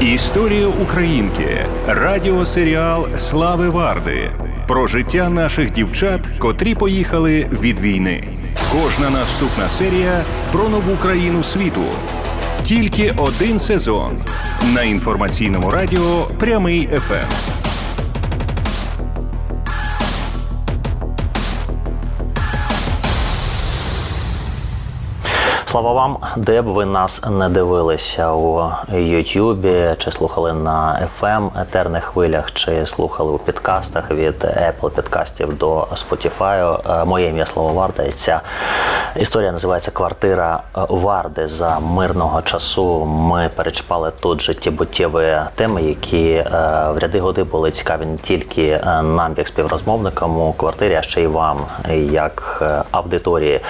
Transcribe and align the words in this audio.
Історія 0.00 0.66
Українки. 0.66 1.66
Радіосеріал 1.88 3.06
Слави 3.16 3.68
Варди. 3.68 4.30
Про 4.68 4.86
життя 4.86 5.30
наших 5.30 5.72
дівчат, 5.72 6.20
котрі 6.38 6.74
поїхали 6.74 7.46
від 7.62 7.80
війни. 7.80 8.28
Кожна 8.72 9.10
наступна 9.10 9.68
серія 9.68 10.24
про 10.52 10.68
нову 10.68 10.96
країну 10.96 11.42
світу. 11.42 11.84
Тільки 12.62 13.12
один 13.16 13.58
сезон 13.58 14.18
на 14.74 14.82
інформаційному 14.82 15.70
радіо 15.70 16.26
Прямий 16.38 16.88
ефект. 16.92 17.53
Слава 25.74 25.92
вам, 25.92 26.18
де 26.36 26.62
б 26.62 26.64
ви 26.64 26.84
нас 26.84 27.22
не 27.30 27.48
дивилися 27.48 28.32
у 28.32 28.72
Ютубі, 28.92 29.94
чи 29.98 30.10
слухали 30.10 30.52
на 30.52 31.08
FM 31.20 31.60
етерних 31.60 32.04
хвилях, 32.04 32.52
чи 32.52 32.86
слухали 32.86 33.32
у 33.32 33.38
підкастах 33.38 34.10
від 34.10 34.44
Apple 34.44 34.90
підкастів 34.90 35.58
до 35.58 35.80
Spotify. 35.80 36.80
Е, 37.00 37.04
моє 37.04 37.28
ім'я 37.28 37.46
Слава 37.46 37.72
Варда. 37.72 38.02
І 38.02 38.10
ця 38.10 38.40
історія 39.16 39.52
називається 39.52 39.90
Квартира 39.90 40.62
Варди 40.74 41.46
за 41.46 41.78
мирного 41.80 42.42
часу. 42.42 43.04
Ми 43.04 43.50
перечіпали 43.54 44.12
тут 44.20 44.42
життєбуттєві 44.42 45.38
теми, 45.54 45.82
які 45.82 46.26
е, 46.26 46.48
в 46.94 46.98
ряди 46.98 47.20
годи 47.20 47.44
були 47.44 47.70
цікаві 47.70 48.06
не 48.06 48.16
тільки 48.16 48.66
е, 48.66 49.02
нам, 49.02 49.34
як 49.36 49.48
співрозмовникам 49.48 50.38
у 50.38 50.52
квартирі, 50.52 50.94
а 50.94 51.02
ще 51.02 51.22
й 51.22 51.26
вам, 51.26 51.58
як 52.10 52.62
аудиторії. 52.90 53.60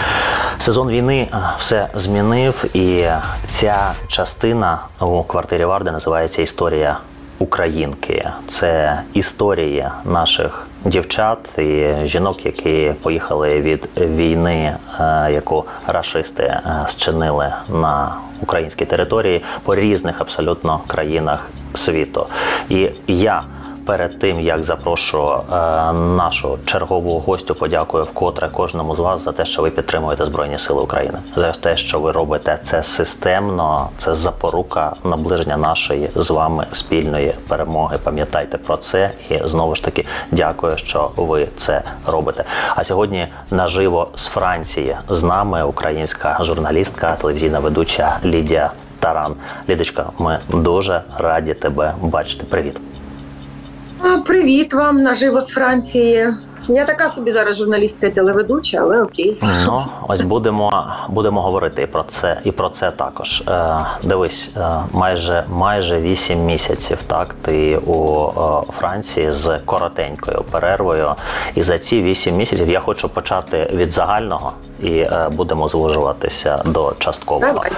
Сезон 0.59 0.89
війни 0.89 1.29
все 1.59 1.89
змінив, 1.95 2.65
і 2.77 3.07
ця 3.49 3.93
частина 4.09 4.79
у 5.01 5.23
квартирі 5.23 5.65
Варди 5.65 5.91
називається 5.91 6.43
Історія 6.43 6.99
Українки. 7.39 8.31
Це 8.49 9.01
історії 9.13 9.89
наших 10.05 10.67
дівчат 10.85 11.59
і 11.59 11.93
жінок, 12.05 12.47
які 12.47 12.93
поїхали 13.03 13.61
від 13.61 13.89
війни, 13.97 14.77
е, 15.01 15.29
яку 15.33 15.65
рашисти 15.87 16.43
е, 16.43 16.85
зчинили 16.89 17.53
на 17.69 18.15
українській 18.41 18.85
території 18.85 19.43
по 19.63 19.75
різних 19.75 20.21
абсолютно 20.21 20.81
країнах 20.87 21.51
світу. 21.75 22.27
І 22.69 22.91
я 23.07 23.43
перед 23.87 24.19
тим 24.19 24.41
як 24.41 24.63
запрошу 24.63 25.33
е, 25.33 25.57
нашу 25.93 26.59
чергову 26.65 27.19
гостю, 27.19 27.55
подякую 27.55 28.05
вкотре 28.05 28.49
кожному 28.49 28.95
з 28.95 28.99
вас 28.99 29.25
за 29.25 29.33
те, 29.33 29.45
що 29.45 29.63
ви 29.63 29.71
підтримуєте 29.71 30.25
збройні 30.25 30.59
сили 30.59 30.83
України, 30.83 31.19
за 31.37 31.53
те, 31.53 31.77
що 31.77 32.01
ви 32.01 32.13
робите 32.13 32.59
це 32.63 32.83
системно. 32.83 33.89
Це 33.97 34.15
запорука 34.15 34.93
наближення 35.05 35.57
нашої 35.57 36.11
з 36.15 36.31
вами 36.31 36.67
спільної 36.73 37.35
перемоги. 37.49 37.99
Пам'ятайте 38.05 38.59
про 38.59 38.77
це 38.77 39.11
і 39.31 39.41
знову 39.45 39.75
ж 39.75 39.85
таки 39.85 40.05
дякую, 40.31 40.77
що 40.77 41.11
ви 41.17 41.49
це 41.57 41.83
робите. 42.07 42.45
А 42.77 42.85
сьогодні 42.85 43.29
наживо 43.51 44.09
з 44.15 44.27
Франції 44.27 44.97
з 45.09 45.23
нами 45.23 45.65
українська 45.65 46.39
журналістка, 46.41 47.17
телевізійна 47.17 47.59
ведуча 47.59 48.19
Лідія 48.25 48.71
Таран. 48.99 49.35
Лідочка, 49.69 50.11
ми 50.19 50.39
дуже 50.49 51.03
раді 51.19 51.55
тебе 51.55 51.95
бачити. 52.01 52.45
Привіт. 52.45 52.81
Привіт 54.27 54.75
вам 54.75 54.97
наживо 54.97 55.41
з 55.41 55.49
Франції. 55.49 56.29
Я 56.69 56.85
така 56.85 57.09
собі 57.09 57.31
зараз 57.31 57.57
журналістка 57.57 58.11
телеведуча, 58.11 58.79
але 58.81 59.03
окей. 59.03 59.37
Ну 59.67 59.83
ось 60.09 60.21
будемо 60.21 60.87
будемо 61.09 61.43
говорити 61.43 61.83
і 61.83 61.87
про 61.87 62.03
це, 62.03 62.41
і 62.45 62.51
про 62.51 62.69
це 62.69 62.91
також. 62.91 63.43
Е, 63.49 63.77
Дивись, 64.03 64.51
е, 64.57 64.71
майже 64.93 65.45
майже 65.49 66.01
вісім 66.01 66.45
місяців. 66.45 66.99
Так, 67.07 67.35
ти 67.35 67.77
у 67.77 68.27
е, 68.27 68.73
Франції 68.79 69.31
з 69.31 69.59
коротенькою 69.65 70.45
перервою. 70.51 71.15
І 71.55 71.63
за 71.63 71.79
ці 71.79 72.03
вісім 72.03 72.37
місяців 72.37 72.69
я 72.69 72.81
хочу 72.81 73.09
почати 73.09 73.71
від 73.75 73.93
загального 73.93 74.53
і 74.85 74.99
е, 74.99 75.29
будемо 75.33 75.69
звужуватися 75.69 76.63
до 76.65 76.93
часткового. 76.99 77.53
Давай, 77.53 77.71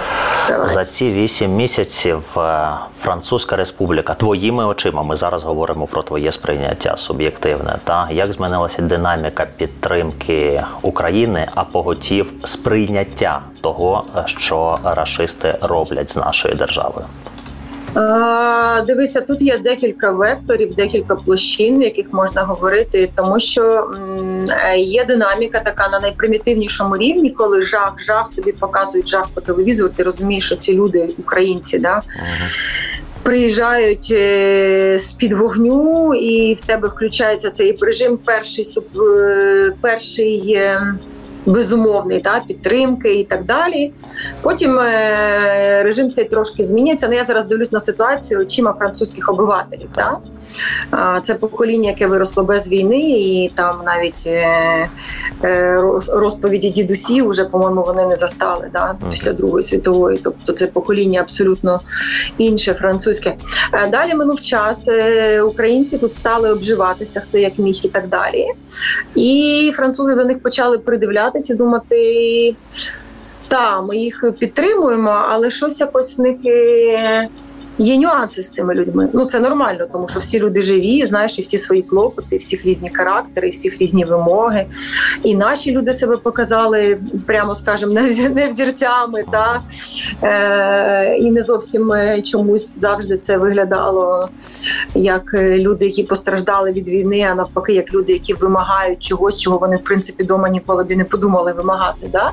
давай. 0.47 0.67
За 0.67 0.85
ці 0.85 1.11
вісім 1.11 1.51
місяців 1.55 2.23
е, 2.37 2.69
Французька 2.99 3.55
Республіка 3.55 4.13
твоїми 4.13 4.65
очима. 4.65 5.03
Ми 5.03 5.15
зараз 5.15 5.43
говоримо 5.43 5.87
про 5.87 6.03
твоє 6.03 6.31
сприйняття 6.31 6.97
суб'єктивне. 6.97 7.77
Та 7.83 8.07
як 8.11 8.33
змінилася 8.33 8.81
динаміка 8.81 9.47
підтримки 9.57 10.63
України, 10.81 11.47
а 11.55 11.63
поготів 11.63 12.33
сприйняття 12.43 13.41
того, 13.61 14.03
що 14.25 14.77
рашисти 14.83 15.55
роблять 15.61 16.09
з 16.09 16.17
нашою 16.17 16.55
державою. 16.55 17.05
Дивися, 18.87 19.21
тут 19.21 19.41
є 19.41 19.57
декілька 19.57 20.11
векторів, 20.11 20.75
декілька 20.75 21.15
площин, 21.15 21.79
в 21.79 21.81
яких 21.81 22.13
можна 22.13 22.43
говорити, 22.43 23.09
тому 23.15 23.39
що 23.39 23.91
є 24.77 25.05
динаміка 25.05 25.59
така 25.59 25.89
на 25.89 25.99
найпримітивнішому 25.99 26.97
рівні, 26.97 27.31
коли 27.31 27.61
жах, 27.61 27.93
жах 27.99 28.29
тобі 28.35 28.51
показують 28.51 29.07
жах 29.07 29.27
по 29.33 29.41
телевізору. 29.41 29.89
Ти 29.95 30.03
розумієш, 30.03 30.45
що 30.45 30.55
ці 30.55 30.73
люди 30.73 31.09
українці, 31.19 31.79
да. 31.79 32.01
Приїжджають 33.23 34.07
е, 34.11 34.99
з 34.99 35.11
під 35.11 35.33
вогню, 35.33 36.15
і 36.15 36.53
в 36.53 36.61
тебе 36.61 36.87
включається 36.87 37.49
цей 37.49 37.77
режим 37.81 38.17
перший 38.17 38.65
е, 38.95 39.73
перший 39.81 40.53
е, 40.53 40.81
безумовний 41.47 42.21
та 42.21 42.43
підтримки 42.47 43.13
і 43.13 43.23
так 43.23 43.45
далі. 43.45 43.91
Потім 44.41 44.79
е, 44.79 45.81
режим 45.83 46.09
цей 46.09 46.25
трошки 46.25 46.63
змінюється. 46.63 47.07
Ну 47.07 47.15
я 47.15 47.23
зараз 47.23 47.45
дивлюсь 47.45 47.71
на 47.71 47.79
ситуацію 47.79 48.39
очима 48.39 48.73
французьких 48.73 49.29
обивателів. 49.29 49.89
Та? 49.95 50.17
Це 51.21 51.35
покоління, 51.35 51.89
яке 51.89 52.07
виросло 52.07 52.43
без 52.43 52.67
війни, 52.67 53.09
і 53.09 53.51
там 53.55 53.81
навіть 53.85 54.23
е, 54.27 54.89
е, 55.43 55.81
розповіді 56.13 56.69
дідусів 56.69 57.29
вже, 57.29 57.45
по-моєму, 57.45 57.83
вони 57.83 58.05
не 58.05 58.15
застали 58.15 58.69
да? 58.73 58.95
після 59.09 59.33
Другої 59.33 59.63
світової. 59.63 60.19
Тобто 60.23 60.53
це 60.53 60.67
покоління 60.67 61.21
абсолютно 61.21 61.81
інше, 62.37 62.73
французьке. 62.73 63.35
Далі 63.91 64.15
минув 64.15 64.41
час. 64.41 64.89
Українці 65.45 65.97
тут 65.97 66.13
стали 66.13 66.51
обживатися, 66.51 67.19
хто 67.19 67.37
як 67.37 67.59
міг 67.59 67.79
і 67.83 67.87
так 67.87 68.07
далі. 68.07 68.47
І 69.15 69.71
французи 69.75 70.15
до 70.15 70.25
них 70.25 70.41
почали 70.41 70.77
придивляти 70.77 71.36
і 71.49 71.55
думати, 71.55 72.55
та 73.47 73.81
ми 73.81 73.97
їх 73.97 74.33
підтримуємо, 74.39 75.09
але 75.09 75.49
щось 75.49 75.79
якось 75.79 76.17
в 76.17 76.21
них. 76.21 76.37
Є 77.77 77.97
нюанси 77.97 78.43
з 78.43 78.49
цими 78.49 78.73
людьми. 78.73 79.09
Ну 79.13 79.25
це 79.25 79.39
нормально, 79.39 79.87
тому 79.91 80.07
що 80.07 80.19
всі 80.19 80.39
люди 80.39 80.61
живі, 80.61 81.05
знаєш, 81.05 81.39
і 81.39 81.41
всі 81.41 81.57
свої 81.57 81.81
клопоти, 81.81 82.37
всіх 82.37 82.65
різні 82.65 82.89
характери, 82.93 83.49
всіх 83.49 83.81
різні 83.81 84.05
вимоги. 84.05 84.65
І 85.23 85.35
наші 85.35 85.71
люди 85.71 85.93
себе 85.93 86.17
показали, 86.17 86.97
прямо 87.25 87.55
скажемо, 87.55 87.93
не 88.33 88.47
взірцями, 88.47 89.23
та 89.31 89.61
е, 90.23 91.17
і 91.17 91.31
не 91.31 91.41
зовсім 91.41 91.91
е, 91.91 92.21
чомусь 92.21 92.79
завжди 92.79 93.17
це 93.17 93.37
виглядало 93.37 94.29
як 94.95 95.33
е, 95.33 95.59
люди, 95.59 95.85
які 95.85 96.03
постраждали 96.03 96.71
від 96.71 96.87
війни, 96.87 97.27
а 97.31 97.35
навпаки, 97.35 97.73
як 97.73 97.93
люди, 97.93 98.13
які 98.13 98.33
вимагають 98.33 99.03
чогось, 99.03 99.39
чого 99.39 99.57
вони 99.57 99.77
в 99.77 99.83
принципі 99.83 100.23
дома 100.23 100.49
ніколи 100.49 100.85
не 100.89 101.03
подумали 101.03 101.53
вимагати. 101.53 102.09
Да? 102.11 102.31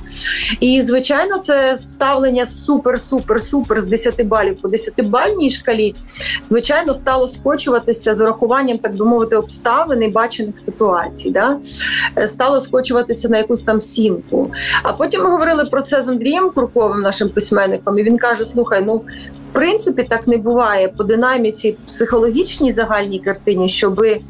І 0.61 0.81
звичайно, 0.81 1.38
це 1.38 1.76
ставлення 1.76 2.44
супер, 2.44 3.00
супер, 3.00 3.41
супер 3.41 3.82
з 3.82 3.87
10 3.87 4.26
балів 4.26 4.61
по 4.61 4.69
10 4.69 5.05
балів 5.05 5.33
соціальній 5.34 5.50
шкалі, 5.50 5.94
звичайно, 6.44 6.94
стало 6.94 7.28
скочуватися 7.28 8.14
з 8.14 8.20
урахуванням, 8.20 8.78
так 8.78 8.96
би 8.96 9.04
мовити, 9.04 9.36
обставин 9.36 10.02
і 10.02 10.08
бачених 10.08 10.58
ситуацій. 10.58 11.30
Да? 11.30 11.58
Е, 12.18 12.26
стало 12.26 12.60
скочуватися 12.60 13.28
на 13.28 13.38
якусь 13.38 13.62
там 13.62 13.80
сімку. 13.80 14.50
А 14.82 14.92
потім 14.92 15.22
ми 15.22 15.30
говорили 15.30 15.64
про 15.64 15.82
це 15.82 16.02
з 16.02 16.08
Андрієм 16.08 16.50
Курковим, 16.50 17.00
нашим 17.00 17.28
письменником, 17.28 17.98
і 17.98 18.02
він 18.02 18.16
каже: 18.16 18.44
Слухай, 18.44 18.82
ну 18.86 18.96
в 19.40 19.46
принципі 19.52 20.06
так 20.10 20.26
не 20.26 20.36
буває 20.36 20.88
по 20.88 21.04
динаміці 21.04 21.76
психологічній 21.87 22.72
загальній 22.72 23.19
картині, 23.19 23.69
щоб 23.69 24.02
е, 24.02 24.20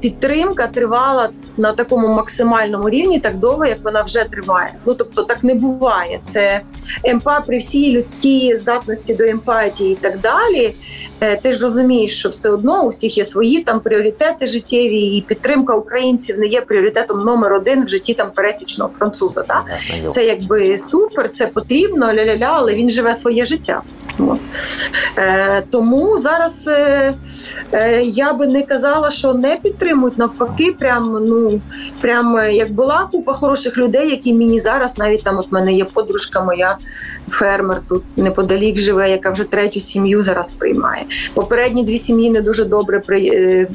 підтримка 0.00 0.66
тривала 0.66 1.28
на 1.56 1.72
такому 1.72 2.08
максимальному 2.08 2.90
рівні 2.90 3.18
так 3.18 3.38
довго, 3.38 3.66
як 3.66 3.78
вона 3.84 4.02
вже 4.02 4.24
триває. 4.24 4.74
Ну 4.86 4.94
тобто 4.94 5.22
так 5.22 5.44
не 5.44 5.54
буває. 5.54 6.18
Це 6.22 6.62
емпа 7.04 7.40
при 7.40 7.58
всій 7.58 7.92
людській 7.92 8.56
здатності 8.56 9.14
до 9.14 9.24
емпатії 9.30 9.92
і 9.92 9.96
так 9.96 10.20
далі. 10.20 10.74
Е, 11.20 11.36
ти 11.36 11.52
ж 11.52 11.60
розумієш, 11.60 12.18
що 12.18 12.28
все 12.28 12.50
одно 12.50 12.84
у 12.84 12.88
всіх 12.88 13.18
є 13.18 13.24
свої 13.24 13.62
там 13.62 13.80
пріоритети 13.80 14.46
життєві, 14.46 15.00
і 15.00 15.20
підтримка 15.20 15.74
українців 15.74 16.38
не 16.38 16.46
є 16.46 16.60
пріоритетом 16.60 17.20
номер 17.20 17.52
один 17.52 17.84
в 17.84 17.88
житті 17.88 18.14
там 18.14 18.30
пересічного 18.30 18.90
француза. 18.98 19.42
Так? 19.42 19.64
Це 20.10 20.24
якби 20.24 20.78
супер, 20.78 21.30
це 21.30 21.46
потрібно, 21.46 22.06
ля-ля-ля, 22.06 22.50
але 22.50 22.74
він 22.74 22.90
живе 22.90 23.14
своє 23.14 23.44
життя. 23.44 23.82
От. 24.18 24.38
Е, 25.18 25.62
Тому 25.70 26.18
зараз 26.18 26.64
е, 26.68 27.14
е, 27.72 28.02
я 28.02 28.32
би 28.32 28.46
не 28.46 28.62
казала, 28.62 29.10
що 29.10 29.34
не 29.34 29.56
підтримують. 29.56 30.18
Навпаки, 30.18 30.72
прям 30.78 31.26
ну 31.26 31.60
прям 32.00 32.36
е, 32.36 32.54
як 32.54 32.72
була 32.72 33.08
купа 33.12 33.32
хороших 33.32 33.76
людей, 33.76 34.10
які 34.10 34.34
мені 34.34 34.58
зараз 34.58 34.98
навіть 34.98 35.22
там 35.22 35.38
от 35.38 35.52
мене 35.52 35.72
є 35.72 35.84
подружка, 35.84 36.40
моя 36.44 36.78
фермер 37.28 37.80
тут 37.88 38.02
неподалік 38.16 38.78
живе, 38.78 39.10
яка 39.10 39.30
вже 39.30 39.44
третю 39.44 39.80
сім'ю 39.80 40.22
зараз 40.22 40.50
приймає. 40.50 41.04
Попередні 41.34 41.84
дві 41.84 41.98
сім'ї 41.98 42.30
не 42.30 42.40
дуже 42.40 42.64
добре 42.64 43.00
при, 43.00 43.20
е, 43.26 43.68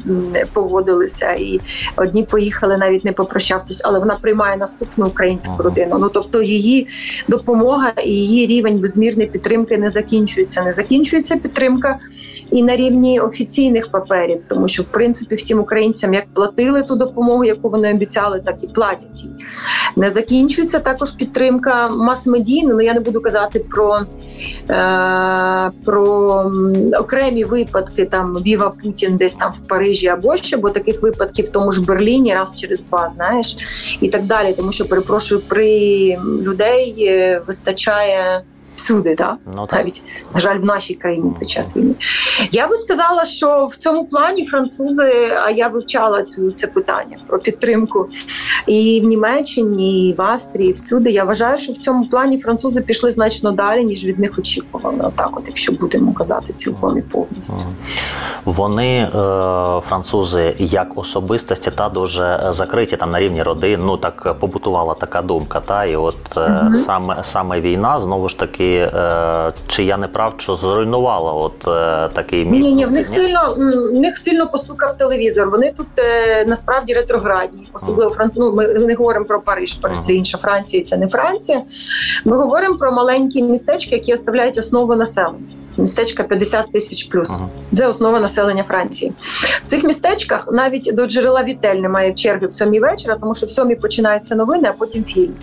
поводилися, 0.52 1.32
і 1.32 1.60
одні 1.96 2.22
поїхали, 2.22 2.76
навіть 2.76 3.04
не 3.04 3.12
попрощався, 3.12 3.80
але 3.84 3.98
вона 3.98 4.14
приймає 4.14 4.56
наступну 4.56 5.06
українську 5.06 5.62
родину. 5.62 5.98
Ну 5.98 6.08
тобто 6.08 6.42
її 6.42 6.88
допомога 7.28 7.92
і 8.04 8.10
її 8.10 8.46
рівень 8.46 8.78
безмірної 8.78 9.28
підтримки 9.28 9.78
не 9.78 9.88
закінчується. 9.88 10.31
Не 10.64 10.72
закінчується 10.72 11.36
підтримка 11.36 11.98
і 12.50 12.62
на 12.62 12.76
рівні 12.76 13.20
офіційних 13.20 13.90
паперів, 13.90 14.42
тому 14.48 14.68
що 14.68 14.82
в 14.82 14.86
принципі 14.86 15.34
всім 15.34 15.60
українцям 15.60 16.14
як 16.14 16.34
платили 16.34 16.82
ту 16.82 16.96
допомогу, 16.96 17.44
яку 17.44 17.68
вони 17.68 17.94
обіцяли, 17.94 18.42
так 18.44 18.64
і 18.64 18.66
платять. 18.66 19.24
Не 19.96 20.10
закінчується 20.10 20.78
також 20.78 21.10
підтримка 21.10 21.88
мас-медійна. 21.88 22.74
Ну 22.74 22.80
я 22.80 22.94
не 22.94 23.00
буду 23.00 23.20
казати 23.20 23.64
про, 23.70 23.98
е, 24.70 25.70
про 25.84 26.52
окремі 27.00 27.44
випадки 27.44 28.04
там 28.04 28.34
Віва 28.34 28.72
Путін 28.82 29.16
десь 29.16 29.34
там 29.34 29.52
в 29.52 29.68
Парижі 29.68 30.06
або 30.06 30.36
ще, 30.36 30.56
бо 30.56 30.70
таких 30.70 31.02
випадків 31.02 31.46
в 31.46 31.48
тому 31.48 31.72
ж 31.72 31.82
Берліні 31.84 32.34
раз 32.34 32.60
через 32.60 32.84
два, 32.84 33.08
знаєш, 33.08 33.56
і 34.00 34.08
так 34.08 34.22
далі. 34.22 34.54
Тому 34.56 34.72
що 34.72 34.84
перепрошую, 34.84 35.40
при 35.48 36.18
людей 36.42 36.94
е, 36.98 37.42
вистачає 37.46 38.42
всюди, 38.76 39.14
да? 39.14 39.36
ну, 39.56 39.66
так. 39.66 39.78
навіть 39.78 40.02
на 40.34 40.40
жаль, 40.40 40.58
в 40.58 40.64
нашій 40.64 40.94
країні 40.94 41.32
під 41.40 41.50
час 41.50 41.76
війни. 41.76 41.94
Я 42.52 42.68
би 42.68 42.76
сказала, 42.76 43.24
що 43.24 43.64
в 43.64 43.76
цьому 43.76 44.06
плані 44.06 44.46
французи, 44.46 45.12
а 45.44 45.50
я 45.50 45.68
вивчала 45.68 46.22
цю 46.22 46.52
це 46.52 46.66
питання 46.66 47.18
про 47.26 47.38
підтримку 47.38 48.08
і 48.66 49.00
в 49.04 49.04
Німеччині, 49.04 50.08
і 50.08 50.14
в 50.14 50.22
Австрії, 50.22 50.70
і 50.70 50.72
всюди. 50.72 51.10
Я 51.10 51.24
вважаю, 51.24 51.58
що 51.58 51.72
в 51.72 51.76
цьому 51.76 52.06
плані 52.06 52.38
французи 52.38 52.80
пішли 52.80 53.10
значно 53.10 53.52
далі, 53.52 53.84
ніж 53.84 54.04
від 54.04 54.18
них 54.18 54.38
очікували. 54.38 54.98
Отак, 55.00 55.30
от 55.36 55.42
якщо 55.46 55.72
будемо 55.72 56.12
казати 56.12 56.52
цілком 56.52 56.98
і 56.98 57.02
повністю. 57.02 57.56
Вони 58.44 58.98
е, 58.98 59.08
французи 59.88 60.54
як 60.58 60.98
особистості 60.98 61.70
та 61.70 61.88
дуже 61.88 62.46
закриті 62.48 62.96
там 62.96 63.10
на 63.10 63.20
рівні 63.20 63.42
родин. 63.42 63.80
Ну 63.84 63.96
так 63.96 64.36
побутувала 64.40 64.94
така 64.94 65.22
думка. 65.22 65.60
Та 65.60 65.84
і 65.84 65.96
от 65.96 66.16
угу. 66.36 66.74
саме 66.74 67.18
саме 67.22 67.60
війна 67.60 68.00
знову 68.00 68.28
ж 68.28 68.38
таки 68.38 68.61
таки, 68.62 68.90
е, 68.96 69.52
чи 69.66 69.84
я 69.84 69.96
не 69.96 70.08
прав, 70.08 70.34
що 70.38 70.56
зруйнувала 70.56 71.32
от 71.32 71.68
е, 71.68 72.08
такий 72.12 72.44
міф? 72.44 72.62
Ні, 72.62 72.72
ні, 72.72 72.86
в 72.86 72.92
них 72.92 73.06
сильно 73.06 73.54
в 73.92 74.00
них 74.00 74.18
сильно 74.18 74.46
постукав 74.46 74.96
телевізор. 74.96 75.50
Вони 75.50 75.72
тут 75.76 75.86
е, 75.98 76.44
насправді 76.44 76.92
ретроградні, 76.94 77.68
особливо 77.72 78.10
Франту. 78.10 78.34
ну, 78.36 78.54
Ми 78.54 78.66
не 78.66 78.94
говоримо 78.94 79.24
про 79.26 79.40
Париж, 79.40 79.74
Париж 79.74 79.98
це 79.98 80.12
інша 80.12 80.38
Франція, 80.38 80.82
це 80.82 80.96
не 80.96 81.08
Франція. 81.08 81.62
Ми 82.24 82.36
говоримо 82.36 82.76
про 82.76 82.92
маленькі 82.92 83.42
містечки, 83.42 83.94
які 83.94 84.12
оставляють 84.12 84.58
основу 84.58 84.94
населення 84.94 85.56
містечка 85.76 86.22
50 86.22 86.72
тисяч 86.72 87.04
плюс. 87.04 87.30
Ага. 87.30 87.48
Це 87.76 87.86
основа 87.86 88.20
населення 88.20 88.64
Франції. 88.64 89.12
В 89.66 89.66
цих 89.66 89.84
містечках 89.84 90.48
навіть 90.52 90.90
до 90.94 91.06
джерела 91.06 91.44
Вітель 91.44 91.76
немає 91.76 92.12
черги 92.12 92.46
в 92.46 92.52
сьомій 92.52 92.80
вечора, 92.80 93.16
тому 93.20 93.34
що 93.34 93.46
в 93.46 93.50
сьомій 93.50 93.76
починаються 93.76 94.34
новини, 94.34 94.68
а 94.68 94.72
потім 94.78 95.04
фільм. 95.04 95.34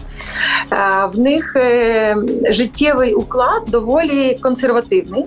Е, 0.72 1.10
в 1.14 1.20
них 1.20 1.56
е, 1.56 2.16
життєвий 2.50 3.14
уклад 3.14 3.62
доволі 3.68 4.40
консервативний, 4.42 5.26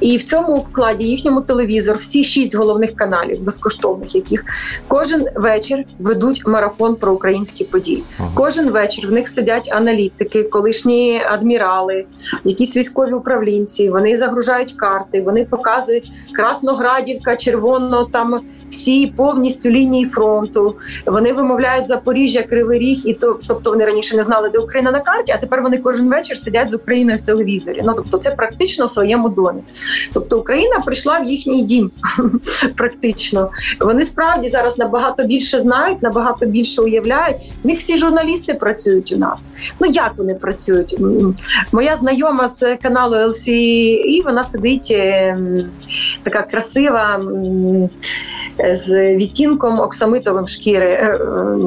і 0.00 0.16
в 0.16 0.24
цьому 0.24 0.56
укладі 0.56 1.04
їхньому 1.04 1.40
телевізор, 1.40 1.96
всі 1.96 2.24
шість 2.24 2.56
головних 2.56 2.96
каналів, 2.96 3.42
безкоштовних, 3.42 4.14
яких 4.14 4.44
кожен 4.88 5.26
вечір 5.36 5.84
ведуть 5.98 6.46
марафон 6.46 6.96
про 6.96 7.12
українські 7.12 7.64
події. 7.64 8.02
Ага. 8.18 8.28
Кожен 8.34 8.70
вечір 8.70 9.08
в 9.08 9.12
них 9.12 9.28
сидять 9.28 9.68
аналітики, 9.72 10.42
колишні 10.42 11.22
адмірали, 11.26 12.04
якісь 12.44 12.76
військові 12.76 13.12
управлінці. 13.12 13.90
Вони 13.90 14.16
загружають 14.32 14.72
карти, 14.72 15.22
вони 15.22 15.44
показують 15.44 16.10
Красноградівка, 16.32 17.36
червоно 17.36 18.04
там 18.04 18.40
всі 18.70 19.06
повністю 19.06 19.70
лінії 19.70 20.06
фронту. 20.06 20.76
Вони 21.06 21.32
вимовляють 21.32 21.86
Запоріжжя, 21.86 22.42
Кривий 22.42 22.78
Ріг, 22.78 23.02
і 23.04 23.14
то, 23.14 23.40
тобто 23.48 23.70
вони 23.70 23.84
раніше 23.84 24.16
не 24.16 24.22
знали, 24.22 24.48
де 24.48 24.58
Україна 24.58 24.90
на 24.90 25.00
карті, 25.00 25.32
а 25.32 25.38
тепер 25.38 25.62
вони 25.62 25.78
кожен 25.78 26.10
вечір 26.10 26.36
сидять 26.36 26.70
з 26.70 26.74
Україною 26.74 27.18
в 27.18 27.22
телевізорі. 27.22 27.82
Ну 27.84 27.94
тобто, 27.96 28.18
це 28.18 28.30
практично 28.30 28.86
в 28.86 28.90
своєму 28.90 29.28
домі. 29.28 29.62
Тобто 30.14 30.38
Україна 30.38 30.80
прийшла 30.84 31.20
в 31.20 31.24
їхній 31.24 31.62
дім. 31.62 31.90
Практично 32.76 33.50
вони 33.80 34.04
справді 34.04 34.48
зараз 34.48 34.78
набагато 34.78 35.24
більше 35.24 35.58
знають, 35.58 36.02
набагато 36.02 36.46
більше 36.46 36.82
уявляють. 36.82 37.36
В 37.64 37.66
них 37.66 37.78
всі 37.78 37.98
журналісти 37.98 38.54
працюють 38.54 39.12
у 39.12 39.16
нас. 39.16 39.50
Ну 39.80 39.86
як 39.86 40.12
вони 40.16 40.34
працюють? 40.34 40.96
Моя 41.72 41.96
знайома 41.96 42.46
з 42.46 42.76
каналу 42.76 43.16
LCE, 43.16 44.21
вона 44.22 44.44
сидить 44.44 44.90
ем, 44.90 45.70
така 46.22 46.42
красива 46.42 47.20
з 48.72 49.14
відтінком 49.16 49.80
оксамитовим 49.80 50.48
шкіри. 50.48 50.86
Е, 50.86 51.04
е, 51.04 51.58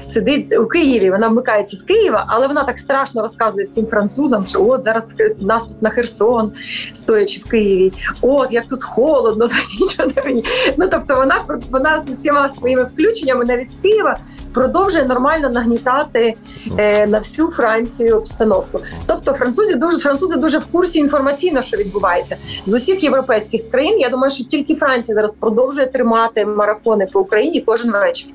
сидить 0.00 0.58
у 0.58 0.66
Києві. 0.66 1.10
Вона 1.10 1.28
вмикається 1.28 1.76
з 1.76 1.82
Києва, 1.82 2.24
але 2.28 2.46
вона 2.46 2.64
так 2.64 2.78
страшно 2.78 3.22
розказує 3.22 3.64
всім 3.64 3.86
французам, 3.86 4.46
що 4.46 4.66
от 4.66 4.84
зараз 4.84 5.14
наступ 5.40 5.82
на 5.82 5.90
Херсон, 5.90 6.52
стоячи 6.92 7.40
в 7.40 7.50
Києві. 7.50 7.92
От 8.20 8.52
як 8.52 8.68
тут 8.68 8.84
холодно, 8.84 9.46
Ну 10.76 10.88
тобто, 10.90 11.14
вона 11.14 11.44
вона 11.70 12.02
з 12.02 12.10
усіма 12.10 12.48
своїми 12.48 12.84
включеннями 12.84 13.44
навіть 13.44 13.70
з 13.70 13.80
Києва 13.80 14.18
продовжує 14.52 15.04
нормально 15.04 15.50
нагнітати 15.50 16.34
е, 16.78 17.06
на 17.06 17.18
всю 17.18 17.50
Францію 17.50 18.16
обстановку. 18.16 18.80
Тобто, 19.06 19.32
французи 19.32 19.74
дуже 19.74 19.98
французи 19.98 20.36
дуже 20.36 20.58
в 20.58 20.66
курсі 20.66 20.98
інформаційно, 20.98 21.62
що 21.62 21.76
відбувається 21.76 22.36
з 22.64 22.74
усіх 22.74 23.02
європейських 23.02 23.70
країн. 23.70 24.00
Я 24.00 24.08
думаю, 24.08 24.30
що 24.30 24.44
тільки 24.44 24.74
Франція 24.74 25.14
зараз 25.14 25.32
продовжує 25.32 25.86
тримати 25.86 26.21
марафони 26.46 27.08
по 27.12 27.20
Україні 27.20 27.60
кожен 27.60 27.92
вечір. 27.92 28.28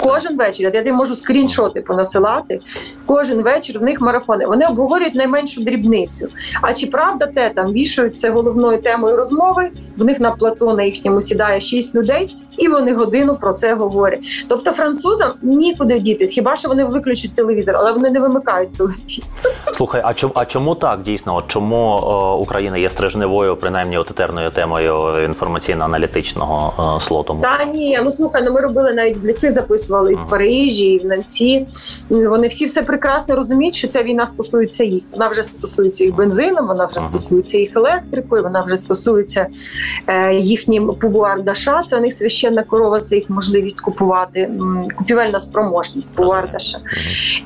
Кожен 0.00 0.36
вечір 0.36 0.72
я 0.74 0.92
можу 0.92 1.16
скріншоти 1.16 1.80
понасилати. 1.80 2.60
Кожен 3.06 3.42
вечір 3.42 3.78
в 3.78 3.82
них 3.82 4.00
марафони. 4.00 4.46
Вони 4.46 4.66
обговорюють 4.66 5.14
найменшу 5.14 5.64
дрібницю. 5.64 6.28
А 6.62 6.72
чи 6.72 6.86
правда 6.86 7.26
те 7.26 7.50
там 7.50 7.72
вішають 7.72 8.16
це 8.16 8.30
головною 8.30 8.82
темою 8.82 9.16
розмови? 9.16 9.70
В 9.96 10.04
них 10.04 10.20
на 10.20 10.30
плато 10.30 10.74
на 10.74 10.82
їхньому 10.82 11.20
сідає 11.20 11.60
шість 11.60 11.94
людей, 11.94 12.36
і 12.58 12.68
вони 12.68 12.94
годину 12.94 13.36
про 13.40 13.52
це 13.52 13.74
говорять. 13.74 14.24
Тобто 14.48 14.72
французам 14.72 15.32
нікуди 15.42 15.98
дітись, 15.98 16.30
хіба 16.30 16.56
що 16.56 16.68
вони 16.68 16.84
виключать 16.84 17.34
телевізор, 17.34 17.76
але 17.76 17.92
вони 17.92 18.10
не 18.10 18.20
вимикають 18.20 18.72
телевізор. 18.72 19.52
Слухай, 19.74 20.02
а 20.04 20.14
чому 20.14 20.32
а 20.36 20.44
чому 20.44 20.74
так 20.74 21.02
дійсно? 21.02 21.36
От 21.36 21.44
чому 21.48 21.76
о, 21.76 22.36
Україна 22.36 22.78
є 22.78 22.88
стрижневою, 22.88 23.56
принаймні 23.56 23.98
от 23.98 24.10
етерною 24.10 24.50
темою 24.50 24.94
інформаційно-аналітичного 25.28 27.00
слоту? 27.00 27.38
Та 27.42 27.64
ні, 27.64 28.00
ну 28.04 28.10
слухай, 28.10 28.42
ну 28.44 28.52
ми 28.52 28.60
робили 28.60 28.92
навіть 28.92 29.16
бліци 29.18 29.52
записували 29.52 30.12
і 30.12 30.16
в 30.16 30.28
Парижі, 30.28 30.86
і 30.86 30.98
в 30.98 31.04
Нансі. 31.04 31.66
Вони 32.10 32.48
всі 32.48 32.66
все 32.66 32.82
прекрасно 32.82 33.36
розуміють, 33.36 33.74
що 33.74 33.88
ця 33.88 34.02
війна 34.02 34.26
стосується 34.26 34.84
їх. 34.84 35.02
Вона 35.12 35.28
вже 35.28 35.42
стосується 35.42 36.04
їх 36.04 36.14
бензином, 36.14 36.66
вона 36.66 36.84
вже 36.84 37.00
стосується 37.00 37.58
їх 37.58 37.76
електрикою, 37.76 38.42
вона 38.42 38.62
вже 38.62 38.76
стосується 38.76 39.46
е, 40.06 40.34
їхнім 40.34 40.94
пувуар 41.00 41.42
Даша. 41.42 41.82
Це 41.86 41.96
у 41.96 42.00
них 42.00 42.12
священна 42.46 42.62
корова, 42.62 43.00
це 43.00 43.16
їх 43.16 43.30
можливість 43.30 43.80
купувати, 43.80 44.50
купівельна 44.96 45.38
спроможність 45.38 46.14
пувуар 46.14 46.52
Даша. 46.52 46.78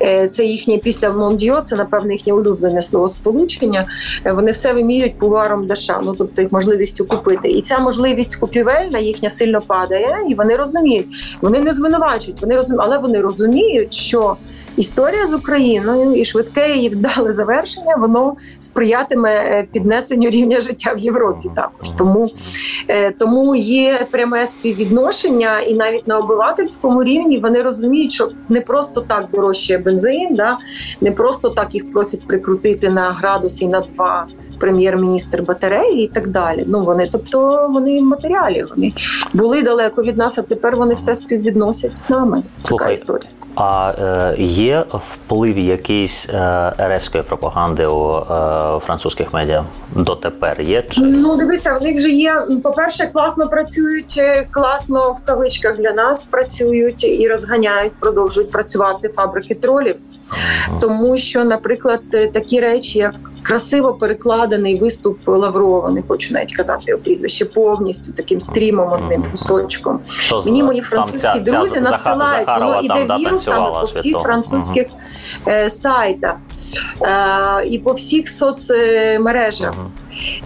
Е, 0.01 0.27
це 0.27 0.45
їхнє 0.45 0.77
після 0.77 1.09
Мондіо, 1.09 1.61
це 1.61 1.75
напевне 1.75 2.13
їхнє 2.13 2.33
улюблене 2.33 2.81
словосполучення. 2.81 3.87
сполучення. 4.21 4.33
вони 4.33 4.51
все 4.51 4.73
вимірюють 4.73 5.17
поваром 5.17 5.67
Даша, 5.67 6.01
ну 6.03 6.15
тобто 6.17 6.41
їх 6.41 6.51
можливістю 6.51 7.05
купити. 7.05 7.49
І 7.49 7.61
ця 7.61 7.79
можливість 7.79 8.35
купівельна 8.35 8.99
їхня 8.99 9.29
сильно 9.29 9.61
падає, 9.61 10.17
і 10.29 10.33
вони 10.33 10.55
розуміють. 10.55 11.07
Вони 11.41 11.59
не 11.59 11.71
звинувачують 11.71 12.41
вони 12.41 12.55
розуміють, 12.55 12.85
але 12.85 12.97
вони 12.97 13.21
розуміють, 13.21 13.93
що 13.93 14.37
історія 14.77 15.27
з 15.27 15.33
Україною 15.33 16.13
і 16.13 16.25
швидке 16.25 16.75
її 16.75 16.89
вдале 16.89 17.31
завершення, 17.31 17.95
воно 17.95 18.35
сприятиме 18.59 19.29
е, 19.29 19.67
піднесенню 19.71 20.29
рівня 20.29 20.61
життя 20.61 20.93
в 20.93 20.99
Європі. 20.99 21.49
Також 21.55 21.89
тому 21.97 22.31
е, 22.87 23.11
тому 23.11 23.55
є 23.55 24.07
пряме 24.11 24.45
співвідношення, 24.45 25.59
і 25.59 25.73
навіть 25.73 26.07
на 26.07 26.17
обивательському 26.17 27.03
рівні 27.03 27.39
вони 27.39 27.61
розуміють, 27.61 28.11
що 28.11 28.29
не 28.49 28.61
просто 28.61 29.01
так 29.01 29.27
дорожчає 29.33 29.79
бензин, 29.79 30.35
да 30.35 30.57
не 31.01 31.11
просто 31.11 31.49
так 31.49 31.75
їх 31.75 31.91
просять 31.91 32.27
прикрутити 32.27 32.89
на 32.89 33.11
градусі 33.11 33.67
на 33.67 33.81
два 33.81 34.27
прем'єр-міністр 34.59 35.41
батареї 35.41 36.03
і 36.03 36.07
так 36.07 36.27
далі. 36.27 36.65
Ну 36.67 36.83
вони, 36.83 37.09
тобто 37.11 37.69
вони 37.73 38.01
матеріалі, 38.01 38.65
вони 38.75 38.93
були 39.33 39.61
далеко 39.61 40.03
від 40.03 40.17
нас, 40.17 40.37
а 40.37 40.41
тепер 40.41 40.75
вони 40.75 40.93
все 40.93 41.15
співвідносять 41.15 41.97
з 41.97 42.09
нами. 42.09 42.43
Слухай, 42.61 42.77
така 42.77 42.91
історія. 42.91 43.29
А 43.55 43.93
е, 43.99 44.35
є 44.43 44.85
вплив 44.89 45.57
якийсь 45.57 46.29
е, 46.29 46.73
РФської 46.79 47.23
пропаганди 47.23 47.85
у 47.85 48.17
е, 48.17 48.79
французьких 48.79 49.33
медіа 49.33 49.63
дотепер 49.95 50.61
є? 50.61 50.81
Чи 50.81 51.01
Ну, 51.01 51.37
дивися, 51.37 51.73
в 51.73 51.81
них 51.81 51.99
же 51.99 52.09
є. 52.09 52.47
По-перше, 52.63 53.07
класно 53.13 53.49
працюють, 53.49 54.15
е, 54.17 54.47
класно 54.51 55.11
в 55.11 55.25
кавичках 55.25 55.77
для 55.77 55.91
нас 55.91 56.23
працюють 56.23 57.03
і 57.03 57.27
розганяють, 57.27 57.93
продовжують 57.99 58.51
працювати 58.51 59.09
фабрики 59.09 59.55
тролів. 59.55 59.95
Тому 60.81 61.17
що, 61.17 61.43
наприклад, 61.43 62.01
е, 62.13 62.27
такі 62.27 62.59
речі, 62.59 62.99
як 62.99 63.30
красиво 63.43 63.93
перекладений 63.93 64.79
виступ 64.79 65.27
Лаврова, 65.27 65.91
не 65.91 66.01
хочу 66.07 66.33
навіть 66.33 66.55
казати 66.55 66.83
його 66.85 67.01
прізвище, 67.01 67.45
повністю 67.45 68.13
таким 68.13 68.41
стрімом, 68.41 68.91
одним 68.91 69.23
кусочком. 69.31 69.99
що 70.05 70.41
Мені 70.45 70.63
мої 70.63 70.81
французькі 70.81 71.17
ця- 71.17 71.33
ця 71.33 71.39
друзі 71.39 71.79
Заха- 71.79 71.91
надсилають, 71.91 72.45
Захарова 72.45 72.81
воно 72.81 73.01
іде 73.01 73.17
вірусами 73.17 73.71
по 73.81 73.85
всіх 73.85 74.17
французьких 74.17 74.87
е, 75.47 75.69
сайтах 75.69 76.35
е, 77.01 77.65
і 77.67 77.79
по 77.79 77.93
всіх 77.93 78.29
соцмережах. 78.29 79.73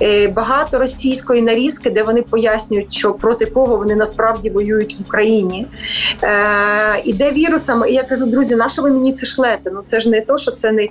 Е, 0.02 0.28
багато 0.28 0.80
російської 0.80 1.42
нарізки, 1.42 1.90
де 1.90 2.04
вони 2.04 2.22
пояснюють, 2.22 2.94
що 2.94 3.14
проти 3.14 3.46
кого 3.46 3.78
вони 3.78 3.96
насправді 3.96 4.50
воюють 4.50 4.96
в 5.00 5.02
Україні. 5.02 5.68
Е, 6.24 7.02
іде 7.04 7.32
вірусами. 7.32 7.90
І 7.90 7.94
я 7.94 8.04
кажу, 8.04 8.26
друзі, 8.26 8.56
на 8.56 8.70
що 8.70 8.82
ви 8.82 8.92
мені 8.92 9.14
це 9.14 9.26
шлете? 9.26 9.72
Ну 9.74 9.82
це 9.84 10.00
ж 10.00 10.10
не 10.10 10.22
то, 10.22 10.38
що 10.38 10.52
це 10.52 10.72
не. 10.72 10.88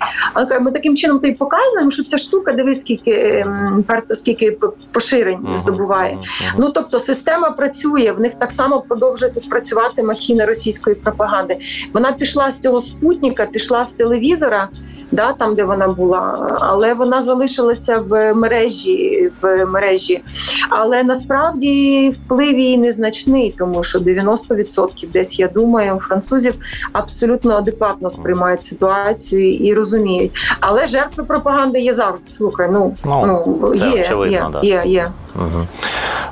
Ми 0.61 0.70
таким 0.70 0.96
чином 0.96 1.18
то 1.18 1.26
й 1.26 1.32
показуємо, 1.32 1.90
що 1.95 2.05
ця 2.05 2.19
штука, 2.19 2.53
дивись, 2.53 2.81
скільки 2.81 3.11
ем, 3.11 3.85
скільки 4.11 4.59
поширень 4.93 5.49
здобуває. 5.55 6.19
Ну 6.59 6.71
тобто 6.71 7.01
система 7.01 7.51
працює, 7.51 8.13
в 8.13 8.21
них 8.21 8.35
так 8.35 8.53
само 8.53 8.81
продовжує 8.81 9.33
працювати 9.51 10.03
махіна 10.03 10.47
російської 10.47 10.97
пропагаги. 10.97 11.59
Вона 11.93 12.13
пішла 12.13 12.51
з 12.51 12.61
цього 12.61 12.81
спутника, 12.81 13.47
пішла 13.47 13.85
з 13.85 13.93
телевізора, 13.93 14.69
да, 15.13 15.33
там 15.33 15.55
де 15.55 15.65
вона 15.65 15.89
була, 15.89 16.59
але 16.61 16.95
вона 16.95 17.23
залишилася 17.23 17.99
в 17.99 18.35
мережі 18.35 19.31
в 19.41 19.67
мережі. 19.67 20.23
Але 20.69 21.03
насправді 21.03 22.11
вплив 22.11 22.59
її 22.59 22.79
незначний, 22.79 23.55
тому 23.59 23.83
що 23.83 23.99
90% 23.99 25.13
десь 25.13 25.39
я 25.39 25.49
думаю, 25.49 25.97
у 25.97 26.01
французів 26.01 26.55
абсолютно 26.93 27.57
адекватно 27.57 28.11
сприймають 28.11 28.63
ситуацію 28.63 29.55
і 29.55 29.75
розуміють. 29.75 30.33
Але 30.61 30.87
жертви 30.87 31.25
пропаганди 31.25 31.81
є 31.85 31.93
завжди. 31.93 32.31
Слухай, 32.31 32.69
ну, 32.73 32.95
Ну, 33.05 33.45
ну 33.62 33.75
це 33.76 33.88
є, 33.88 34.00
очевидно, 34.03 34.37
є, 34.37 34.49
да. 34.53 34.61
є, 34.62 34.83
є. 34.85 35.11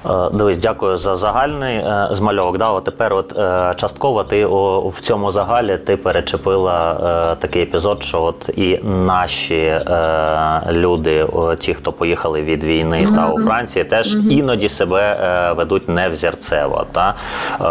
Е, 0.06 0.30
Дивись, 0.32 0.58
дякую 0.58 0.96
за 0.96 1.16
загальний 1.16 1.76
е, 1.76 2.08
змальовок. 2.10 2.58
Да, 2.58 2.70
от 2.70 2.84
тепер, 2.84 3.14
от 3.14 3.38
е, 3.38 3.74
частково, 3.76 4.24
ти 4.24 4.46
о, 4.46 4.88
в 4.88 5.00
цьому 5.00 5.30
загалі 5.30 5.78
ти 5.78 5.96
перечепила 5.96 6.92
е, 7.32 7.36
такий 7.40 7.62
епізод, 7.62 8.02
що 8.02 8.22
от 8.22 8.48
і 8.48 8.80
наші 8.84 9.56
е, 9.56 10.62
люди, 10.70 11.26
о, 11.32 11.54
ті, 11.54 11.74
хто 11.74 11.92
поїхали 11.92 12.42
від 12.42 12.64
війни 12.64 13.08
та 13.16 13.26
у 13.26 13.40
Франції, 13.40 13.84
теж 13.84 14.16
Мгм. 14.16 14.30
іноді 14.30 14.68
себе 14.68 15.00
е, 15.02 15.52
ведуть 15.52 15.88
невзірцево. 15.88 16.84
Та 16.92 17.14
е, 17.60 17.64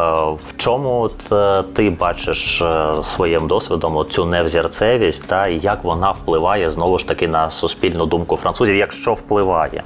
в 0.44 0.54
чому 0.58 1.02
от, 1.02 1.32
е, 1.32 1.64
ти 1.74 1.90
бачиш 1.90 2.62
е, 2.62 2.94
своїм 3.04 3.48
досвідом 3.48 4.06
цю 4.10 4.26
невзірцевість, 4.26 5.28
та 5.28 5.46
і 5.48 5.58
як 5.58 5.84
вона 5.84 6.12
впливає 6.12 6.72
знову 6.72 7.00
ж 7.00 7.08
таки 7.08 7.28
на 7.28 7.52
суспільну 7.72 8.06
думку 8.06 8.38
французів, 8.38 8.76
якщо 8.76 9.14
впливає? 9.14 9.84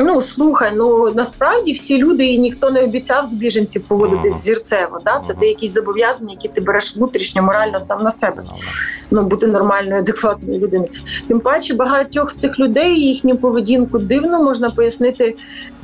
Ну 0.00 0.20
слухай, 0.22 0.72
ну 0.76 1.10
насправді 1.14 1.72
всі 1.72 1.98
люди 1.98 2.26
і 2.26 2.38
ніхто 2.38 2.70
не 2.70 2.82
обіцяв 2.84 3.26
з 3.26 3.34
біженців 3.34 3.82
поводити 3.82 4.28
Мгм. 4.28 4.36
зірцево. 4.36 4.98
Да? 5.04 5.20
Це 5.20 5.32
Мгм. 5.32 5.40
ти 5.40 5.46
якісь 5.48 5.72
зобов'язання, 5.74 6.30
які 6.30 6.48
ти 6.48 6.60
береш 6.60 6.96
внутрішньо, 6.96 7.42
морально 7.42 7.80
сам 7.80 8.02
на 8.02 8.10
себе. 8.10 8.42
Ну 9.10 9.22
бути 9.22 9.46
нормальною, 9.46 10.00
адекватною 10.00 10.60
людиною. 10.60 10.90
Тим 11.28 11.40
паче 11.40 11.74
багатьох 11.74 12.30
з 12.30 12.36
цих 12.36 12.58
людей 12.58 13.00
їхню 13.00 13.36
поведінку 13.36 13.98
дивно 13.98 14.42
можна 14.42 14.70
пояснити 14.70 15.36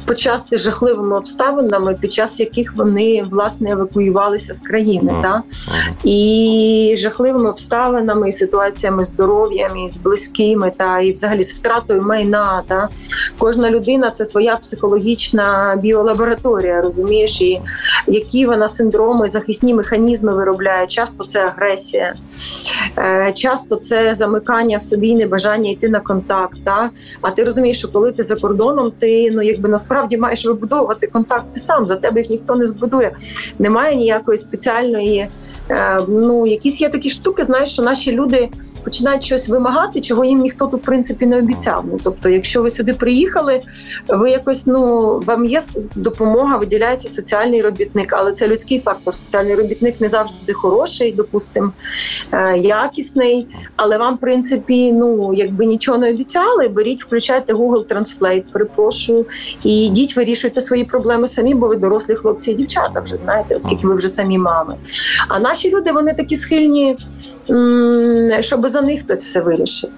почасти 0.07 0.59
жахливими 0.59 1.17
обставинами, 1.17 1.97
під 2.01 2.13
час 2.13 2.41
яких 2.41 2.77
вони 2.77 3.27
власне 3.31 3.71
евакуювалися 3.71 4.55
з 4.55 4.61
країни. 4.61 5.13
Мгм. 5.13 5.23
Та? 5.23 5.43
І 6.05 6.95
жахливими 6.99 7.51
обставинами, 7.51 8.29
і 8.29 8.33
ситуаціями 8.33 9.05
здоров'ям, 9.05 9.77
і 9.77 9.89
з 9.89 9.97
близькими, 9.97 10.73
та 10.77 11.01
і 11.01 11.13
взагалі 11.13 11.43
з 11.43 11.55
втратою 11.55 12.03
майна. 12.03 12.63
Та 12.69 12.89
кожна 13.39 13.71
людина 13.71 14.11
це 14.11 14.25
своя 14.25 14.57
психологічна 14.57 15.79
біолабораторія, 15.83 16.81
розумієш, 16.81 17.41
і 17.41 17.61
які 18.07 18.47
вона 18.47 18.69
синдроми, 18.69 19.29
захисні 19.29 19.75
механізми 19.75 20.35
виробляє. 20.35 20.87
Часто 20.87 21.25
це 21.25 21.47
агресія, 21.47 22.15
е, 22.99 23.33
часто 23.33 23.77
це 23.77 24.15
замикання 24.15 24.77
в 24.77 24.83
собі, 24.83 25.15
небажання 25.15 25.71
йти 25.71 25.89
на 25.89 26.01
контакт. 26.01 26.59
Та? 26.65 26.91
А 27.21 27.31
ти 27.31 27.45
розумієш, 27.45 27.79
що 27.79 27.89
коли 27.89 28.13
ти 28.13 28.23
за 28.23 28.37
кордоном, 28.37 28.93
ти 28.99 29.31
ну 29.31 29.43
якби 29.43 29.69
насправді 29.69 29.94
маєш 30.19 30.47
вибудовувати 30.47 31.07
контакти 31.07 31.59
сам. 31.59 31.87
За 31.87 31.97
тебе 31.97 32.21
їх 32.21 32.31
ніхто 32.31 32.57
не 32.57 32.67
збудує. 32.67 33.17
Немає 33.59 33.97
ніякої 33.97 34.39
спеціальної. 34.39 35.29
Е, 35.71 36.01
ну, 36.09 36.47
якісь 36.47 36.81
є 36.81 36.89
такі 36.89 37.11
штуки, 37.11 37.45
знаєш, 37.45 37.71
що 37.73 37.83
наші 37.83 38.13
люди 38.13 38.51
починають 38.85 39.25
щось 39.25 39.49
вимагати, 39.49 40.01
чого 40.01 40.25
їм 40.25 40.41
ніхто 40.41 40.67
тут 40.67 40.83
в 40.83 40.85
принципі 40.85 41.27
не 41.27 41.39
обіцяв. 41.39 41.85
Ну 41.93 42.01
тобто, 42.05 42.29
якщо 42.29 42.63
ви 42.63 42.71
сюди 42.71 42.95
приїхали, 42.95 43.63
ви 44.09 44.31
якось 44.31 44.67
ну 44.67 45.19
вам 45.27 45.47
є 45.47 45.61
допомога, 45.95 46.57
виділяється 46.57 47.09
соціальний 47.09 47.63
робітник, 47.63 48.13
але 48.13 48.33
це 48.33 48.49
людський 48.49 48.81
фактор. 48.81 49.15
Соціальний 49.15 49.55
робітник 49.55 50.01
не 50.01 50.09
завжди 50.09 50.53
хороший, 50.53 51.13
допустимо, 51.13 51.73
е, 52.33 52.59
якісний. 52.59 53.47
Але 53.77 53.99
вам, 53.99 54.17
в 54.17 54.21
принципі, 54.21 54.93
ну 54.93 55.35
якби 55.35 55.67
нічого 55.67 55.99
не 55.99 56.11
обіцяли, 56.11 56.69
беріть, 56.69 57.03
включайте 57.03 57.55
Google 57.55 57.87
Translate, 57.87 58.45
перепрошую, 58.53 59.27
і 59.65 59.87
йдіть, 59.87 60.17
вирішуйте 60.17 60.61
свої 60.61 60.85
проблеми 60.85 61.29
самі, 61.29 61.55
бо 61.55 61.69
ви 61.69 61.77
дорослі 61.77 62.15
хлопці 62.15 62.51
і 62.51 62.55
дівчата 62.55 63.01
вже 63.01 63.17
знаєте, 63.17 63.57
оскільки 63.57 63.87
ви 63.87 63.95
вже 63.95 64.09
самі 64.09 64.39
мами. 64.39 64.77
А 65.29 65.39
наші 65.55 65.71
люди 65.71 65.93
вони 65.93 66.13
такі 66.13 66.37
схильні, 66.37 66.97
щоб 68.41 68.69
за 68.69 68.83
них 68.83 69.01
хтось 69.01 69.23
все 69.23 69.41
вирішив. 69.41 69.91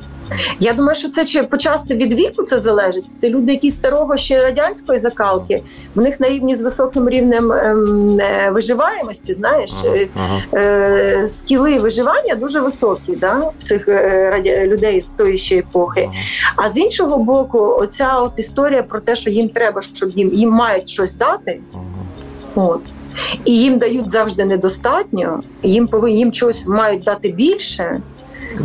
Я 0.60 0.72
думаю, 0.72 0.94
що 0.94 1.08
це 1.08 1.24
чи 1.24 1.42
почасти 1.42 1.94
від 1.94 2.14
віку 2.14 2.42
це 2.42 2.58
залежить. 2.58 3.08
Це 3.08 3.28
люди, 3.28 3.52
які 3.52 3.70
старого 3.70 4.16
ще 4.16 4.42
радянської 4.42 4.98
закалки, 4.98 5.62
в 5.94 6.00
них 6.00 6.20
на 6.20 6.28
рівні 6.28 6.54
з 6.54 6.62
високим 6.62 7.08
рівнем 7.08 7.52
ем, 7.52 8.20
е, 8.20 8.50
виживаємості, 8.50 9.34
знаєш, 9.34 9.70
е, 9.84 10.08
е, 10.54 11.28
скіли 11.28 11.78
виживання 11.78 12.34
дуже 12.34 12.60
високі 12.60 13.16
да, 13.16 13.52
в 13.58 13.62
цих 13.62 13.88
е, 13.88 14.66
людей 14.66 15.00
з 15.00 15.12
тої 15.12 15.36
ще 15.36 15.56
епохи. 15.56 16.08
А 16.56 16.68
з 16.68 16.78
іншого 16.78 17.18
боку, 17.18 17.58
оця 17.58 18.18
от 18.18 18.38
історія 18.38 18.82
про 18.82 19.00
те, 19.00 19.14
що 19.14 19.30
їм 19.30 19.48
треба, 19.48 19.82
щоб 19.82 20.10
їм 20.10 20.34
їм 20.34 20.50
мають 20.50 20.88
щось 20.88 21.14
дати. 21.14 21.60
От. 22.54 22.80
І 23.44 23.58
їм 23.58 23.78
дають 23.78 24.10
завжди 24.10 24.44
недостатньо, 24.44 25.42
їм 25.62 25.88
повинні 25.88 26.18
їм 26.18 26.32
чогось 26.32 26.66
мають 26.66 27.02
дати 27.02 27.28
більше. 27.28 28.00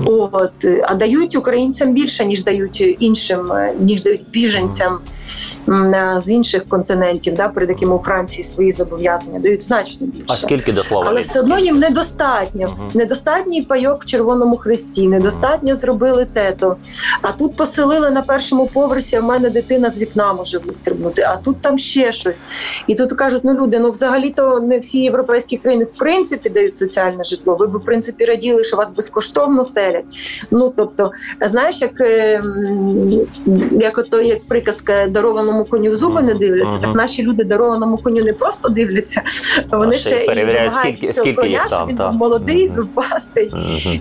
От, 0.05 0.65
а 0.83 0.95
дають 0.95 1.35
українцям 1.35 1.93
більше, 1.93 2.25
ніж 2.25 2.43
дають 2.43 2.95
іншим, 2.99 3.51
ніж 3.79 4.03
дають 4.03 4.21
біженцям 4.31 4.99
з 6.17 6.31
інших 6.31 6.65
континентів, 6.69 7.33
да, 7.33 7.47
перед 7.47 7.69
якими 7.69 7.95
у 7.95 7.99
Франції 7.99 8.43
свої 8.43 8.71
зобов'язання 8.71 9.39
дають 9.39 9.63
значно 9.63 10.07
більше. 10.07 10.25
А 10.29 10.35
скільки 10.35 10.73
до 10.73 10.83
слова? 10.83 11.05
Але 11.07 11.21
все 11.21 11.39
одно 11.39 11.59
їм 11.59 11.79
недостатньо. 11.79 12.67
Мгм. 12.67 12.89
Недостатній 12.93 13.61
пайок 13.61 14.01
в 14.01 14.05
Червоному 14.05 14.57
Хресті, 14.57 15.07
недостатньо 15.07 15.75
зробили 15.75 16.25
тето. 16.25 16.77
А 17.21 17.31
тут 17.31 17.55
поселили 17.55 18.11
на 18.11 18.21
першому 18.21 18.67
поверсі, 18.67 19.15
а 19.15 19.21
в 19.21 19.23
мене 19.23 19.49
дитина 19.49 19.89
з 19.89 19.99
вікна 19.99 20.33
може 20.33 20.57
вистрибнути, 20.57 21.21
а 21.21 21.35
тут 21.35 21.61
там 21.61 21.77
ще 21.77 22.11
щось. 22.11 22.43
І 22.87 22.95
тут 22.95 23.13
кажуть: 23.13 23.41
ну 23.43 23.53
люди, 23.53 23.79
ну 23.79 23.91
взагалі-то 23.91 24.59
не 24.59 24.79
всі 24.79 25.01
європейські 25.01 25.57
країни 25.57 25.85
в 25.85 25.97
принципі 25.97 26.49
дають 26.49 26.75
соціальне 26.75 27.23
житло. 27.23 27.55
Ви 27.55 27.67
б 27.67 27.77
в 27.77 27.85
принципі 27.85 28.25
раділи, 28.25 28.63
що 28.63 28.77
вас 28.77 28.89
безкоштовно 28.89 29.63
селять. 29.63 30.45
Ну 30.51 30.73
тобто, 30.77 31.11
знаєш, 31.41 31.81
як, 31.81 32.01
е, 32.01 32.43
як 33.71 33.97
ото 33.97 34.21
як 34.21 34.47
приказка 34.47 35.07
дарованому 35.21 35.65
коню 35.65 35.91
в 35.91 35.95
зуби 35.95 36.21
не 36.21 36.33
дивляться, 36.33 36.77
Мгм. 36.77 36.85
так 36.85 36.95
наші 36.95 37.23
люди 37.23 37.43
дарованому 37.43 37.97
коню 37.97 38.23
не 38.23 38.33
просто 38.33 38.69
дивляться, 38.69 39.21
вони 39.71 39.97
ще 39.97 40.09
ще 40.09 40.23
і 40.23 40.27
перевіряють, 40.27 40.73
скільки- 41.11 41.33
коня, 41.41 41.65
там, 41.69 41.87
він 41.89 41.95
був 41.95 42.13
молодий, 42.13 42.65
Мгм. 42.65 42.75
зубастий. 42.75 43.51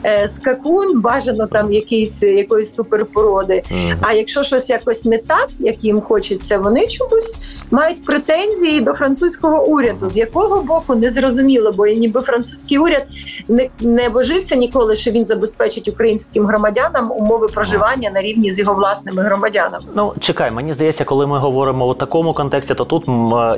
Е, 0.04 0.28
Скакун 0.28 1.00
бажано 1.00 1.46
там 1.46 1.72
якийсь 1.72 2.22
якоїсь 2.22 2.74
суперпороди. 2.74 3.62
А 4.00 4.12
якщо 4.12 4.42
щось 4.42 4.70
якось 4.70 5.04
не 5.04 5.18
так, 5.18 5.48
як 5.58 5.84
їм 5.84 6.00
хочеться, 6.00 6.58
вони 6.58 6.86
чомусь 6.86 7.38
мають 7.70 8.04
претензії 8.04 8.80
до 8.80 8.92
французького 8.92 9.66
уряду. 9.66 10.08
З 10.08 10.16
якого 10.16 10.62
боку 10.62 10.94
не 10.94 11.10
зрозуміло, 11.10 11.72
бо 11.76 11.86
ніби 11.86 12.20
французький 12.22 12.78
уряд 12.78 13.02
не, 13.48 13.68
не 13.80 14.08
божився 14.08 14.56
ніколи, 14.56 14.96
що 14.96 15.10
він 15.10 15.24
забезпечить 15.24 15.88
українським 15.88 16.46
громадянам 16.46 17.12
умови 17.12 17.48
проживання 17.48 18.10
на 18.10 18.22
рівні 18.22 18.50
з 18.50 18.58
його 18.58 18.74
власними 18.74 19.22
громадянами. 19.22 19.84
Ну 19.94 20.12
чекай, 20.20 20.50
мені 20.50 20.72
здається, 20.72 21.04
коли 21.11 21.26
ми 21.26 21.38
говоримо 21.38 21.87
у 21.87 21.95
такому 21.95 22.33
контексті, 22.35 22.75
то 22.75 22.85
тут, 22.85 23.05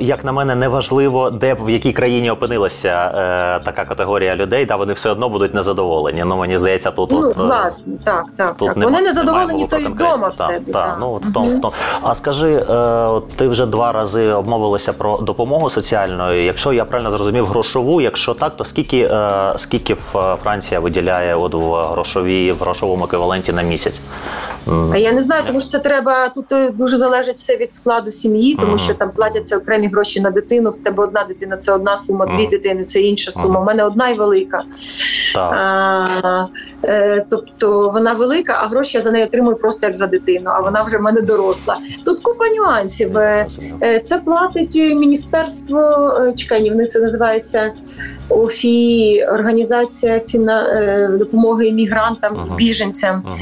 як 0.01 0.25
на 0.25 0.31
мене, 0.31 0.55
не 0.55 0.67
важливо, 0.67 1.29
де 1.29 1.53
в 1.53 1.69
якій 1.69 1.93
країні 1.93 2.31
опинилася 2.31 2.89
е, 2.89 3.65
така 3.65 3.85
категорія 3.85 4.35
людей, 4.35 4.65
да 4.65 4.75
вони 4.75 4.93
все 4.93 5.09
одно 5.09 5.29
будуть 5.29 5.53
незадоволені. 5.53 6.23
Ну 6.23 6.37
мені 6.37 6.57
здається, 6.57 6.91
тут 6.91 7.11
ну, 7.11 7.19
от, 7.19 7.37
власне, 7.37 7.93
так, 8.03 8.25
так. 8.37 8.57
тут 8.57 8.67
так. 8.67 8.77
Нема, 8.77 8.91
Вони 8.91 9.03
незадоволені, 9.03 9.67
то 9.67 9.77
й 9.77 9.85
вдома 9.87 10.27
в 10.27 10.35
себе. 10.35 10.53
Так, 10.53 10.73
так. 10.73 10.97
ну 10.99 11.13
от 11.13 11.23
в 11.23 11.39
Мгм. 11.39 11.59
тому. 11.61 11.73
А 12.01 12.15
скажи, 12.15 12.55
е, 12.69 12.73
от 13.07 13.27
ти 13.29 13.47
вже 13.47 13.65
два 13.65 13.91
рази 13.91 14.31
обмовилася 14.31 14.93
про 14.93 15.17
допомогу 15.17 15.69
соціальну. 15.69 16.33
Якщо 16.33 16.73
я 16.73 16.85
правильно 16.85 17.11
зрозумів, 17.11 17.45
грошову, 17.45 18.01
якщо 18.01 18.33
так, 18.33 18.55
то 18.55 18.63
скільки, 18.65 18.99
е, 18.99 19.53
скільки 19.57 19.93
в- 19.93 20.37
Франція 20.43 20.79
виділяє 20.79 21.35
от 21.35 21.53
в 21.53 21.73
грошовій 21.73 22.51
в 22.51 22.57
грошовому 22.59 23.05
еквіваленті 23.05 23.53
на 23.53 23.61
місяць? 23.61 24.01
А 24.93 24.97
я 24.97 25.11
не 25.11 25.21
знаю, 25.23 25.43
тому 25.47 25.59
що 25.59 25.69
це 25.69 25.79
треба 25.79 26.29
тут 26.29 26.51
е, 26.51 26.69
дуже 26.69 26.97
залежить 26.97 27.37
все 27.37 27.57
від 27.57 27.73
складу 27.73 28.11
сім'ї, 28.11 28.57
тому 28.61 28.77
що 28.77 28.93
там 28.93 29.11
платяться 29.11 29.57
окремі 29.57 29.87
гроші 29.87 30.21
на 30.21 30.29
дитину. 30.29 30.69
В 30.71 30.83
тебе 30.83 31.03
одна 31.03 31.23
дитина 31.23 31.57
це 31.57 31.73
одна 31.73 31.97
сума, 31.97 32.25
дві 32.37 32.47
дитини 32.47 32.83
це 32.83 32.99
інша 33.01 33.31
сума. 33.31 33.59
У 33.59 33.63
мене 33.63 33.83
одна 33.83 34.09
і 34.09 34.13
велика. 34.13 34.63
Так. 35.35 35.53
А, 35.53 36.45
е, 36.83 37.25
тобто 37.29 37.89
вона 37.89 38.13
велика, 38.13 38.59
а 38.63 38.67
гроші 38.67 38.97
я 38.97 39.03
за 39.03 39.11
неї 39.11 39.25
отримую 39.25 39.55
просто 39.55 39.87
як 39.87 39.95
за 39.97 40.07
дитину. 40.07 40.49
А 40.53 40.59
вона 40.59 40.83
вже 40.83 40.97
в 40.97 41.01
мене 41.01 41.21
доросла. 41.21 41.77
Тут 42.05 42.19
купа 42.19 42.45
нюансів. 42.49 43.17
Е, 43.17 43.47
Е, 43.83 43.99
Це 43.99 44.17
платить 44.17 44.75
міністерство. 44.75 45.79
е, 46.19 46.33
Чекай, 46.33 46.69
в 46.69 46.75
них 46.75 46.87
це 46.89 46.99
називається 46.99 47.73
ОФІ, 48.29 49.25
організація 49.33 50.19
фіна 50.19 50.67
е, 50.69 51.07
допомоги 51.17 51.67
іммігрантам 51.67 52.47
і 52.51 52.55
біженцям. 52.55 53.23
Мгм. 53.25 53.35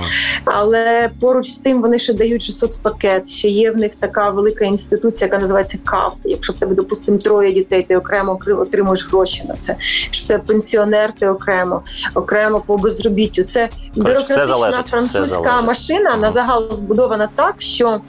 Але 0.45 1.09
поруч 1.19 1.47
з 1.47 1.57
тим 1.57 1.81
вони 1.81 1.99
ще 1.99 2.13
дають 2.13 2.41
ще 2.41 2.53
соцпакет. 2.53 3.29
Ще 3.29 3.49
є 3.49 3.71
в 3.71 3.77
них 3.77 3.91
така 3.99 4.29
велика 4.29 4.65
інституція, 4.65 5.27
яка 5.27 5.39
називається 5.39 5.77
КАФ. 5.83 6.13
Якщо 6.23 6.53
в 6.53 6.55
тебе, 6.55 6.75
допустимо, 6.75 7.17
троє 7.17 7.51
дітей, 7.51 7.81
ти 7.81 7.97
окремо 7.97 8.39
отримуєш 8.47 9.09
гроші 9.09 9.43
на 9.47 9.55
це. 9.55 9.75
Якщо 10.03 10.25
в 10.25 10.27
тебе 10.27 10.43
пенсіонер, 10.47 11.13
ти 11.13 11.27
окремо, 11.27 11.81
окремо 12.15 12.63
по 12.65 12.77
безробіттю. 12.77 13.43
Це 13.43 13.69
бюрократична 13.95 14.47
залежить, 14.47 14.87
французька 14.87 15.61
машина 15.61 16.09
на 16.09 16.17
Мгм. 16.17 16.29
загал 16.29 16.71
збудована 16.71 17.29
так, 17.35 17.61
що 17.61 18.01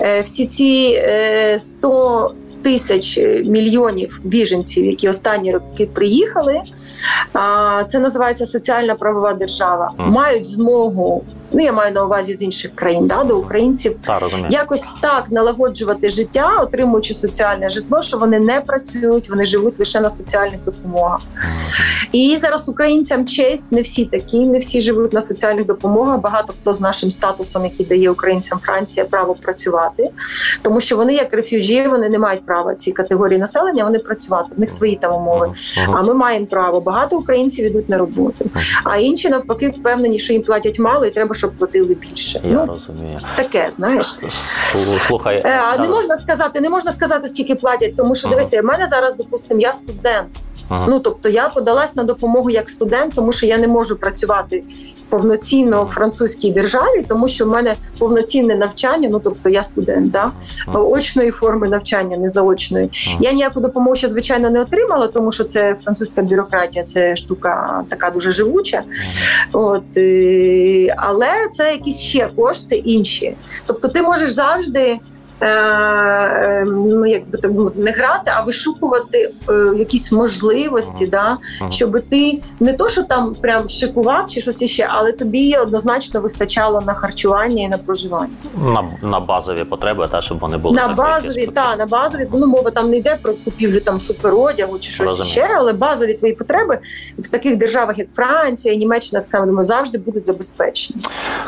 е, 0.00 0.20
всі 0.20 0.46
ці 0.46 0.94
е, 0.96 1.58
100 1.58 2.34
Тисяч 2.62 3.18
мільйонів 3.44 4.20
біженців, 4.24 4.86
які 4.86 5.08
останні 5.08 5.52
роки 5.52 5.86
приїхали, 5.86 6.60
це 7.86 7.98
називається 7.98 8.46
соціальна 8.46 8.94
правова 8.94 9.34
держава. 9.34 9.94
Мають 9.98 10.46
змогу. 10.46 11.24
Ну 11.54 11.62
я 11.62 11.72
маю 11.72 11.92
на 11.92 12.04
увазі 12.04 12.34
з 12.34 12.42
інших 12.42 12.74
країн, 12.74 13.06
да, 13.06 13.24
до 13.24 13.38
українців 13.38 13.96
розумію. 14.20 14.48
якось 14.50 14.88
так 15.02 15.30
налагоджувати 15.30 16.08
життя, 16.08 16.58
отримуючи 16.62 17.14
соціальне 17.14 17.68
житло, 17.68 18.02
що 18.02 18.18
вони 18.18 18.38
не 18.40 18.60
працюють, 18.60 19.30
вони 19.30 19.44
живуть 19.44 19.78
лише 19.78 20.00
на 20.00 20.10
соціальних 20.10 20.64
допомогах. 20.64 21.20
І 22.12 22.36
зараз 22.36 22.68
українцям 22.68 23.26
честь, 23.26 23.72
не 23.72 23.82
всі 23.82 24.04
такі, 24.04 24.38
не 24.38 24.58
всі 24.58 24.80
живуть 24.80 25.12
на 25.12 25.20
соціальних 25.20 25.66
допомогах. 25.66 26.20
Багато 26.20 26.52
хто 26.60 26.72
з 26.72 26.80
нашим 26.80 27.10
статусом, 27.10 27.64
який 27.64 27.86
дає 27.86 28.10
українцям 28.10 28.58
Франція, 28.62 29.06
право 29.06 29.34
працювати, 29.34 30.10
тому 30.62 30.80
що 30.80 30.96
вони, 30.96 31.14
як 31.14 31.34
рефюжі, 31.34 31.88
вони 31.88 32.08
не 32.08 32.18
мають 32.18 32.46
права 32.46 32.74
ці 32.74 32.92
категорії 32.92 33.38
населення. 33.38 33.84
Вони 33.84 33.98
працювати 33.98 34.54
в 34.56 34.60
них 34.60 34.70
свої 34.70 34.96
там 34.96 35.14
умови. 35.14 35.52
А 35.86 36.02
ми 36.02 36.14
маємо 36.14 36.46
право. 36.46 36.80
Багато 36.80 37.16
українців 37.16 37.66
йдуть 37.66 37.88
на 37.88 37.98
роботу, 37.98 38.50
а 38.84 38.96
інші 38.96 39.28
навпаки 39.28 39.68
впевнені, 39.68 40.18
що 40.18 40.32
їм 40.32 40.42
платять 40.42 40.78
мало, 40.78 41.06
і 41.06 41.10
треба, 41.10 41.34
щоб 41.42 41.54
платили 41.56 41.94
більше. 41.94 42.40
Я 42.44 42.50
ну 42.52 42.66
розумію. 42.66 43.20
таке, 43.36 43.66
знаєш. 43.70 44.14
Слу- 44.72 45.00
Слухай, 45.00 45.42
Е, 45.44 45.58
А 45.58 45.76
не 45.78 45.88
можна 45.88 46.16
сказати, 46.16 46.60
не 46.60 46.70
можна 46.70 46.90
сказати, 46.90 47.28
скільки 47.28 47.54
платять, 47.54 47.96
тому 47.96 48.14
що 48.14 48.28
дивися, 48.28 48.60
в 48.60 48.64
мене 48.64 48.86
зараз, 48.86 49.16
допустимо, 49.16 49.60
я 49.60 49.72
студент. 49.72 50.28
Ага. 50.68 50.86
Ну 50.88 51.00
тобто 51.00 51.28
я 51.28 51.48
подалась 51.48 51.96
на 51.96 52.04
допомогу 52.04 52.50
як 52.50 52.70
студент, 52.70 53.14
тому 53.14 53.32
що 53.32 53.46
я 53.46 53.58
не 53.58 53.68
можу 53.68 53.96
працювати 53.96 54.64
повноцінно 55.08 55.84
в 55.84 55.88
французькій 55.88 56.50
державі, 56.50 57.04
тому 57.08 57.28
що 57.28 57.44
в 57.44 57.48
мене 57.48 57.74
повноцінне 57.98 58.54
навчання. 58.54 59.08
Ну 59.12 59.20
тобто 59.24 59.48
я 59.48 59.62
студент, 59.62 60.10
да 60.10 60.32
Ага. 60.66 60.78
очної 60.80 61.30
форми 61.30 61.68
навчання, 61.68 62.16
не 62.16 62.28
заочної. 62.28 62.90
Ага. 63.08 63.18
Я 63.20 63.32
ніяку 63.32 63.60
допомогу 63.60 63.96
ще 63.96 64.10
звичайно 64.10 64.50
не 64.50 64.60
отримала, 64.60 65.06
тому 65.08 65.32
що 65.32 65.44
це 65.44 65.76
французька 65.84 66.22
бюрократія, 66.22 66.84
це 66.84 67.16
штука 67.16 67.84
така 67.88 68.10
дуже 68.10 68.32
живуча. 68.32 68.82
От 69.52 69.96
е, 69.96 70.94
але 70.96 71.48
це 71.50 71.72
якісь 71.72 71.98
ще 71.98 72.30
кошти 72.36 72.76
інші. 72.76 73.36
Тобто, 73.66 73.88
ти 73.88 74.02
можеш 74.02 74.30
завжди. 74.30 74.98
Е, 75.42 75.46
е, 75.46 76.64
Ну, 76.66 77.06
як 77.06 77.30
би 77.30 77.38
так 77.38 77.50
не 77.76 77.90
грати, 77.90 78.30
а 78.34 78.42
вишукувати 78.42 79.30
е, 79.48 79.72
якісь 79.76 80.12
можливості, 80.12 81.06
да, 81.06 81.38
щоб 81.68 82.02
ти 82.10 82.42
не 82.60 82.72
то, 82.72 82.88
що 82.88 83.02
там 83.02 83.34
прям 83.34 83.68
шикував 83.68 84.26
чи 84.28 84.40
щось 84.40 84.62
іще, 84.62 84.88
але 84.90 85.12
тобі 85.12 85.56
однозначно 85.56 86.20
вистачало 86.20 86.80
на 86.80 86.94
харчування 86.94 87.62
і 87.62 87.68
на 87.68 87.78
проживання. 87.78 88.32
на, 88.56 88.84
на 89.02 89.20
базові 89.20 89.64
потреби, 89.64 90.08
та 90.10 90.20
щоб 90.20 90.38
вони 90.38 90.56
були 90.56 90.76
На 90.76 90.88
базові, 90.88 91.46
та 91.46 91.76
на 91.76 91.86
базові, 91.86 92.28
ну 92.32 92.46
мова 92.46 92.70
там 92.70 92.90
не 92.90 92.96
йде 92.96 93.18
про 93.22 93.32
купівлю 93.44 93.80
там 93.80 94.00
суперодягу 94.00 94.78
чи 94.78 94.90
щось 94.90 95.08
Розумію. 95.08 95.32
ще, 95.32 95.48
але 95.56 95.72
базові 95.72 96.14
твої 96.14 96.34
потреби 96.34 96.78
в 97.18 97.28
таких 97.28 97.56
державах, 97.56 97.98
як 97.98 98.12
Франція, 98.12 98.74
Німеччина, 98.74 99.20
так 99.22 99.30
само 99.30 99.46
думаю, 99.46 99.62
завжди 99.62 99.98
будуть 99.98 100.24
забезпечені. 100.24 101.02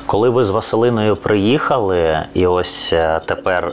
Коли 0.07 0.29
ви 0.29 0.45
з 0.45 0.51
Василиною 0.51 1.17
приїхали, 1.17 2.27
і 2.35 2.47
ось 2.47 2.93
е, 2.93 3.21
тепер 3.27 3.65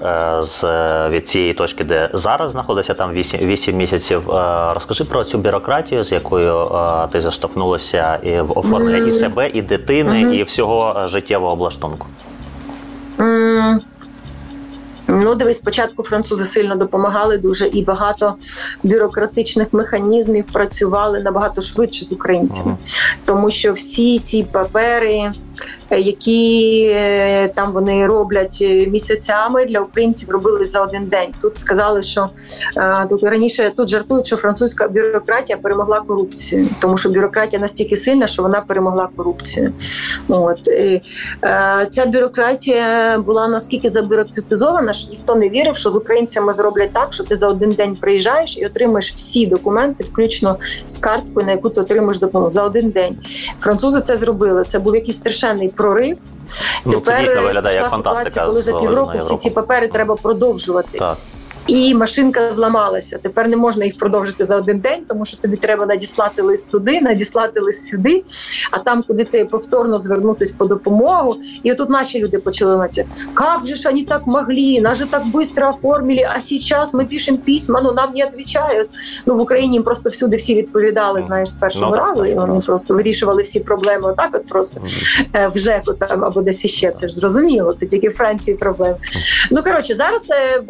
з 0.43 0.63
від 1.09 1.29
цієї 1.29 1.53
точки, 1.53 1.83
де 1.83 2.09
зараз 2.13 2.51
знаходиться, 2.51 2.93
там 2.93 3.11
8, 3.11 3.39
8 3.39 3.75
місяців. 3.77 4.31
е, 4.31 4.73
Розкажи 4.73 5.03
про 5.03 5.23
цю 5.23 5.37
бюрократію, 5.37 6.03
з 6.03 6.11
якою 6.11 6.67
е, 6.67 7.07
ти 7.11 7.21
заштовхнулася 7.21 8.19
і 8.23 8.41
в 8.41 8.57
оформленні 8.59 9.07
і 9.09 9.11
себе, 9.11 9.49
і 9.53 9.61
дитини, 9.61 10.23
Мгм. 10.25 10.33
і 10.33 10.43
всього 10.43 11.01
е, 11.03 11.07
життєвого 11.07 11.53
облаштунку. 11.53 12.07
Ну, 15.07 15.35
дивись, 15.35 15.57
спочатку 15.57 16.03
французи 16.03 16.45
сильно 16.45 16.75
допомагали 16.75 17.37
дуже, 17.37 17.67
і 17.67 17.83
багато 17.83 18.33
бюрократичних 18.83 19.67
механізмів 19.71 20.45
працювали 20.53 21.19
набагато 21.19 21.61
швидше 21.61 22.05
з 22.05 22.11
українцями, 22.11 22.77
тому 23.25 23.51
що 23.51 23.73
всі 23.73 24.19
ці 24.19 24.43
папери, 24.43 25.31
які 25.95 26.83
е, 26.95 27.47
там 27.55 27.73
вони 27.73 28.07
роблять 28.07 28.57
е, 28.61 28.87
місяцями 28.87 29.65
для 29.65 29.79
українців, 29.79 30.29
робили 30.29 30.65
за 30.65 30.81
один 30.83 31.05
день. 31.05 31.29
Тут 31.41 31.57
сказали, 31.57 32.03
що 32.03 32.29
е, 32.77 33.07
тут 33.09 33.23
раніше 33.23 33.73
тут 33.77 33.89
жартують, 33.89 34.25
що 34.27 34.37
французька 34.37 34.87
бюрократія 34.87 35.57
перемогла 35.57 36.01
корупцію, 36.01 36.67
тому 36.81 36.97
що 36.97 37.09
бюрократія 37.09 37.61
настільки 37.61 37.97
сильна, 37.97 38.27
що 38.27 38.43
вона 38.43 38.61
перемогла 38.61 39.09
корупцію. 39.15 39.73
От 40.27 40.67
і, 40.67 41.01
е, 41.43 41.87
ця 41.91 42.05
бюрократія 42.05 43.17
була 43.19 43.47
наскільки 43.47 43.89
забюрократизована, 43.89 44.93
що 44.93 45.09
ніхто 45.09 45.35
не 45.35 45.49
вірив, 45.49 45.75
що 45.75 45.91
з 45.91 45.95
українцями 45.95 46.53
зроблять 46.53 46.93
так, 46.93 47.13
що 47.13 47.23
ти 47.23 47.35
за 47.35 47.47
один 47.47 47.71
день 47.71 47.95
приїжджаєш 47.95 48.57
і 48.57 48.65
отримаєш 48.65 49.13
всі 49.13 49.45
документи, 49.45 50.03
включно 50.03 50.55
з 50.85 50.97
карткою, 50.97 51.45
на 51.45 51.51
яку 51.51 51.69
ти 51.69 51.81
отримаєш 51.81 52.19
допомогу 52.19 52.51
за 52.51 52.63
один 52.63 52.89
день. 52.89 53.17
Французи 53.59 54.01
це 54.01 54.17
зробили. 54.17 54.63
Це 54.67 54.79
був 54.79 54.95
якийсь 54.95 55.17
страшенний 55.17 55.69
прорив. 55.81 56.17
Ну, 56.85 56.99
це 56.99 57.21
дійсно 57.21 57.41
виглядає 57.41 57.75
як 57.75 57.89
фантастика. 57.89 58.29
ситуація, 58.29 58.45
коли 58.45 58.61
за 58.61 58.79
півроку 58.79 59.17
всі 59.17 59.37
ці 59.37 59.49
папери 59.49 59.87
треба 59.87 60.15
продовжувати. 60.15 60.97
Так. 60.97 61.17
І 61.67 61.95
машинка 61.95 62.51
зламалася. 62.51 63.19
Тепер 63.23 63.47
не 63.47 63.57
можна 63.57 63.85
їх 63.85 63.97
продовжити 63.97 64.43
за 64.43 64.55
один 64.57 64.79
день, 64.79 65.05
тому 65.07 65.25
що 65.25 65.37
тобі 65.37 65.57
треба 65.57 65.85
надіслати 65.85 66.41
лист 66.41 66.69
туди, 66.69 67.01
надіслати 67.01 67.59
лист 67.59 67.87
сюди, 67.87 68.23
а 68.71 68.79
там, 68.79 69.03
куди 69.07 69.23
ти 69.23 69.45
повторно 69.45 69.99
звернутися 69.99 70.55
по 70.57 70.65
допомогу. 70.65 71.35
І 71.63 71.71
отут 71.71 71.89
наші 71.89 72.19
люди 72.19 72.39
почали 72.39 72.77
на 72.77 72.87
це. 72.87 73.05
Як 73.39 73.65
же 73.65 73.75
ж 73.75 73.89
вони 73.89 74.05
так 74.05 74.27
могли? 74.27 74.79
Нас 74.81 74.97
же 74.97 75.05
так 75.05 75.23
швидко 75.31 75.69
оформили, 75.69 76.23
а 76.35 76.39
зараз 76.39 76.93
ми 76.93 77.05
пишемо 77.05 77.37
письма, 77.37 77.81
ну 77.83 77.93
нам 77.93 78.11
не 78.15 78.25
відповідають. 78.25 78.89
Ну 79.25 79.35
в 79.35 79.39
Україні 79.39 79.73
їм 79.73 79.83
просто 79.83 80.09
всюди 80.09 80.35
всі 80.35 80.55
відповідали, 80.55 81.23
знаєш, 81.23 81.49
з 81.49 81.55
першого 81.55 81.95
Ну, 81.95 81.97
разу, 81.97 82.25
і 82.25 82.35
вони 82.35 82.59
просто 82.59 82.93
вирішували 82.93 83.43
всі 83.43 83.59
проблеми. 83.59 84.09
Отак, 84.11 84.29
от 84.33 84.47
просто 84.47 84.81
е, 85.33 85.47
в 85.55 85.57
ЖЕКу 85.59 85.93
там 85.93 86.25
або 86.25 86.41
десь 86.41 86.65
іще. 86.65 86.91
Це 86.91 87.07
ж 87.07 87.15
зрозуміло. 87.15 87.73
Це 87.73 87.85
тільки 87.85 88.09
в 88.09 88.13
Франції 88.13 88.57
проблеми. 88.57 88.95
Ну 89.51 89.63
коротше, 89.63 89.95
зараз 89.95 90.27
е, 90.29 90.63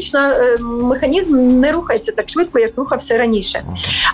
бюрократична 0.00 0.32
е, 0.32 0.58
механізм 0.62 1.60
не 1.60 1.72
рухається 1.72 2.12
так 2.12 2.28
швидко, 2.28 2.58
як 2.58 2.70
рухався 2.76 3.18
раніше. 3.18 3.62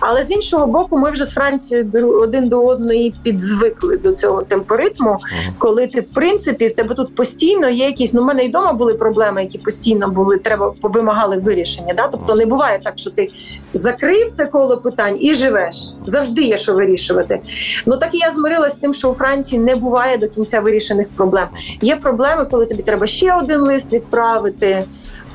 Але 0.01 0.23
з 0.23 0.31
іншого 0.31 0.67
боку, 0.67 0.99
ми 0.99 1.11
вже 1.11 1.25
з 1.25 1.35
Францією 1.35 2.11
один 2.21 2.49
до 2.49 2.67
одної 2.67 3.15
підзвикли 3.23 3.97
до 3.97 4.13
цього 4.13 4.43
темпоритму, 4.43 5.19
коли 5.59 5.87
ти 5.87 6.01
в 6.01 6.07
принципі 6.09 6.69
в 6.69 6.75
тебе 6.75 6.95
тут 6.95 7.15
постійно 7.15 7.69
є 7.69 7.87
якісь. 7.87 8.13
Ну, 8.13 8.23
в 8.23 8.25
мене 8.25 8.45
і 8.45 8.49
вдома 8.49 8.73
були 8.73 8.95
проблеми, 8.95 9.43
які 9.43 9.59
постійно 9.59 10.11
були, 10.11 10.39
треба 10.39 10.75
вимагали 10.83 11.37
вирішення. 11.37 11.95
Да? 11.95 12.09
Тобто 12.09 12.35
не 12.35 12.47
буває 12.47 12.81
так, 12.85 12.99
що 12.99 13.11
ти 13.11 13.31
закрив 13.73 14.31
це 14.31 14.47
коло 14.47 14.77
питань 14.77 15.17
і 15.21 15.35
живеш. 15.35 15.77
Завжди 16.07 16.43
є 16.43 16.57
що 16.57 16.75
вирішувати. 16.75 17.41
Ну 17.87 17.97
так 17.97 18.15
і 18.15 18.19
я 18.19 18.31
змирилася 18.31 18.77
з 18.77 18.79
тим, 18.79 18.95
що 18.95 19.11
у 19.11 19.15
Франції 19.15 19.61
не 19.61 19.77
буває 19.77 20.17
до 20.17 20.29
кінця 20.29 20.61
вирішених 20.61 21.09
проблем. 21.09 21.49
Є 21.81 21.97
проблеми, 21.97 22.47
коли 22.51 22.67
тобі 22.67 22.83
треба 22.83 23.07
ще 23.07 23.35
один 23.35 23.61
лист 23.61 23.93
відправити. 23.93 24.85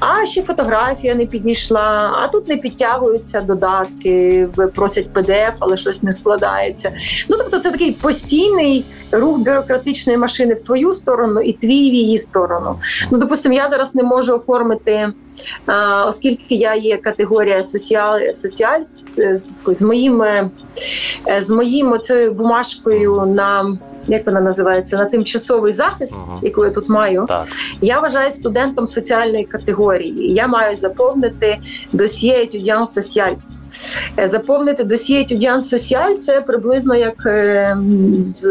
А 0.01 0.25
ще 0.25 0.41
фотографія 0.41 1.15
не 1.15 1.25
підійшла, 1.25 2.11
а 2.15 2.27
тут 2.27 2.47
не 2.47 2.57
підтягуються 2.57 3.41
додатки, 3.41 4.47
просять 4.75 5.07
PDF, 5.13 5.53
але 5.59 5.77
щось 5.77 6.03
не 6.03 6.11
складається. 6.11 6.91
Ну 7.29 7.37
тобто, 7.37 7.59
це 7.59 7.71
такий 7.71 7.91
постійний 7.91 8.85
рух 9.11 9.37
бюрократичної 9.37 10.17
машини 10.17 10.53
в 10.53 10.61
твою 10.61 10.91
сторону 10.91 11.41
і 11.41 11.53
твій 11.53 11.91
в 11.91 11.93
її 11.93 12.17
сторону. 12.17 12.79
Ну, 13.11 13.17
допустимо, 13.17 13.55
я 13.55 13.69
зараз 13.69 13.95
не 13.95 14.03
можу 14.03 14.35
оформити, 14.35 15.13
оскільки 16.07 16.55
я 16.55 16.75
є 16.75 16.97
категорія 16.97 17.63
соціаль, 17.63 18.31
соціаль 18.31 18.83
з, 18.83 19.35
з, 19.35 19.51
з 19.67 19.81
моїм 19.81 20.21
е, 20.21 20.49
з 21.37 21.49
моїм 21.49 21.91
оцею 21.91 22.31
бумажкою 22.31 23.25
на 23.25 23.77
як 24.07 24.25
вона 24.25 24.41
називається 24.41 24.97
на 24.97 25.05
тимчасовий 25.05 25.73
захист, 25.73 26.15
uh 26.15 26.39
яку 26.41 26.65
я 26.65 26.71
тут 26.71 26.89
маю. 26.89 27.25
Так. 27.27 27.47
Я 27.81 27.99
вважаю 27.99 28.31
студентом 28.31 28.87
соціальної 28.87 29.43
категорії. 29.43 30.33
Я 30.33 30.47
маю 30.47 30.75
заповнити 30.75 31.57
досьє 31.93 32.41
етюдіан 32.41 32.87
соціаль. 32.87 33.35
Заповнити 34.23 34.83
досьє 34.83 35.25
Тюдян 35.25 35.61
Соціаль 35.61 36.15
це 36.15 36.41
приблизно 36.41 36.95
як 36.95 37.25
е, 37.25 37.77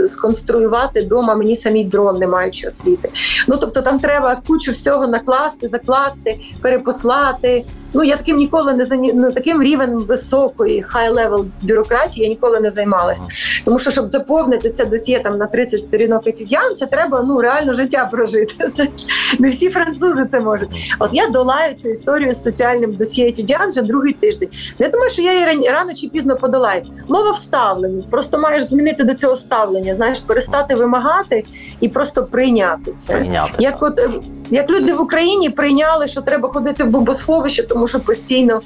сконструювати 0.06 1.02
вдома 1.02 1.34
мені 1.34 1.56
самі 1.56 1.84
дрон, 1.84 2.18
не 2.18 2.26
маючи 2.26 2.66
освіти. 2.66 3.10
Ну 3.48 3.56
тобто 3.56 3.82
там 3.82 3.98
треба 3.98 4.42
кучу 4.46 4.72
всього 4.72 5.06
накласти, 5.06 5.66
закласти, 5.66 6.40
перепослати. 6.62 7.64
Ну 7.94 8.04
я 8.04 8.16
таким 8.16 8.36
ніколи 8.36 8.74
не 8.74 8.84
зані... 8.84 9.12
ну, 9.14 9.32
таким 9.32 9.62
рівень 9.62 9.98
високої 9.98 10.82
high-level 10.82 11.46
бюрократії 11.62 12.24
я 12.24 12.28
ніколи 12.28 12.60
не 12.60 12.70
займалася. 12.70 13.22
Тому 13.64 13.78
що 13.78 13.90
щоб 13.90 14.10
заповнити 14.10 14.70
це 14.70 14.84
досьє 14.84 15.20
там 15.24 15.38
на 15.38 15.46
30 15.46 15.82
сторінок 15.82 16.26
étudiant, 16.26 16.74
це 16.74 16.86
треба 16.86 17.22
ну 17.22 17.40
реально 17.40 17.72
життя 17.72 18.08
прожити. 18.12 18.54
Знаєш, 18.68 19.06
не 19.38 19.48
всі 19.48 19.70
французи 19.70 20.26
це 20.26 20.40
можуть. 20.40 20.68
От 20.98 21.10
я 21.14 21.28
долаю 21.28 21.74
цю 21.74 21.88
історію 21.88 22.32
з 22.32 22.42
соціальним 22.42 22.96
досьє 22.96 23.28
étudiant 23.28 23.70
вже 23.70 23.82
другий 23.82 24.12
тиждень. 24.12 24.48
Я 24.78 24.88
думаю, 24.88 25.10
що 25.10 25.22
я 25.22 25.32
її 25.32 25.68
рано 25.70 25.94
чи 25.94 26.08
пізно 26.08 26.36
подолаю. 26.36 26.82
Мова 27.08 27.30
вставлення. 27.30 28.04
Просто 28.10 28.38
маєш 28.38 28.62
змінити 28.62 29.04
до 29.04 29.14
цього 29.14 29.36
ставлення. 29.36 29.94
Знаєш, 29.94 30.20
перестати 30.20 30.74
вимагати 30.74 31.44
і 31.80 31.88
просто 31.88 32.24
прийняти 32.24 32.92
це. 32.96 33.12
Прийняти, 33.12 33.52
Як 33.58 33.82
от 33.82 33.98
е, 33.98 34.10
як 34.50 34.70
люди 34.70 34.92
в 34.92 35.00
Україні 35.00 35.50
прийняли, 35.50 36.06
що 36.06 36.20
треба 36.20 36.48
ходити 36.48 36.84
в 36.84 36.86
бомбосховище, 36.86 37.62
тому 37.62 37.88
що 37.88 38.00
постійно 38.00 38.60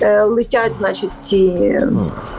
е, 0.00 0.22
летять, 0.22 0.74
значить, 0.74 1.14
ці 1.14 1.78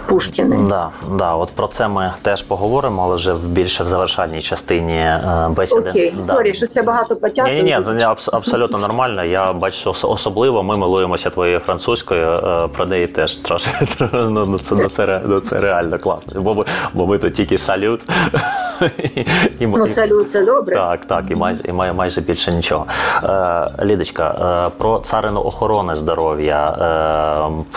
Пушкіни. 0.10 0.66
Да, 0.70 0.90
да, 1.18 1.36
от 1.36 1.50
про 1.50 1.68
це 1.68 1.88
ми 1.88 2.14
теж 2.22 2.42
поговоримо, 2.42 3.04
але 3.04 3.16
вже 3.16 3.34
в 3.34 3.44
більше 3.48 3.84
в 3.84 3.88
завершальній 3.88 4.42
частині 4.42 4.98
е, 4.98 5.50
бесіди. 5.50 5.90
Окей, 5.90 6.12
да. 6.16 6.20
sorry, 6.19 6.54
що 6.54 6.68
це 6.68 6.82
багато 6.82 7.16
потягу. 7.16 7.50
Ні, 7.50 7.64
ні, 7.64 7.78
ні, 7.94 8.06
це 8.18 8.32
абсолютно 8.34 8.78
нормально. 8.88 9.24
Я 9.24 9.54
бачу, 9.54 9.94
що 9.94 10.10
особливо 10.10 10.64
ми 10.64 10.78
милуємося 10.78 11.30
твоєю 11.30 11.60
французькою. 11.60 12.28
Е, 12.28 12.68
про 12.68 12.86
неї 12.86 13.08
теж 13.08 13.36
трошки 13.36 13.72
ну, 14.14 14.46
ну, 14.46 14.60
це, 14.60 14.76
ну, 14.76 14.90
це, 14.90 15.22
ну, 15.26 15.40
це 15.40 15.60
реально 15.60 16.00
класно. 16.00 16.42
Бо 16.42 16.56
ми, 16.56 16.64
бо 16.94 17.08
ми 17.08 17.18
тут 17.18 17.34
тільки 17.34 17.58
салют. 17.58 18.02
і, 19.60 19.68
ну, 19.68 19.88
салют, 19.88 20.30
це 20.30 20.46
добре. 20.46 20.76
Так, 20.76 21.06
так, 21.06 21.26
і 21.30 21.36
майже 21.36 21.62
і 21.66 21.72
майже 21.72 22.22
більше 22.22 22.52
нічого. 22.52 22.86
Е, 23.23 23.86
Лідочка, 23.86 24.28
е, 24.67 24.71
про 24.78 24.99
царину 24.99 25.41
охорони 25.41 25.95
здоров'я, 25.95 26.69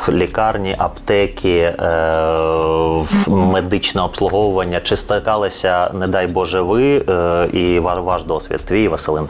е, 0.09 0.13
лікарні, 0.13 0.75
аптеки, 0.79 1.75
медичне 3.27 4.03
обслуговування. 4.03 4.81
Чи 4.81 4.97
стикалися, 4.97 5.91
не 5.95 6.07
дай 6.07 6.27
Боже, 6.27 6.61
ви 6.61 6.95
і 7.53 7.79
ваш 7.79 8.23
досвід? 8.23 8.61
Твій 8.65 8.89
Василин? 8.89 9.29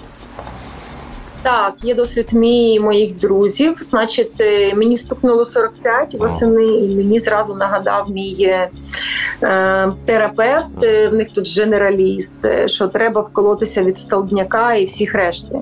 Так, 1.43 1.75
є 1.85 1.95
досвід 1.95 2.33
мій 2.33 2.73
і 2.75 2.81
моїх 2.81 3.19
друзів. 3.19 3.77
Значить, 3.81 4.41
мені 4.75 4.97
стукнуло 4.97 5.45
45 5.45 6.15
восени, 6.15 6.65
і 6.65 6.97
мені 6.97 7.19
зразу 7.19 7.55
нагадав 7.55 8.11
мій 8.11 8.37
е, 8.43 8.71
терапевт. 10.05 10.83
В 10.83 11.11
них 11.13 11.29
тут 11.29 11.47
женераліст, 11.47 12.35
що 12.67 12.89
треба 12.89 13.21
вколотися 13.21 13.83
від 13.83 13.99
столбняка 13.99 14.75
і 14.75 14.85
всіх 14.85 15.15
решти. 15.15 15.59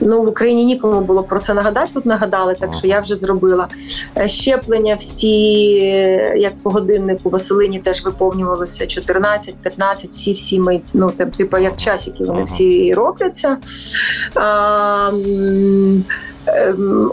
Ну 0.00 0.22
в 0.22 0.28
Україні 0.28 0.64
нікому 0.64 1.00
було 1.00 1.22
про 1.22 1.38
це 1.38 1.54
нагадати. 1.54 1.90
Тут 1.94 2.06
нагадали, 2.06 2.56
так 2.60 2.74
що 2.74 2.86
я 2.86 3.00
вже 3.00 3.16
зробила 3.16 3.68
е, 4.18 4.28
щеплення. 4.28 4.94
Всі 4.94 5.38
як 6.36 6.58
по 6.62 6.70
годиннику 6.70 7.30
Василині 7.30 7.78
теж 7.78 8.04
виповнювалося 8.04 8.84
14-15, 8.84 10.10
Всі 10.10 10.32
всі 10.32 10.58
ми 10.60 10.80
ну 10.94 11.12
типу 11.36 11.58
як 11.58 11.76
часики. 11.76 12.24
Вони 12.24 12.42
всі 12.42 12.94
робляться. 12.94 13.56
А, 14.34 15.10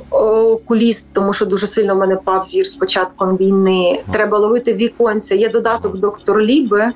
окуліст, 0.09 1.07
тому 1.13 1.33
що 1.33 1.45
дуже 1.45 1.67
сильно 1.67 1.95
в 1.95 1.97
мене 1.97 2.15
пав 2.15 2.45
зір 2.45 2.67
з 2.67 2.73
початком 2.73 3.37
війни. 3.37 4.03
Треба 4.11 4.37
ловити 4.37 4.73
віконця. 4.73 5.35
Є 5.35 5.49
додаток 5.49 5.97
доктор 5.97 6.41
Ліби, 6.41 6.91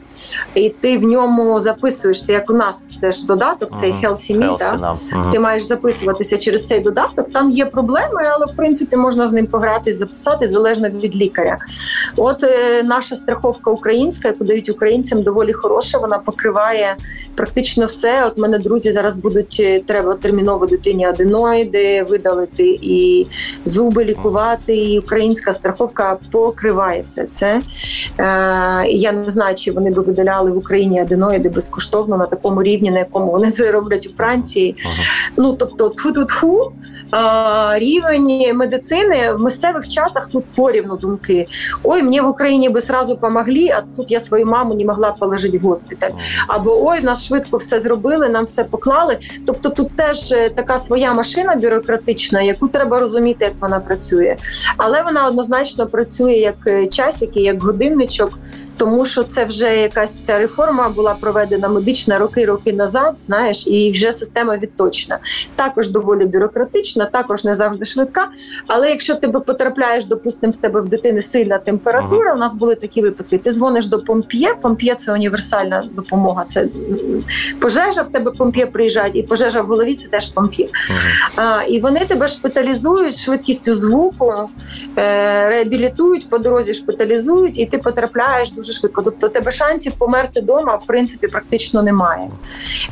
і 0.55 0.69
ти 0.69 0.97
в 0.97 1.03
ньому 1.03 1.59
записуєшся. 1.59 2.33
Як 2.33 2.49
у 2.49 2.53
нас 2.53 2.89
теж 3.01 3.21
додаток, 3.23 3.77
цей 3.77 3.93
Healthy 3.93 4.37
Me, 4.37 4.57
да? 4.57 4.93
Ти 5.31 5.39
маєш 5.39 5.63
записуватися 5.63 6.37
через 6.37 6.67
цей 6.67 6.79
додаток. 6.79 7.33
Там 7.33 7.49
є 7.51 7.65
проблеми, 7.65 8.23
але 8.35 8.45
в 8.45 8.55
принципі 8.55 8.95
можна 8.95 9.27
з 9.27 9.31
ним 9.31 9.47
пограти, 9.47 9.91
записати 9.91 10.47
залежно 10.47 10.89
від 10.89 11.15
лікаря. 11.15 11.57
От 12.15 12.43
е, 12.43 12.83
наша 12.83 13.15
страховка 13.15 13.71
українська, 13.71 14.27
яку 14.27 14.43
дають 14.43 14.69
українцям, 14.69 15.23
доволі 15.23 15.53
хороша. 15.53 15.97
Вона 15.97 16.17
покриває 16.17 16.95
практично 17.35 17.85
все. 17.85 18.25
От 18.25 18.37
мене 18.37 18.59
друзі 18.59 18.91
зараз 18.91 19.15
будуть 19.15 19.57
е, 19.59 19.79
треба 19.79 20.15
терміново 20.15 20.65
дитині 20.65 21.05
аденоїди, 21.05 22.03
видалити, 22.03 22.79
і 22.81 23.27
зуби 23.65 24.05
лікувати. 24.05 24.75
І 24.77 24.99
українська 24.99 25.53
страховка 25.53 26.17
покриває 26.31 27.01
все 27.01 27.25
це. 27.25 27.47
Е, 27.47 27.61
Я 28.87 29.11
не 29.11 29.29
знаю, 29.29 29.55
чи 29.55 29.71
вони 29.71 29.91
би 29.91 30.01
видаляли 30.01 30.51
в 30.51 30.57
Україні 30.57 30.99
аденоїди 30.99 31.49
безкоштовно 31.49 32.17
на 32.17 32.25
такому 32.25 32.63
рівні, 32.63 32.91
на 32.91 32.99
якому 32.99 33.31
вони 33.31 33.51
це 33.51 33.71
роблять 33.71 34.07
у 34.07 34.15
Франції. 34.17 34.75
Ага. 34.85 35.03
Ну 35.37 35.53
тобто, 35.53 35.87
тфу-тфу-тфу, 35.89 36.71
рівень 37.73 38.57
медицини 38.57 39.33
в 39.33 39.39
місцевих 39.39 39.87
чатах 39.87 40.27
тут 40.27 40.45
порівну 40.55 40.97
думки. 40.97 41.47
Ой, 41.83 42.03
мені 42.03 42.21
в 42.21 42.27
Україні 42.27 42.69
би 42.69 42.81
сразу 42.81 43.17
помогли, 43.17 43.69
а 43.73 43.81
тут 43.95 44.11
я 44.11 44.19
свою 44.19 44.45
маму 44.45 44.73
не 44.73 44.85
могла 44.85 45.11
положити 45.11 45.57
в 45.57 45.61
госпіталь. 45.61 46.11
Або 46.47 46.85
ой, 46.87 47.01
нас 47.01 47.25
швидко 47.25 47.57
все 47.57 47.79
зробили, 47.79 48.29
нам 48.29 48.45
все 48.45 48.63
поклали. 48.63 49.17
Тобто, 49.47 49.69
тут 49.69 49.95
теж 49.95 50.31
е, 50.31 50.49
така 50.49 50.77
своя 50.77 51.13
машина 51.13 51.55
бюрократична, 51.55 52.41
яку 52.41 52.67
треба 52.67 52.99
розуміти, 52.99 53.45
як 53.45 53.53
вона 53.61 53.79
працює. 53.79 54.35
Але 54.77 55.03
вона 55.03 55.27
однозначно 55.27 55.87
працює 55.87 56.33
як 56.33 56.55
е, 56.67 56.87
часики, 56.87 57.39
як 57.39 57.63
годинничок 57.63 58.39
тому 58.79 59.05
що 59.05 59.23
це 59.23 59.45
вже 59.45 59.75
якась 59.75 60.19
ця 60.21 60.37
реформа 60.37 60.89
була 60.89 61.15
проведена 61.21 61.67
медична 61.67 62.17
роки-роки 62.17 62.73
назад. 62.73 63.19
Знаєш, 63.19 63.67
і 63.67 63.91
вже 63.91 64.11
система 64.11 64.57
відточена. 64.57 65.19
Також 65.55 65.89
доволі 65.89 66.25
бюрократична, 66.25 67.05
також 67.05 67.45
не 67.45 67.55
завжди 67.55 67.85
швидка. 67.85 68.27
Але 68.67 68.89
якщо 68.89 69.15
ти 69.15 69.27
потрапляєш, 69.27 70.05
допустимо, 70.05 70.53
в 70.53 70.55
тебе 70.55 70.81
в 70.81 70.89
дитини 70.89 71.21
сильна 71.21 71.57
температура, 71.57 72.25
ага. 72.25 72.35
у 72.35 72.39
нас 72.39 72.53
були 72.53 72.75
такі 72.75 73.01
випадки. 73.01 73.37
Ти 73.37 73.51
дзвониш 73.51 73.87
до 73.87 73.99
помп'є. 73.99 74.55
Помп'є 74.61 74.95
це 74.95 75.13
універсальна 75.13 75.89
допомога. 75.95 76.43
Це 76.43 76.67
пожежа 77.59 78.01
в 78.01 78.11
тебе 78.11 78.31
помп'є 78.31 78.65
приїжджають, 78.65 79.15
і 79.15 79.23
пожежа 79.23 79.61
в 79.61 79.65
голові 79.65 79.95
це 79.95 80.09
теж 80.09 80.27
помп'є. 80.27 80.69
Ага. 81.35 81.59
А, 81.59 81.63
І 81.63 81.79
вони 81.79 82.05
тебе 82.05 82.27
шпиталізують 82.27 83.17
швидкістю 83.17 83.73
звуку, 83.73 84.33
е, 84.97 85.49
реабілітують 85.49 86.29
по 86.29 86.37
дорозі, 86.37 86.73
шпиталізують, 86.73 87.59
і 87.59 87.65
ти 87.65 87.77
потрапляєш 87.77 88.51
дуже 88.51 88.68
дуже 88.69 88.79
швидко. 88.79 89.01
Тобто 89.01 89.29
тебе 89.29 89.51
шансів 89.51 89.93
померти 89.93 90.41
вдома 90.41 90.75
в 90.75 90.85
принципі 90.85 91.27
практично 91.27 91.83
немає. 91.83 92.29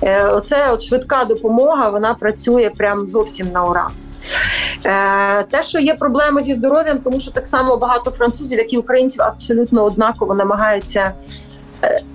Е, 0.01 0.27
оце 0.27 0.71
от 0.71 0.81
швидка 0.81 1.25
допомога, 1.25 1.89
вона 1.89 2.13
працює 2.13 2.71
прям 2.77 3.07
зовсім 3.07 3.51
на 3.51 3.65
ура. 3.65 3.87
Е, 4.85 5.43
те, 5.43 5.63
що 5.63 5.79
є 5.79 5.93
проблеми 5.93 6.41
зі 6.41 6.53
здоров'ям, 6.53 6.99
тому 6.99 7.19
що 7.19 7.31
так 7.31 7.47
само 7.47 7.77
багато 7.77 8.11
французів, 8.11 8.59
як 8.59 8.73
і 8.73 8.77
українців, 8.77 9.21
абсолютно 9.21 9.83
однаково 9.83 10.35
намагаються 10.35 11.11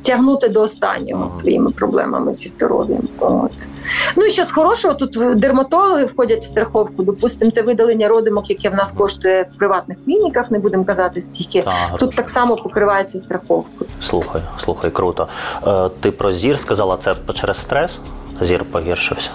тягнути 0.02 0.48
до 0.48 0.62
останнього 0.62 1.28
своїми 1.28 1.70
проблемами 1.70 2.34
зі 2.34 2.48
здоров'ям. 2.48 3.08
От. 3.18 3.52
Ну 4.16 4.24
і 4.24 4.30
ще 4.30 4.44
з 4.44 4.50
хорошого 4.50 4.94
тут 4.94 5.38
дерматологи 5.38 6.04
входять 6.04 6.42
в 6.42 6.44
страховку. 6.44 7.02
Допустимо, 7.02 7.50
те 7.50 7.62
видалення 7.62 8.08
родимок, 8.08 8.50
яке 8.50 8.68
в 8.70 8.74
нас 8.74 8.92
коштує 8.92 9.48
в 9.54 9.58
приватних 9.58 10.04
клініках, 10.04 10.50
не 10.50 10.58
будемо 10.58 10.84
казати 10.84 11.20
стільки. 11.20 11.62
Так, 11.62 11.98
Тут 11.98 12.16
так 12.16 12.30
само 12.30 12.56
покривається 12.56 13.18
страховкою. 13.18 13.90
Слухай, 14.00 14.42
слухай, 14.58 14.90
круто. 14.90 15.28
Е, 15.66 15.90
ти 16.00 16.10
про 16.10 16.32
зір 16.32 16.60
сказала, 16.60 16.96
це 16.96 17.14
через 17.34 17.56
стрес? 17.56 17.98
Зір 18.40 18.64
погіршився. 18.64 19.30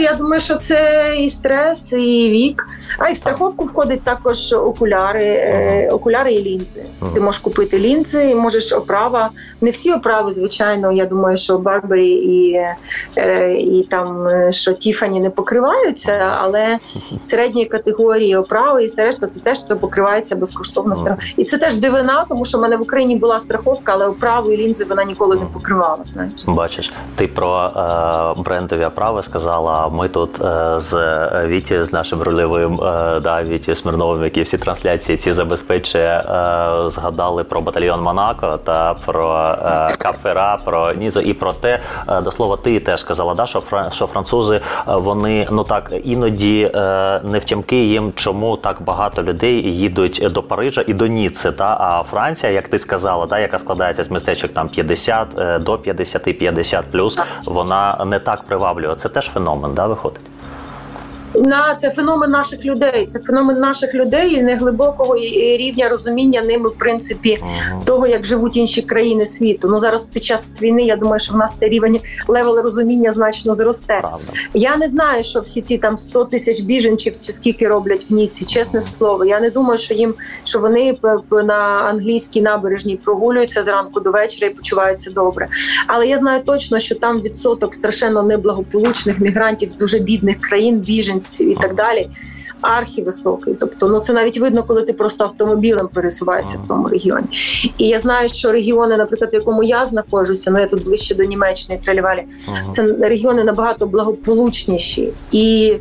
Я 0.00 0.14
думаю, 0.14 0.40
що 0.40 0.56
це 0.56 1.14
і 1.18 1.28
стрес, 1.28 1.92
і 1.92 2.30
вік. 2.30 2.68
А 2.98 3.08
і 3.08 3.12
в 3.12 3.16
страховку 3.16 3.64
входить 3.64 4.02
також 4.02 4.52
окуляри, 4.52 5.24
е, 5.24 5.88
окуляри 5.92 6.32
і 6.32 6.42
лінзи. 6.42 6.84
Ти 7.14 7.20
можеш 7.20 7.40
купити 7.40 7.78
лінзи, 7.78 8.30
і 8.30 8.34
можеш 8.34 8.72
оправа. 8.72 9.30
Не 9.60 9.70
всі 9.70 9.92
оправи, 9.92 10.32
звичайно. 10.32 10.92
Я 10.92 11.06
думаю, 11.06 11.36
що 11.36 11.58
Барбарі 11.58 12.10
і, 12.10 12.60
е, 13.16 13.54
і 13.54 13.86
там 13.90 14.28
е, 14.28 14.52
що 14.52 14.72
Тіфані 14.72 15.20
не 15.20 15.30
покриваються, 15.30 16.36
але 16.40 16.78
середньої 17.20 17.66
категорії 17.66 18.36
оправи 18.36 18.82
і 18.82 18.86
все 18.86 19.04
решта 19.04 19.26
це 19.26 19.40
теж 19.40 19.58
то 19.58 19.76
покривається 19.76 20.36
безкоштовно 20.36 20.96
страховка. 20.96 21.26
І 21.36 21.44
це 21.44 21.58
теж 21.58 21.76
дивина, 21.76 22.26
тому 22.28 22.44
що 22.44 22.58
в 22.58 22.60
мене 22.60 22.76
в 22.76 22.82
Україні 22.82 23.16
була 23.16 23.38
страховка, 23.38 23.92
але 23.92 24.06
оправу 24.06 24.52
і 24.52 24.56
лінзи 24.56 24.84
вона 24.84 25.04
ніколи 25.04 25.36
не 25.36 25.46
покривала. 25.46 25.98
Знаєш. 26.04 26.32
Бачиш, 26.46 26.92
ти 27.16 27.26
про 27.26 27.70
е, 28.36 28.42
брендові 28.42 28.84
оправи 28.84 29.22
сказала. 29.22 29.83
Ми 29.92 30.08
тут 30.08 30.44
е, 30.44 30.78
з 30.78 30.94
Віті, 31.46 31.82
з 31.82 31.92
нашим 31.92 32.22
рольовим 32.22 32.80
е, 32.80 33.20
да, 33.20 33.42
Віті 33.42 33.74
Смирновим, 33.74 34.24
які 34.24 34.42
всі 34.42 34.58
трансляції 34.58 35.18
ці 35.18 35.32
забезпечує, 35.32 36.04
е, 36.04 36.88
згадали 36.88 37.44
про 37.44 37.60
батальйон 37.60 38.02
Монако 38.02 38.58
та 38.64 38.94
про 38.94 39.58
Капфера, 39.98 40.58
про 40.64 40.92
Нізо 40.92 41.20
і 41.20 41.32
про 41.32 41.52
те, 41.52 41.78
до 42.22 42.32
слова, 42.32 42.56
ти 42.56 42.80
теж 42.80 43.00
сказала, 43.00 43.34
да, 43.34 43.46
що, 43.46 43.62
що 43.90 44.06
французи 44.06 44.60
вони 44.86 45.48
ну 45.50 45.64
так 45.64 45.92
іноді 46.04 46.70
не 47.22 47.38
втямки 47.38 47.84
їм, 47.84 48.12
чому 48.16 48.56
так 48.56 48.82
багато 48.82 49.22
людей 49.22 49.74
їдуть 49.74 50.26
до 50.30 50.42
Парижа 50.42 50.84
і 50.86 50.94
до 50.94 51.06
Ніцци. 51.06 51.52
Та 51.52 51.76
а 51.80 52.02
Франція, 52.02 52.52
як 52.52 52.68
ти 52.68 52.78
сказала, 52.78 53.26
да, 53.26 53.38
яка 53.38 53.58
складається 53.58 54.04
з 54.04 54.10
містечок 54.10 54.52
там 54.52 54.68
50 54.68 55.28
е, 55.38 55.58
до 55.58 55.78
50, 55.78 56.38
50 56.38 56.84
плюс, 56.90 57.18
вона 57.46 58.04
не 58.06 58.18
так 58.18 58.42
приваблює. 58.42 58.94
Це 58.94 59.08
теж 59.08 59.30
феномен, 59.30 59.73
да, 59.74 59.86
виходить. 59.88 60.33
На 61.34 61.74
це 61.74 61.90
феномен 61.90 62.30
наших 62.30 62.64
людей. 62.64 63.06
Це 63.06 63.18
феномен 63.18 63.58
наших 63.58 63.94
людей 63.94 64.34
і 64.34 64.42
неглибокого 64.42 65.16
рівня 65.58 65.88
розуміння 65.88 66.42
ними, 66.42 66.68
в 66.68 66.78
принципі, 66.78 67.38
того, 67.84 68.06
як 68.06 68.24
живуть 68.24 68.56
інші 68.56 68.82
країни 68.82 69.26
світу. 69.26 69.68
Ну 69.70 69.78
зараз 69.78 70.06
під 70.06 70.24
час 70.24 70.46
війни 70.62 70.82
я 70.82 70.96
думаю, 70.96 71.20
що 71.20 71.34
в 71.34 71.36
нас 71.36 71.56
цей 71.56 71.68
рівень 71.68 72.00
level 72.28 72.58
розуміння 72.58 73.12
значно 73.12 73.54
зросте. 73.54 73.98
Правда. 74.00 74.32
Я 74.54 74.76
не 74.76 74.86
знаю, 74.86 75.24
що 75.24 75.40
всі 75.40 75.62
ці 75.62 75.78
там 75.78 75.98
100 75.98 76.24
тисяч 76.24 76.60
біженців 76.60 77.12
чи 77.12 77.32
скільки 77.32 77.68
роблять 77.68 78.06
в 78.10 78.14
Ніці. 78.14 78.44
Чесне 78.44 78.80
слово, 78.80 79.24
я 79.24 79.40
не 79.40 79.50
думаю, 79.50 79.78
що 79.78 79.94
їм 79.94 80.14
що 80.44 80.58
вони 80.58 80.98
на 81.30 81.54
англійській 81.90 82.40
набережній 82.40 82.96
прогулюються 82.96 83.62
зранку 83.62 84.00
до 84.00 84.10
вечора 84.10 84.46
і 84.46 84.50
почуваються 84.50 85.10
добре. 85.10 85.48
Але 85.86 86.06
я 86.06 86.16
знаю 86.16 86.42
точно, 86.44 86.78
що 86.78 86.94
там 86.94 87.20
відсоток 87.20 87.74
страшенно 87.74 88.22
неблагополучних 88.22 89.20
мігрантів 89.20 89.68
з 89.68 89.76
дуже 89.76 89.98
бідних 89.98 90.40
країн, 90.40 90.76
біженців 90.76 91.23
і 91.40 91.56
так 91.60 91.74
далі. 91.74 92.08
Архівисокий, 92.60 93.54
тобто 93.60 93.88
ну 93.88 94.00
це 94.00 94.12
навіть 94.12 94.38
видно, 94.38 94.62
коли 94.62 94.82
ти 94.82 94.92
просто 94.92 95.24
автомобілем 95.24 95.88
пересуваєшся 95.88 96.58
в 96.64 96.68
тому 96.68 96.88
регіоні. 96.88 97.26
І 97.78 97.88
я 97.88 97.98
знаю, 97.98 98.28
що 98.28 98.52
регіони, 98.52 98.96
наприклад, 98.96 99.32
в 99.32 99.34
якому 99.34 99.62
я 99.62 99.84
знаходжуся, 99.84 100.50
ну 100.50 100.58
я 100.60 100.66
тут 100.66 100.84
ближче 100.84 101.14
до 101.14 101.22
Німеччини, 101.24 101.78
Тралівалі, 101.84 102.22
Мгм. 102.48 102.72
це 102.72 102.82
регіони 103.00 103.44
набагато 103.44 103.86
благополучніші 103.86 105.08
і 105.32 105.74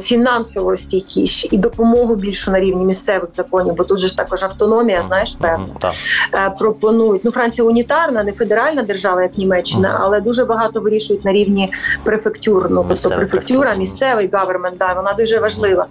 фінансово 0.00 0.76
стійкіші, 0.76 1.48
і 1.52 1.58
допомогу 1.58 2.16
більшу 2.16 2.50
на 2.50 2.60
рівні 2.60 2.84
місцевих 2.84 3.32
законів, 3.32 3.74
бо 3.74 3.84
тут 3.84 3.98
же 3.98 4.08
ж 4.08 4.16
також 4.16 4.42
автономія, 4.42 5.02
знаєш, 5.02 5.36
певно, 5.40 5.76
е, 6.34 6.50
пропонують. 6.58 7.24
Ну, 7.24 7.30
Франція 7.30 7.68
унітарна, 7.68 8.24
не 8.24 8.32
федеральна 8.32 8.82
держава, 8.82 9.22
як 9.22 9.38
Німеччина, 9.38 9.98
але 10.02 10.20
дуже 10.20 10.44
багато 10.44 10.80
вирішують 10.80 11.24
на 11.24 11.32
рівні 11.32 11.72
префектур. 12.04 12.66
Ну 12.70 12.84
тобто 12.88 13.10
префектура, 13.10 13.74
місцевий 13.74 14.30
гавермент, 14.32 14.76
да, 14.78 14.92
вона 14.92 15.12
дуже 15.12 15.38
важлива. 15.38 15.86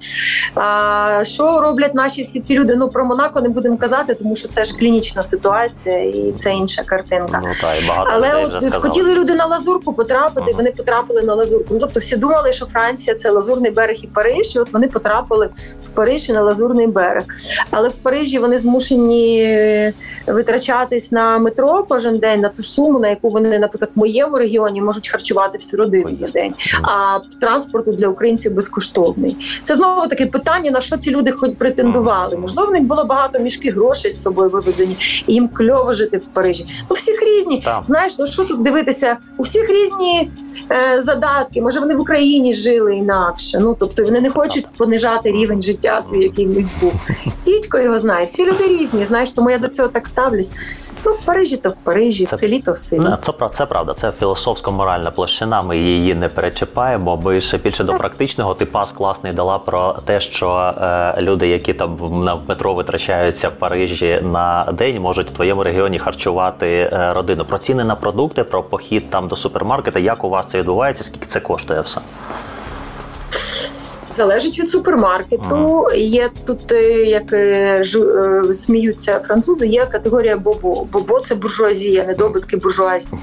А, 0.56 1.22
що 1.24 1.62
роблять 1.62 1.96
наші 1.96 2.22
всі 2.22 2.40
ці 2.40 2.60
люди? 2.60 2.76
Ну 2.76 2.90
про 2.90 3.06
Монако 3.06 3.42
не 3.42 3.50
будемо 3.50 3.78
казати, 3.78 4.14
тому 4.14 4.36
що 4.36 4.48
це 4.48 4.64
ж 4.64 4.78
клінічна 4.78 5.24
ситуація 5.24 6.04
і 6.04 6.34
це 6.36 6.54
інша 6.54 6.84
картинка. 6.84 7.42
Ну 7.44 7.50
так, 7.62 7.84
і 7.84 7.88
багато 7.88 8.10
Але 8.14 8.46
от 8.46 8.76
хотіли 8.76 9.14
люди 9.14 9.34
на 9.34 9.46
лазурку 9.46 9.94
потрапити, 9.94 10.54
вони 10.56 10.72
потрапили 10.72 11.22
на 11.22 11.36
лазурку. 11.36 11.74
Ну 11.74 11.80
тобто 11.80 12.00
всі 12.00 12.18
думали, 12.18 12.54
що 12.54 12.66
Франція 12.66 13.16
це 13.16 13.30
лазурний 13.58 13.72
берег 13.72 13.98
і 14.04 14.08
Париж. 14.08 14.56
І 14.56 14.60
от 14.60 14.74
вони 14.74 14.88
потрапили 14.88 15.50
в 15.84 15.90
Париж 15.90 16.30
і 16.30 16.34
на 16.34 16.42
лазурний 16.42 16.88
берег. 16.88 17.24
Але 17.72 17.90
в 17.90 17.96
Парижі 17.96 18.40
вони 18.40 18.58
змушені 18.58 19.42
е, 19.44 19.94
витрачатись 20.28 21.12
на 21.12 21.40
метро 21.40 21.86
кожен 21.90 22.18
день 22.18 22.40
на 22.40 22.50
ту 22.50 22.64
ж 22.64 22.70
суму, 22.70 23.00
на 23.00 23.10
яку 23.10 23.30
вони, 23.30 23.60
наприклад, 23.60 23.92
в 23.96 24.00
моєму 24.00 24.38
регіоні 24.38 24.82
можуть 24.82 25.10
харчувати 25.10 25.58
всю 25.58 25.80
родину 25.80 26.16
за 26.16 26.28
день. 26.28 26.54
А 26.82 27.20
транспорту 27.42 27.92
для 27.92 28.08
українців 28.08 28.54
безкоштовний. 28.54 29.38
Це 29.64 29.76
знову 29.76 30.08
таке 30.08 30.26
питання: 30.26 30.72
на 30.72 30.82
що 30.82 30.98
ці 30.98 31.12
люди 31.12 31.32
хоч 31.32 31.52
претендували? 31.58 32.38
Можливо, 32.38 32.70
в 32.70 32.72
них 32.72 32.84
було 32.84 33.04
багато 33.04 33.40
мішки 33.40 33.72
грошей 33.72 34.12
з 34.12 34.22
собою 34.22 34.50
вивезені, 34.50 34.98
і 35.28 35.34
їм 35.34 35.48
кльово 35.48 35.94
жити 35.94 36.18
в 36.18 36.26
Парижі. 36.34 36.66
Ну, 36.90 36.94
всіх 36.96 37.22
різні. 37.22 37.62
Так. 37.62 37.82
Знаєш, 37.86 38.20
ну 38.20 38.26
що 38.26 38.44
тут 38.44 38.62
дивитися? 38.62 39.18
У 39.38 39.44
всіх 39.44 39.70
різні 39.70 40.32
е, 40.72 41.02
задатки. 41.02 41.62
Може, 41.62 41.80
вони 41.80 41.96
в 41.96 42.02
Україні 42.02 42.54
жили 42.54 42.96
інакше. 42.96 43.47
Ну 43.54 43.76
тобто 43.80 44.04
вони 44.04 44.22
не 44.22 44.30
хочуть 44.30 44.66
понижати 44.78 45.32
рівень 45.32 45.62
життя 45.62 46.02
свій, 46.02 46.24
який 46.24 46.48
в 46.48 46.50
них 46.50 46.66
був. 46.82 46.94
Дідько 47.46 47.78
його 47.80 48.00
знає. 48.00 48.26
Всі 48.26 48.46
люди 48.46 48.68
різні. 48.68 49.06
Знаєш, 49.06 49.32
тому 49.32 49.50
я 49.52 49.58
до 49.58 49.68
цього 49.68 49.88
так 49.90 50.08
ставлюсь. 50.08 50.52
Ну, 51.06 51.12
в 51.14 51.18
Парижі 51.26 51.58
то 51.58 51.70
в 51.70 51.74
Парижі, 51.84 52.26
в 52.26 52.30
селі 52.30 52.62
то 52.62 52.74
в 52.74 52.78
селі. 52.78 53.02
Це 53.22 53.32
прав- 53.32 53.52
це 53.54 53.66
правда, 53.66 53.94
це 53.94 54.12
філософсько-моральна 54.22 55.12
площина. 55.12 55.62
Ми 55.62 55.78
її 55.78 56.16
не 56.16 56.30
перечіпаємо. 56.30 57.18
Ми 57.18 57.42
ще 57.42 57.58
більше 57.58 57.84
до 57.84 57.94
практичного. 57.94 58.54
Ти 58.54 58.66
пас 58.66 58.92
класний 58.92 59.34
дала 59.34 59.60
про 59.60 59.96
те, 60.06 60.20
що 60.20 60.74
е, 60.82 61.16
люди, 61.22 61.48
які 61.48 61.74
там 61.74 61.96
в- 61.98 62.24
на 62.26 62.36
метро 62.48 62.74
витрачаються 62.74 63.50
в 63.50 63.52
Парижі 63.52 64.20
на 64.24 64.70
день, 64.74 65.00
можуть 65.02 65.28
в 65.30 65.34
твоєму 65.34 65.64
регіоні 65.64 66.00
харчувати 66.00 66.68
е, 66.68 67.14
родину. 67.14 67.46
Про 67.46 67.58
ціни 67.58 67.84
на 67.84 67.96
продукти, 67.96 68.44
про 68.44 68.64
похід 68.64 69.10
там 69.10 69.28
до 69.28 69.36
супермаркета. 69.36 70.00
Як 70.00 70.24
у 70.24 70.30
вас 70.30 70.48
це 70.48 70.58
відбувається? 70.60 71.04
Скільки 71.04 71.26
це 71.26 71.40
коштує 71.40 71.82
все? 71.82 72.02
Залежить 74.18 74.60
від 74.60 74.70
супермаркету. 74.70 75.86
Є 75.96 76.30
тут, 76.46 76.72
е, 76.72 77.06
як 77.06 77.30
ж 77.86 78.00
е, 78.00 78.54
сміються 78.54 79.20
французи, 79.20 79.68
є 79.68 79.86
категорія 79.86 80.38
бобо. 80.38 80.88
Бобо 80.92 81.20
це 81.20 81.36
буржуазія, 81.36 82.06
недобитки 82.06 82.58
буржуазні. 82.58 83.20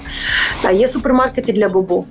А 0.62 0.70
є 0.70 0.88
супермаркети 0.88 1.52
для 1.52 1.68
бобо. 1.68 2.04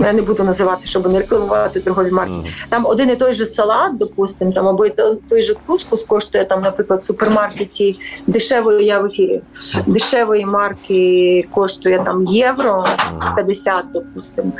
Я 0.00 0.12
не 0.12 0.22
буду 0.22 0.44
називати, 0.44 0.86
щоб 0.86 1.12
не 1.12 1.18
рекламувати 1.18 1.80
торгові 1.80 2.10
марки. 2.10 2.32
Мгм. 2.32 2.44
Там 2.68 2.86
один 2.86 3.10
і 3.10 3.16
той 3.16 3.32
же 3.32 3.46
салат, 3.46 3.96
допустимо, 3.96 4.52
там 4.52 4.68
або 4.68 4.88
той 5.28 5.42
же 5.42 5.54
кускус 5.66 6.04
коштує 6.04 6.44
там, 6.44 6.62
наприклад, 6.62 7.00
в 7.00 7.04
супермаркеті 7.04 7.98
дешевої 8.26 8.86
я 8.86 9.00
в 9.00 9.06
ефірі. 9.06 9.40
Дешевої 9.86 10.46
марки 10.46 11.48
коштує 11.54 12.02
там 12.04 12.24
євро 12.24 12.84
50, 13.36 13.84
допустимо. 13.94 14.52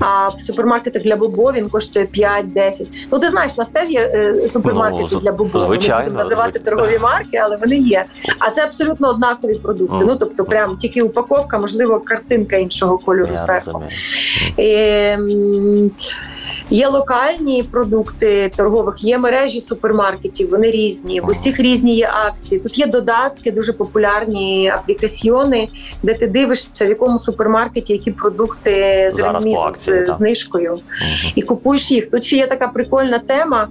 А 0.00 0.28
в 0.28 0.40
супермаркетах 0.40 1.02
для 1.02 1.16
бобо 1.16 1.52
він 1.52 1.68
коштує 1.68 2.06
5-10. 2.06 2.86
Ну 3.12 3.18
ти 3.18 3.28
знаєш, 3.28 3.52
у 3.56 3.60
нас 3.60 3.68
теж 3.68 3.90
є 3.90 4.00
е, 4.00 4.48
супермаркети 4.48 5.08
Ну, 5.12 5.20
для 5.20 5.32
бобо. 5.32 5.58
Ми 5.58 5.76
будемо 5.76 6.10
називати 6.10 6.58
торгові 6.58 6.98
марки, 6.98 7.36
але 7.36 7.56
вони 7.56 7.76
є. 7.76 8.04
А 8.38 8.50
це 8.50 8.64
абсолютно 8.64 9.08
однакові 9.08 9.54
продукти. 9.54 10.04
Ну 10.06 10.16
тобто, 10.16 10.44
прям 10.44 10.76
тільки 10.76 11.02
упаковка, 11.02 11.58
можливо, 11.58 12.00
картинка 12.00 12.56
іншого 12.56 12.98
кольору 12.98 13.36
зверху. 13.36 13.70
розумію. 13.72 13.90
Yy, 14.88 15.90
Є 16.70 16.88
локальні 16.88 17.62
продукти 17.62 18.50
торгових, 18.56 19.04
є 19.04 19.18
мережі 19.18 19.60
супермаркетів, 19.60 20.50
вони 20.50 20.70
різні. 20.70 21.20
В 21.20 21.28
усіх 21.28 21.60
різні 21.60 21.96
є 21.96 22.10
акції. 22.26 22.60
Тут 22.60 22.78
є 22.78 22.86
додатки, 22.86 23.52
дуже 23.52 23.72
популярні 23.72 24.72
аплікаціони, 24.74 25.68
де 26.02 26.14
ти 26.14 26.26
дивишся, 26.26 26.86
в 26.86 26.88
якому 26.88 27.18
супермаркеті 27.18 27.92
які 27.92 28.10
продукти 28.10 29.08
з 29.12 29.18
ремізом, 29.18 29.74
з 29.78 30.06
знижкою, 30.08 30.80
і 31.34 31.42
купуєш 31.42 31.90
їх. 31.90 32.10
Тут 32.10 32.24
ще 32.24 32.36
є 32.36 32.46
така 32.46 32.68
прикольна 32.68 33.18
тема, 33.18 33.68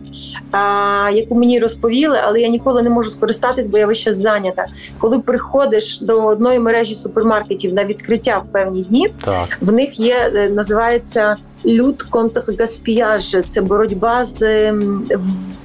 а, 0.51 1.10
яку 1.13 1.36
мені 1.36 1.60
розповіли, 1.60 2.19
але 2.23 2.41
я 2.41 2.47
ніколи 2.47 2.81
не 2.81 2.89
можу 2.89 3.10
скористатись, 3.10 3.67
бо 3.67 3.77
я 3.77 3.88
вище 3.88 4.13
зайнята. 4.13 4.65
Коли 4.99 5.19
приходиш 5.19 5.99
до 5.99 6.25
одної 6.25 6.60
мережі 6.60 6.95
супермаркетів 6.95 7.73
на 7.73 7.86
відкриття 7.86 8.43
в 8.49 8.51
певні 8.51 8.81
дні, 8.81 9.13
Так. 9.25 9.57
в 9.62 9.71
них 9.71 9.99
є 9.99 10.31
е, 10.36 10.49
називається 10.49 11.36
люд 11.67 12.03
контргаспіяж. 12.03 13.38
Це 13.47 13.62
боротьба 13.62 14.25
з 14.25 14.41
ем, 14.41 15.10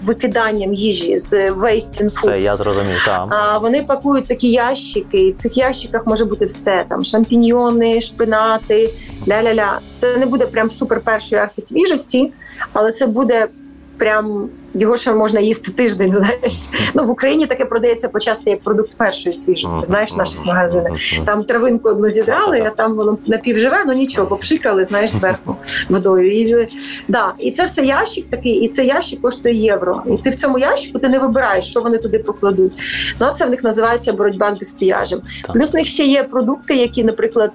викиданням 0.03 0.75
їжі, 0.75 1.19
з 1.19 1.51
wasting 1.51 2.11
food. 2.11 2.25
Це 2.25 2.39
я 2.39 2.57
зрозумів. 2.57 3.03
Та. 3.07 3.29
А 3.31 3.59
вони 3.59 3.83
пакують 3.83 4.27
такі 4.27 4.51
ящики. 4.51 5.27
і 5.27 5.33
В 5.33 5.37
цих 5.37 5.57
ящиках 5.57 6.07
може 6.07 6.25
бути 6.25 6.47
все 6.47 6.85
там: 6.89 7.05
шампіньйони, 7.05 8.01
шпинати, 8.01 8.91
ля-ля-ля. 9.29 9.79
Це 9.95 10.17
не 10.17 10.27
буде 10.27 10.47
прям 10.47 10.71
супер 10.71 11.01
першої 11.01 11.43
архісвіжості, 11.43 12.33
але 12.73 12.93
це 12.93 13.07
буде 13.07 13.49
прям 13.97 14.51
його 14.75 14.97
ще 14.97 15.13
можна 15.13 15.41
їсти 15.41 15.73
тиждень. 15.73 16.13
Знаєш, 16.23 16.69
ну 16.95 17.05
в 17.05 17.11
Україні 17.11 17.47
таке 17.47 17.65
продається 17.65 18.09
почасти 18.09 18.51
як 18.51 18.61
продукт 18.61 18.97
першої 18.97 19.33
свіжості. 19.33 19.79
Знаєш, 19.83 20.13
в 20.13 20.17
наших 20.17 20.47
магазинах. 20.47 20.93
Там 21.25 21.45
травинку 21.45 21.89
одну 21.89 22.09
зідрали, 22.09 22.61
а 22.67 22.71
там 22.71 22.95
воно 22.95 23.19
напівживе, 23.27 23.85
ну 23.87 23.93
нічого, 23.93 24.27
попшикали, 24.27 24.85
знаєш, 24.85 25.11
зверху 25.11 25.57
водою. 25.89 26.33
І 26.33 26.69
да, 27.09 27.33
і 27.39 27.51
це 27.51 27.65
все 27.65 27.85
ящик 27.85 28.31
такий, 28.31 28.53
і 28.53 28.69
цей 28.69 28.87
ящик 28.87 29.21
коштує 29.21 29.55
євро. 29.55 30.03
І 30.07 30.23
ти 30.23 30.31
в 30.31 30.35
цьому 30.35 30.59
ящику 30.59 30.99
ти 30.99 31.09
не 31.09 31.19
вибираєш, 31.19 31.65
що 31.71 31.81
вони 31.81 31.99
туди 31.99 32.19
покладуть. 32.19 32.73
Ну 33.21 33.31
це 33.35 33.47
в 33.47 33.51
них 33.51 33.65
називається 33.65 34.13
боротьба 34.13 34.51
з 34.51 34.59
безпіяжем. 34.59 35.21
Плюс 35.53 35.73
в 35.73 35.77
них 35.77 35.87
ще 35.87 36.05
є 36.05 36.23
продукти, 36.23 36.77
які, 36.77 37.05
наприклад. 37.05 37.53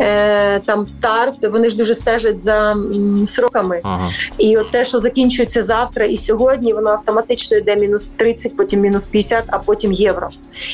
Е, 0.00 0.60
там 0.60 0.86
тарт, 1.00 1.44
вони 1.44 1.70
ж 1.70 1.76
дуже 1.76 1.94
стежать 1.94 2.40
за 2.40 2.76
сроками. 3.24 3.80
Ага. 3.82 4.08
І 4.38 4.56
от 4.56 4.70
те, 4.70 4.84
що 4.84 5.00
закінчується 5.00 5.62
завтра 5.62 6.04
і 6.04 6.16
сьогодні, 6.16 6.72
воно 6.72 6.90
автоматично 6.90 7.56
йде 7.56 7.76
мінус 7.76 8.12
30, 8.16 8.56
потім 8.56 8.80
мінус 8.80 9.06
50, 9.06 9.44
а 9.50 9.58
потім 9.58 9.92
євро. 9.92 10.28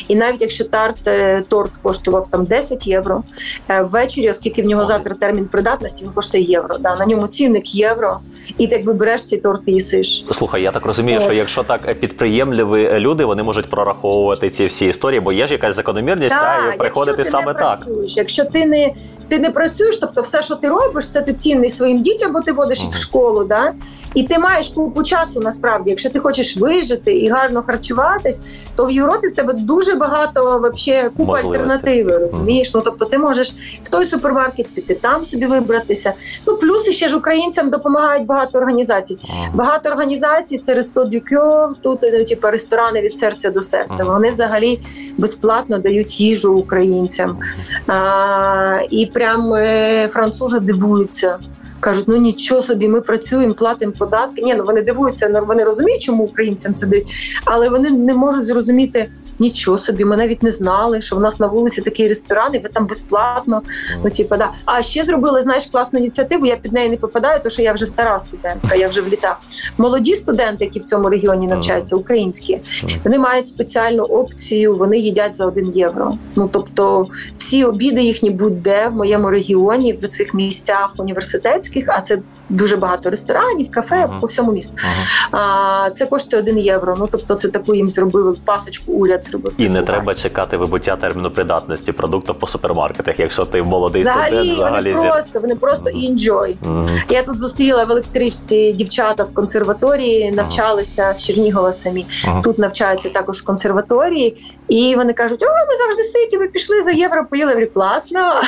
І 0.08 0.14
навіть 0.14 0.42
якщо 0.42 0.64
тарт 0.64 1.08
е, 1.08 1.42
торт 1.48 1.70
коштував 1.82 2.30
там 2.30 2.44
10 2.44 2.86
євро, 2.86 3.22
е, 3.68 3.82
ввечері, 3.82 4.30
оскільки 4.30 4.62
в 4.62 4.66
нього 4.66 4.84
завтра 4.84 5.14
термін 5.14 5.44
придатності, 5.46 6.04
він 6.04 6.12
коштує 6.12 6.44
євро. 6.44 6.78
Да, 6.78 6.96
на 6.96 7.06
ньому 7.06 7.26
цінник 7.26 7.74
євро, 7.74 8.18
і 8.58 8.66
ти 8.66 8.76
якби 8.76 8.92
береш 8.92 9.24
цей 9.24 9.38
торт 9.38 9.62
і 9.66 9.72
їсиш. 9.72 10.24
Слухай, 10.32 10.62
я 10.62 10.70
так 10.70 10.86
розумію, 10.86 11.20
що 11.20 11.32
якщо 11.32 11.62
так 11.62 12.00
підприємливі 12.00 12.98
люди, 12.98 13.24
вони 13.24 13.42
можуть 13.42 13.70
прораховувати 13.70 14.50
ці 14.50 14.66
всі 14.66 14.86
історії, 14.86 15.20
бо 15.20 15.32
є 15.32 15.46
ж 15.46 15.52
якась 15.52 15.74
закономірність, 15.74 16.34
та 16.34 16.72
і 16.74 16.78
приходити 16.78 17.24
саме 17.24 17.46
не 17.46 17.52
так. 17.52 17.62
працюєш, 17.62 18.16
якщо 18.16 18.44
ти 18.44 18.66
не 18.66 18.90
ти 19.28 19.38
не 19.38 19.50
працюєш, 19.50 19.96
тобто 19.96 20.22
все, 20.22 20.42
що 20.42 20.54
ти 20.54 20.68
робиш, 20.68 21.08
це 21.08 21.22
ти 21.22 21.32
цінний 21.32 21.70
своїм 21.70 22.02
дітям, 22.02 22.32
бо 22.32 22.40
ти 22.40 22.52
водиш 22.52 22.82
їх 22.82 22.92
в 22.92 22.98
школу, 22.98 23.44
да? 23.44 23.72
і 24.14 24.22
ти 24.22 24.38
маєш 24.38 24.68
купу 24.68 25.02
часу 25.02 25.40
насправді. 25.40 25.90
Якщо 25.90 26.10
ти 26.10 26.18
хочеш 26.18 26.56
вижити 26.56 27.12
і 27.12 27.28
гарно 27.28 27.62
харчуватись, 27.62 28.40
то 28.76 28.86
в 28.86 28.90
Європі 28.90 29.28
в 29.28 29.34
тебе 29.34 29.52
дуже 29.52 29.94
багато 29.94 30.58
вообще 30.58 31.10
купа 31.16 31.38
альтернативи. 31.38 32.18
Розумієш? 32.18 32.74
Ну 32.74 32.82
тобто 32.84 33.04
ти 33.04 33.18
можеш 33.18 33.54
в 33.82 33.88
той 33.88 34.04
супермаркет 34.04 34.74
піти, 34.74 34.94
там 34.94 35.24
собі 35.24 35.46
вибратися. 35.46 36.12
Ну 36.46 36.56
плюс 36.56 36.90
ще 36.90 37.08
ж 37.08 37.16
українцям 37.16 37.70
допомагають 37.70 38.26
багато 38.26 38.58
організацій. 38.58 39.18
Ага. 39.28 39.50
Багато 39.54 39.88
організацій 39.88 40.58
це 40.58 40.74
Ресто 40.74 41.04
Дюкьо, 41.04 41.74
тут 41.82 41.98
ну, 42.02 42.24
типу, 42.24 42.50
ресторани 42.50 43.00
від 43.00 43.16
серця 43.16 43.50
до 43.50 43.62
серця. 43.62 44.04
Вони 44.04 44.30
взагалі 44.30 44.80
безплатно 45.18 45.78
дають 45.78 46.20
їжу 46.20 46.54
українцям. 46.54 47.38
А, 47.86 48.78
і 48.90 49.06
прям 49.14 49.54
е, 49.54 50.08
французи 50.12 50.60
дивуються. 50.60 51.38
Кажуть, 51.80 52.04
ну 52.08 52.16
нічого 52.16 52.62
собі, 52.62 52.88
ми 52.88 53.00
працюємо, 53.00 53.54
платимо 53.54 53.92
податки. 53.98 54.42
Ні, 54.42 54.54
ну 54.54 54.64
вони 54.64 54.82
дивуються, 54.82 55.44
вони 55.46 55.64
розуміють, 55.64 56.02
чому 56.02 56.24
українцям 56.24 56.74
це 56.74 56.86
дають, 56.86 57.06
але 57.44 57.68
вони 57.68 57.90
не 57.90 58.14
можуть 58.14 58.46
зрозуміти. 58.46 59.08
Нічого 59.38 59.78
собі, 59.78 60.04
ми 60.04 60.16
навіть 60.16 60.42
не 60.42 60.50
знали, 60.50 61.00
що 61.00 61.16
в 61.16 61.20
нас 61.20 61.40
на 61.40 61.46
вулиці 61.46 61.80
такий 61.82 62.08
ресторан, 62.08 62.54
і 62.54 62.58
ви 62.58 62.68
там 62.68 62.86
безплатно. 62.86 63.62
Ну, 64.04 64.10
типу, 64.10 64.36
да. 64.36 64.48
А 64.64 64.82
ще 64.82 65.02
зробили, 65.02 65.42
знаєш, 65.42 65.66
класну 65.66 65.98
ініціативу. 65.98 66.46
Я 66.46 66.56
під 66.56 66.72
неї 66.72 66.88
не 66.88 66.96
попадаю, 66.96 67.38
тому 67.38 67.50
що 67.50 67.62
я 67.62 67.72
вже 67.72 67.86
стара 67.86 68.18
студентка, 68.18 68.74
я 68.74 68.88
вже 68.88 69.00
в 69.00 69.08
літа. 69.08 69.36
Молоді 69.78 70.14
студенти, 70.14 70.64
які 70.64 70.78
в 70.78 70.82
цьому 70.82 71.08
регіоні 71.08 71.46
навчаються, 71.46 71.96
українські, 71.96 72.60
вони 73.04 73.18
мають 73.18 73.46
спеціальну 73.46 74.02
опцію, 74.02 74.76
вони 74.76 74.98
їдять 74.98 75.36
за 75.36 75.46
один 75.46 75.72
євро. 75.74 76.18
Ну 76.36 76.48
тобто, 76.52 77.06
всі 77.38 77.64
обіди 77.64 78.02
їхні 78.02 78.30
будь-де 78.30 78.88
в 78.88 78.92
моєму 78.92 79.30
регіоні, 79.30 79.92
в 79.92 80.08
цих 80.08 80.34
місцях 80.34 80.94
університетських, 80.98 81.84
а 81.88 82.00
це 82.00 82.18
дуже 82.48 82.76
багато 82.76 83.10
ресторанів, 83.10 83.70
кафе 83.70 84.04
Ага. 84.08 84.20
по 84.20 84.26
всьому 84.26 84.52
місту. 84.52 84.76
Ага. 84.84 85.84
А 85.86 85.90
це 85.90 86.06
коштує 86.06 86.42
один 86.42 86.58
євро. 86.58 86.96
Ну 86.98 87.08
тобто, 87.12 87.34
це 87.34 87.48
таку 87.48 87.74
їм 87.74 87.88
зробили 87.88 88.36
пасочку, 88.44 88.92
уряд 88.92 89.24
зробив. 89.24 89.54
І 89.58 89.68
не 89.68 89.82
треба 89.82 90.14
чекати 90.14 90.56
вибуття 90.56 90.96
терміну 90.96 91.30
придатності 91.30 91.92
продукту 91.92 92.34
по 92.34 92.46
супермаркетах, 92.46 93.18
якщо 93.18 93.44
ти 93.44 93.62
молодий 93.62 94.00
Взагалі, 94.00 94.34
студент, 94.34 94.52
взагалі 94.52 94.92
вони 94.92 95.02
зі- 95.04 95.10
просто, 95.10 95.40
вони 95.40 95.56
просто 95.56 95.90
enjoy. 95.90 96.54
Мгм. 96.62 96.88
Я 97.08 97.22
тут 97.22 97.38
зустріла 97.38 97.84
в 97.84 97.90
електричці 97.90 98.72
дівчата 98.72 99.24
з 99.24 99.32
консерваторії, 99.32 100.30
навчалися 100.32 101.14
з 101.14 101.24
Чернігова 101.26 101.72
самі. 101.72 102.06
Ага. 102.24 102.40
Тут 102.42 102.58
навчаються 102.58 103.10
також 103.10 103.38
в 103.40 103.44
консерваторії, 103.44 104.54
і 104.68 104.94
вони 104.96 105.12
кажуть: 105.12 105.42
о, 105.42 105.46
ми 105.46 105.76
завжди 105.76 106.02
ситі, 106.02 106.36
ви 106.38 106.48
пішли 106.48 106.82
за 106.82 106.90
євро, 106.92 107.26
поїли. 107.30 107.52
Говорю, 107.52 107.70
класно. 107.74 108.40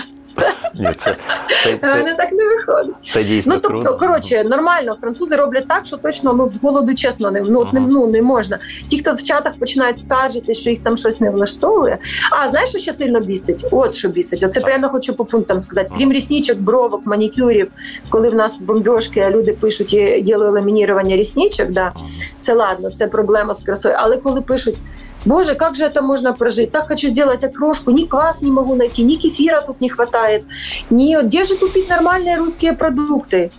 Ні, 0.74 0.92
це, 0.98 1.16
це, 1.64 1.78
це, 1.80 1.98
Вони 1.98 2.14
так 2.14 2.32
не 2.32 2.44
виходить. 2.44 2.94
це 3.12 3.24
дійсно 3.24 3.54
Ну 3.54 3.60
тобто, 3.60 3.82
круто. 3.82 3.98
коротше, 3.98 4.44
нормально, 4.44 4.96
французи 5.00 5.36
роблять 5.36 5.68
так, 5.68 5.86
що 5.86 5.96
точно 5.96 6.32
ну 6.32 6.50
з 6.50 6.62
голоду 6.62 6.94
чесно 6.94 7.30
не 7.30 7.40
ну, 7.40 7.68
не, 7.72 7.80
ну 7.80 8.06
не 8.06 8.22
можна. 8.22 8.58
Ті, 8.88 8.98
хто 8.98 9.14
в 9.14 9.22
чатах 9.22 9.58
починають 9.58 9.98
скаржити, 9.98 10.54
що 10.54 10.70
їх 10.70 10.80
там 10.82 10.96
щось 10.96 11.20
не 11.20 11.30
влаштовує. 11.30 11.98
А 12.30 12.48
знаєш, 12.48 12.68
що 12.70 12.78
ще 12.78 12.92
сильно 12.92 13.20
бісить? 13.20 13.66
От 13.70 13.94
що 13.94 14.08
бісить. 14.08 14.42
Оце 14.42 14.60
прямо 14.60 14.88
хочу 14.88 15.14
по 15.14 15.24
пунктам 15.24 15.60
сказати. 15.60 15.90
Крім 15.96 16.12
ріснічок, 16.12 16.58
бровок, 16.58 17.06
манікюрів, 17.06 17.68
коли 18.08 18.30
в 18.30 18.34
нас 18.34 18.60
бомбьошки, 18.60 19.20
а 19.20 19.30
люди 19.30 19.52
пишуть 19.52 19.92
«Є- 19.92 20.20
діло 20.20 20.50
ламінірування 20.50 21.16
ріснічок, 21.16 21.70
да, 21.70 21.92
це 22.40 22.54
ладно, 22.54 22.90
це 22.90 23.06
проблема 23.06 23.54
з 23.54 23.60
красою. 23.60 23.94
Але 23.98 24.16
коли 24.16 24.40
пишуть. 24.40 24.76
Боже, 25.25 25.55
как 25.55 25.75
же 25.75 25.85
это 25.85 26.01
можно 26.01 26.33
прожить? 26.33 26.71
Так 26.71 26.87
хочу 26.87 27.09
сделать 27.09 27.43
окрошку, 27.43 27.91
ни 27.91 28.05
квас 28.05 28.41
не 28.41 28.51
могу 28.51 28.75
найти, 28.75 29.03
ни 29.03 29.15
кефира 29.15 29.61
тут 29.61 29.81
не 29.81 29.89
хватает, 29.89 30.43
ни 30.89 31.15
где 31.23 31.43
же 31.43 31.55
купить 31.55 31.89
нормальные 31.89 32.37
русские 32.37 32.73
продукты? 32.73 33.49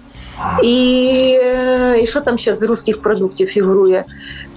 І, 0.62 1.38
е, 1.42 2.00
і 2.02 2.06
що 2.06 2.20
там 2.20 2.38
ще 2.38 2.52
з 2.52 2.62
русських 2.62 3.02
продуктів 3.02 3.48
фігурує? 3.48 4.04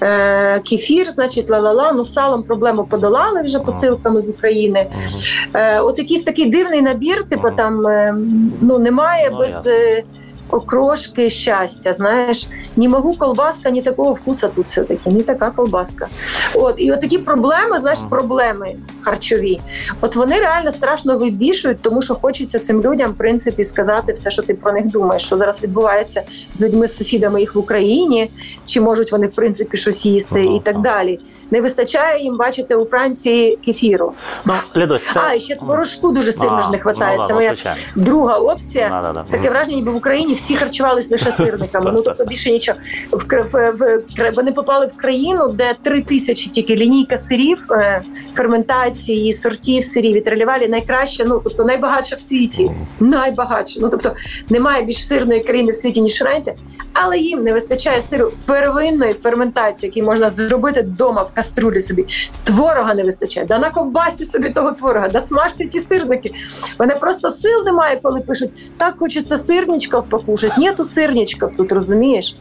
Е, 0.01 0.59
кефір, 0.59 1.09
значить, 1.09 1.49
ла-ла-ла. 1.49 1.93
Ну, 1.93 2.03
з 2.03 2.13
салом 2.13 2.43
проблему 2.43 2.83
подолали 2.85 3.41
вже 3.41 3.59
посилками 3.59 4.21
з 4.21 4.29
України. 4.29 4.87
Мгм. 4.91 5.01
Е, 5.53 5.79
от 5.79 5.99
якийсь 5.99 6.23
такий 6.23 6.45
дивний 6.45 6.81
набір, 6.81 7.23
типу 7.23 7.47
Ага. 7.47 7.55
там 7.55 7.87
е, 7.87 8.15
ну, 8.61 8.79
немає 8.79 9.29
Ну, 9.33 9.37
без 9.39 9.51
ясно. 9.51 9.71
е, 9.71 10.03
окрошки 10.50 11.30
щастя. 11.30 11.94
Знаєш, 11.94 12.46
ні 12.76 12.88
могу 12.88 13.14
колбаска, 13.14 13.70
ні 13.70 13.82
такого 13.82 14.12
вкуса 14.12 14.48
тут 14.48 14.66
все-таки, 14.66 15.10
ні 15.10 15.22
така 15.22 15.50
колбаска. 15.50 16.08
От, 16.54 16.74
і 16.78 16.92
от 16.92 17.00
такі 17.00 17.18
проблеми, 17.18 17.78
знаєш, 17.78 17.98
проблеми 18.10 18.76
харчові. 19.00 19.60
От 20.00 20.16
вони 20.16 20.40
реально 20.40 20.70
страшно 20.70 21.18
вибішують, 21.18 21.82
тому 21.82 22.02
що 22.02 22.14
хочеться 22.14 22.58
цим 22.58 22.82
людям, 22.82 23.10
в 23.10 23.14
принципі, 23.14 23.64
сказати 23.64 24.12
все, 24.12 24.30
що 24.30 24.42
ти 24.42 24.54
про 24.54 24.72
них 24.72 24.86
думаєш, 24.86 25.22
що 25.22 25.36
зараз 25.36 25.62
відбувається 25.62 26.22
з 26.54 26.64
людьми, 26.64 26.86
з 26.86 26.96
сусідами 26.96 27.40
їх 27.40 27.54
в 27.54 27.58
Україні, 27.58 28.30
чи 28.66 28.80
можуть 28.80 29.12
вони 29.12 29.26
в 29.26 29.32
принципі 29.32 29.76
щось 29.76 30.06
їсти, 30.06 30.40
і 30.40 30.60
так 30.64 30.80
далі. 30.80 31.20
Не 31.50 31.60
вистачає 31.60 32.22
їм 32.22 32.36
бачити 32.36 32.74
у 32.74 32.84
Франції 32.84 33.58
кефіру. 33.64 34.12
Ну, 34.44 34.54
Лідось, 34.76 35.02
це... 35.12 35.20
А 35.20 35.34
і 35.34 35.40
ще 35.40 35.56
творожку 35.56 36.12
дуже 36.12 36.32
сильно 36.32 36.60
ж 36.62 36.70
не 36.70 36.76
вистачає. 36.76 37.16
Ну, 37.16 37.24
Це 37.24 37.34
моя 37.34 37.54
звичайно. 37.54 37.80
друга 37.96 38.38
опція. 38.38 38.88
Да, 38.88 39.02
да, 39.02 39.12
да. 39.12 39.24
Таке 39.30 39.50
враження, 39.50 39.76
ніби 39.76 39.92
в 39.92 39.96
Україні 39.96 40.34
всі 40.34 40.56
харчувались 40.56 41.10
лише 41.10 41.32
сирниками. 41.32 41.92
Ну 41.92 42.02
тобто 42.02 42.24
більше 42.24 42.50
нічого. 42.50 42.78
В, 43.10 43.24
в, 43.52 43.70
в, 43.70 44.32
вони 44.36 44.52
попали 44.52 44.86
в 44.86 44.96
країну, 44.96 45.48
де 45.48 45.74
три 45.82 46.02
тисячі 46.02 46.50
тільки 46.50 46.76
лінійка 46.76 47.16
сирів, 47.16 47.66
е, 47.70 48.02
ферментації, 48.34 49.32
сортів 49.32 49.84
сирів 49.84 50.16
і 50.16 50.20
тролівалі 50.20 50.68
найкраща, 50.68 51.24
ну 51.26 51.40
тобто 51.44 51.64
найбагатша 51.64 52.16
в 52.16 52.20
світі. 52.20 52.70
Найбагатша. 53.00 53.80
Ну 53.82 53.88
тобто 53.88 54.12
немає 54.50 54.82
більш 54.82 55.06
сирної 55.08 55.40
країни 55.40 55.72
в 55.72 55.74
світі, 55.74 56.00
ніж 56.00 56.18
Франція. 56.18 56.56
Але 56.92 57.18
їм 57.18 57.42
не 57.42 57.52
вистачає 57.52 58.00
сиру 58.00 58.32
первинної 58.46 59.14
ферментації, 59.14 59.88
який 59.88 60.02
можна 60.02 60.28
зробити 60.28 60.80
вдома 60.82 61.22
в 61.22 61.34
каструлі 61.40 61.80
собі. 61.80 62.06
Творога 62.44 62.94
не 62.94 63.04
вистачає. 63.04 63.46
Да 63.46 63.58
наковбасьте 63.58 64.24
собі 64.24 64.50
того 64.50 64.72
творога, 64.72 65.08
да 65.08 65.20
смажте 65.20 65.66
ті 65.66 65.80
сирники. 65.80 66.32
Мене 66.78 66.94
просто 66.94 67.28
сил 67.28 67.64
немає, 67.64 68.00
коли 68.02 68.20
пишуть, 68.20 68.50
так 68.76 68.94
хочеться 68.98 69.36
сирничків 69.36 70.02
покушати. 70.10 70.54
Нету 70.60 70.84
сирничків 70.84 71.48
тут, 71.56 71.72
розумієш? 71.72 72.36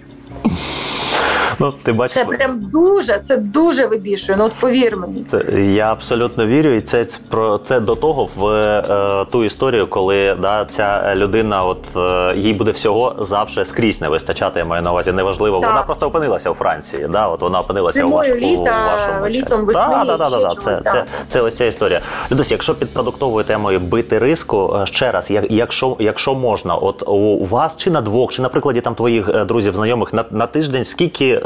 Ну, 1.59 1.73
ти 1.83 1.91
бачиш, 1.93 2.13
Це 2.13 2.25
прям 2.25 2.59
дуже, 2.73 3.19
це 3.19 3.37
дуже 3.37 3.85
вибішує. 3.85 4.37
Ну 4.37 4.45
от 4.45 4.53
повір 4.53 4.97
мені. 4.97 5.25
Це 5.31 5.61
я 5.61 5.91
абсолютно 5.91 6.45
вірю, 6.45 6.73
і 6.73 6.81
це 6.81 7.05
про 7.29 7.57
це 7.57 7.79
до 7.79 7.95
того 7.95 8.27
в 8.35 8.47
е, 8.47 9.25
ту 9.31 9.43
історію, 9.43 9.87
коли 9.87 10.35
да 10.41 10.65
ця 10.65 11.13
людина, 11.15 11.61
от 11.61 11.79
е, 11.95 12.37
їй 12.37 12.53
буде 12.53 12.71
всього 12.71 13.15
завжди 13.19 13.65
скрізь 13.65 14.01
не 14.01 14.09
вистачати. 14.09 14.59
Я 14.59 14.65
маю 14.65 14.81
на 14.81 14.91
увазі, 14.91 15.11
неважливо. 15.11 15.59
Так. 15.59 15.69
Вона 15.69 15.83
просто 15.83 16.07
опинилася 16.07 16.49
у 16.49 16.53
Франції. 16.53 17.07
Да, 17.09 17.27
от 17.27 17.41
вона 17.41 17.59
опинилася 17.59 18.05
у, 18.05 18.09
ваш, 18.09 18.27
Зимою, 18.27 18.59
у 18.59 18.63
вашому 18.63 19.27
літом, 19.27 19.65
весни, 19.65 19.81
Да, 19.81 20.03
да, 20.05 20.17
да, 20.17 20.29
да, 20.29 20.39
да. 20.39 20.49
Це, 20.49 20.75
це, 20.75 21.05
це 21.27 21.41
ось 21.41 21.57
ця 21.57 21.65
історія. 21.65 22.01
Людось, 22.31 22.51
якщо 22.51 22.75
під 22.75 22.93
продуктовою 22.93 23.45
темою 23.45 23.79
бити 23.79 24.19
риску, 24.19 24.77
е, 24.81 24.85
ще 24.85 25.11
раз, 25.11 25.31
як- 25.31 25.51
якщо, 25.51 25.95
якщо 25.99 26.35
можна, 26.35 26.75
от 26.75 27.03
у 27.07 27.45
вас 27.45 27.77
чи 27.77 27.91
на 27.91 28.01
двох, 28.01 28.33
чи 28.33 28.41
на 28.41 28.49
прикладі 28.49 28.81
там 28.81 28.95
твоїх 28.95 29.29
е, 29.29 29.45
друзів, 29.45 29.75
знайомих 29.75 30.13
на, 30.31 30.37
на 30.39 30.47
тиждень, 30.47 30.83
скільки 30.83 31.25
е, 31.29 31.39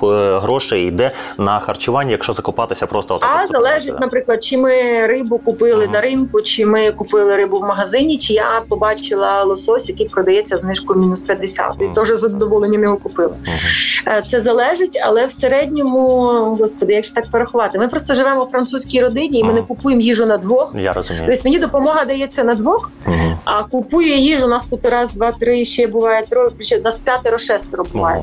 в- 0.00 0.06
е, 0.06 0.38
грошей 0.38 0.82
йде 0.84 1.10
на 1.38 1.60
харчування, 1.60 2.10
якщо 2.10 2.32
закопатися 2.32 2.86
просто 2.86 3.14
от 3.14 3.22
А 3.24 3.42
от- 3.44 3.50
залежить, 3.50 4.00
наприклад, 4.00 4.42
чи 4.42 4.56
ми 4.58 5.06
рибу 5.06 5.38
купили 5.38 5.84
Ага. 5.84 5.92
на 5.92 6.00
ринку, 6.00 6.42
чи 6.42 6.66
ми 6.66 6.92
купили 6.92 7.36
рибу 7.36 7.58
в 7.58 7.62
магазині, 7.62 8.16
чи 8.18 8.32
я 8.32 8.62
побачила 8.68 9.44
лосось, 9.44 9.88
який 9.88 10.08
продається 10.08 10.56
знижкою 10.56 11.00
мінус 11.00 11.22
50. 11.22 11.72
І 11.80 11.88
теж 11.94 12.08
з 12.08 12.18
задоволенням 12.20 12.82
його 12.82 12.96
купила. 12.96 13.28
Мгм. 13.28 14.16
Е, 14.18 14.22
Це 14.26 14.40
залежить, 14.40 15.00
але 15.04 15.26
в 15.26 15.30
середньому, 15.32 15.98
господи, 16.60 16.92
якщо 16.94 17.14
так 17.14 17.30
порахувати, 17.30 17.78
ми 17.78 17.88
просто 17.88 18.14
живемо 18.14 18.42
у 18.42 18.46
французькій 18.46 19.00
родині, 19.00 19.38
і 19.38 19.44
ми 19.44 19.52
не 19.52 19.62
купуємо 19.62 20.02
їжу 20.02 20.26
на 20.26 20.36
двох. 20.36 20.72
Я 20.78 20.92
розумію. 20.92 21.24
Тобто 21.28 21.40
мені 21.44 21.58
допомога 21.58 22.04
дається 22.04 22.44
на 22.44 22.54
двох, 22.54 22.90
а 23.44 23.62
купує 23.64 24.16
їжу. 24.16 24.46
У 24.46 24.48
нас 24.48 24.64
тут 24.64 24.86
раз, 24.86 25.12
два, 25.12 25.32
три, 25.32 25.64
ще 25.64 25.86
буває 25.86 26.26
троє, 26.26 26.50
ще 26.60 26.78
у 26.78 26.82
нас 26.82 26.98
п'ятеро, 26.98 27.38
шестеро 27.38 27.84
буває. 27.98 28.22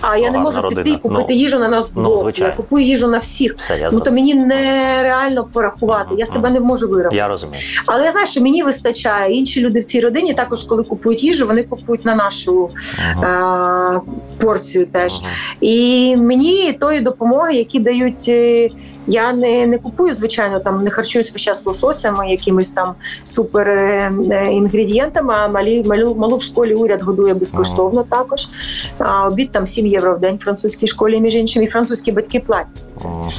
А 0.00 0.16
я 0.16 0.30
не 0.30 0.38
можу 0.38 0.60
родина. 0.62 0.82
піти 0.82 0.96
і 0.96 0.98
купити 0.98 1.26
Ну, 1.28 1.34
їжу 1.36 1.58
на 1.58 1.68
нас 1.68 1.92
ну, 1.96 2.02
двох. 2.02 2.18
звичайно. 2.18 2.50
я 2.50 2.56
купую 2.56 2.84
їжу 2.84 3.08
на 3.08 3.18
всіх. 3.18 3.56
Все, 3.58 3.88
Ну 3.92 4.00
то 4.00 4.12
мені 4.12 4.34
нереально 4.34 5.44
порахувати. 5.52 6.08
Я 6.10 6.24
Мгм. 6.24 6.26
себе 6.34 6.50
не 6.50 6.60
можу 6.60 6.88
виробити. 6.88 7.16
Я 7.16 7.28
розумію. 7.28 7.62
Але 7.86 8.04
я 8.04 8.10
знаю, 8.12 8.26
що 8.26 8.40
мені 8.40 8.62
вистачає. 8.62 9.34
Інші 9.34 9.60
люди 9.60 9.80
в 9.80 9.84
цій 9.84 10.00
родині 10.00 10.34
також, 10.34 10.62
коли 10.64 10.82
купують 10.82 11.24
їжу, 11.24 11.46
вони 11.46 11.62
купують 11.62 12.04
на 12.04 12.14
нашу 12.14 12.70
Мгм. 13.16 13.24
е- 13.24 14.00
порцію 14.40 14.86
теж. 14.86 15.20
Мгм. 15.20 15.28
І 15.60 16.16
мені 16.16 16.72
тої 16.72 17.00
допомоги, 17.00 17.54
які 17.54 17.80
дають, 17.80 18.24
е, 18.28 18.68
я 19.06 19.32
не, 19.32 19.66
не 19.66 19.78
купую, 19.78 20.14
звичайно, 20.14 20.60
там 20.60 20.84
не 20.84 20.90
харчуюсь 20.90 21.32
весь 21.32 21.42
час 21.42 21.66
лососями, 21.66 22.30
якимись 22.30 22.70
там 22.70 22.94
супер 23.24 23.68
е, 23.68 24.12
е, 24.30 24.52
інгредієнтами. 24.52 25.34
А 25.38 25.48
малі 25.48 25.82
малю, 25.86 26.14
малу 26.14 26.36
в 26.36 26.42
школі 26.42 26.74
уряд 26.74 27.02
годує 27.02 27.34
безкоштовно 27.34 28.02
також. 28.02 28.48
А 29.12 29.26
обід 29.26 29.52
там 29.52 29.66
7 29.66 29.86
євро 29.86 30.14
в 30.14 30.20
день 30.20 30.36
в 30.36 30.40
французькій 30.40 30.86
школі, 30.86 31.20
між 31.20 31.34
іншим, 31.34 31.62
і 31.62 31.66
французькі 31.66 32.12
батьки 32.12 32.40
платять 32.40 32.82
за 32.82 32.88
це. 32.96 33.08
Мгм. 33.08 33.30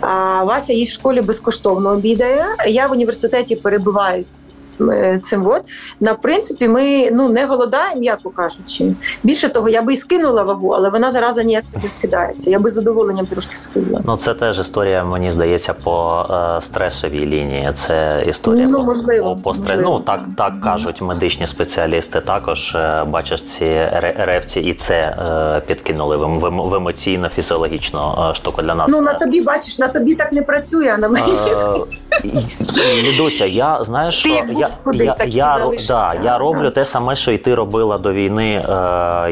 А 0.00 0.44
Вася 0.44 0.72
їй 0.72 0.84
в 0.84 0.88
школі 0.88 1.20
безкоштовно 1.20 1.90
обідає. 1.90 2.46
Я 2.68 2.86
в 2.86 2.92
університеті 2.92 3.56
перебуваюсь. 3.56 4.44
Е, 4.80 5.18
Цим 5.22 5.46
от 5.46 5.62
на 6.00 6.14
принципі, 6.14 6.68
ми 6.68 7.10
ну 7.12 7.28
не 7.28 7.46
голодаємо, 7.46 8.00
м'яко 8.00 8.30
кажучи. 8.30 8.92
Більше 9.22 9.48
того, 9.48 9.68
я 9.68 9.82
би 9.82 9.92
і 9.92 9.96
скинула 9.96 10.42
вагу, 10.42 10.68
але 10.70 10.90
вона 10.90 11.10
зараза 11.10 11.42
ніяк 11.42 11.64
не 11.82 11.88
скидається. 11.90 12.50
Я 12.50 12.58
би 12.58 12.70
з 12.70 12.72
задоволенням 12.72 13.26
трошки 13.26 13.56
схудла. 13.56 14.00
Ну, 14.04 14.16
це 14.16 14.34
теж 14.34 14.58
історія, 14.58 15.04
мені 15.04 15.30
здається, 15.30 15.74
по 15.74 16.26
е, 16.58 16.60
стресовій 16.60 17.26
лінії. 17.26 17.70
Це 17.74 18.24
історія 18.28 18.66
Ну, 18.68 18.78
по- 18.78 18.84
можливо, 18.84 19.36
по, 19.36 19.42
по 19.42 19.54
стрес... 19.54 19.68
можливо. 19.68 19.90
Ну 19.90 20.00
так, 20.00 20.20
так 20.36 20.60
кажуть 20.60 21.02
медичні 21.02 21.46
спеціалісти. 21.46 22.20
Також 22.20 22.74
е, 22.74 23.04
бачиш 23.06 23.42
ці 23.42 23.64
ре- 23.64 24.24
ревці, 24.24 24.60
і 24.60 24.74
це 24.74 24.94
е, 24.96 25.60
підкинули 25.66 26.16
в, 26.16 26.22
ем- 26.22 26.38
в, 26.40 26.44
ем- 26.46 26.68
в 26.68 26.74
емоційно 26.74 27.28
фізіологічну 27.28 28.00
е, 28.30 28.34
штуку 28.34 28.62
для 28.62 28.74
нас. 28.74 28.86
Ну 28.90 29.00
на 29.00 29.12
Е, 29.12 29.18
тобі 29.18 29.40
бачиш, 29.40 29.78
на 29.78 29.88
тобі 29.88 30.14
так 30.14 30.32
не 30.32 30.42
працює, 30.42 30.88
а 30.94 30.98
на 30.98 31.08
мені. 31.08 31.32
Лідуся, 33.02 33.46
я 33.46 33.84
знаєш, 33.84 34.14
що 34.14 34.28
я, 34.28 34.46
я, 34.94 35.14
так 35.14 35.28
і 35.28 35.30
я, 35.30 35.70
да, 35.88 36.14
я 36.24 36.38
роблю 36.38 36.70
те 36.70 36.84
саме, 36.84 37.16
що 37.16 37.32
і 37.32 37.38
ти 37.38 37.54
робила 37.54 37.98
до 37.98 38.12
війни. 38.12 38.54
Е, 38.54 38.62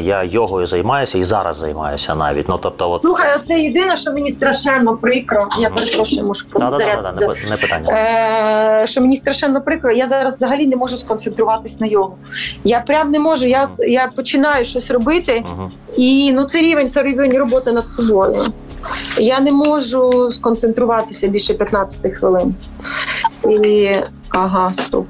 я 0.00 0.24
йогою 0.24 0.66
займаюся 0.66 1.18
і 1.18 1.24
зараз 1.24 1.56
займаюся 1.56 2.14
навіть. 2.14 2.48
Ну 2.48 2.58
тобто, 2.62 2.90
от 2.90 3.02
Слухай, 3.02 3.36
оце 3.36 3.60
єдине, 3.60 3.96
що 3.96 4.12
мені 4.12 4.30
страшенно 4.30 4.96
прикро. 4.96 5.48
Я 5.60 5.70
перепрошую, 5.70 6.26
можу 6.26 6.48
просто 6.48 6.78
Да-да-да-да, 6.78 7.26
не, 7.50 7.56
питання. 7.56 7.92
Е, 8.82 8.86
що 8.86 9.00
мені 9.00 9.16
страшенно 9.16 9.60
прикро, 9.60 9.92
я 9.92 10.06
зараз 10.06 10.34
взагалі 10.34 10.66
не 10.66 10.76
можу 10.76 10.96
сконцентруватись 10.96 11.80
на 11.80 11.86
йогу. 11.86 12.16
Я 12.64 12.80
прям 12.80 13.10
не 13.10 13.18
можу. 13.18 13.46
Я, 13.46 13.68
я 13.78 14.10
починаю 14.16 14.64
щось 14.64 14.90
робити, 14.90 15.44
і 15.96 16.32
ну 16.32 16.44
це 16.44 16.60
рівень, 16.60 16.90
це 16.90 17.02
рівень 17.02 17.38
роботи 17.38 17.72
над 17.72 17.86
собою. 17.86 18.36
Я 19.18 19.40
не 19.40 19.52
можу 19.52 20.30
сконцентруватися 20.30 21.28
більше 21.28 21.54
15 21.54 22.14
хвилин. 22.14 22.54
І 23.50 23.90
ага, 24.28 24.72
стоп. 24.74 25.06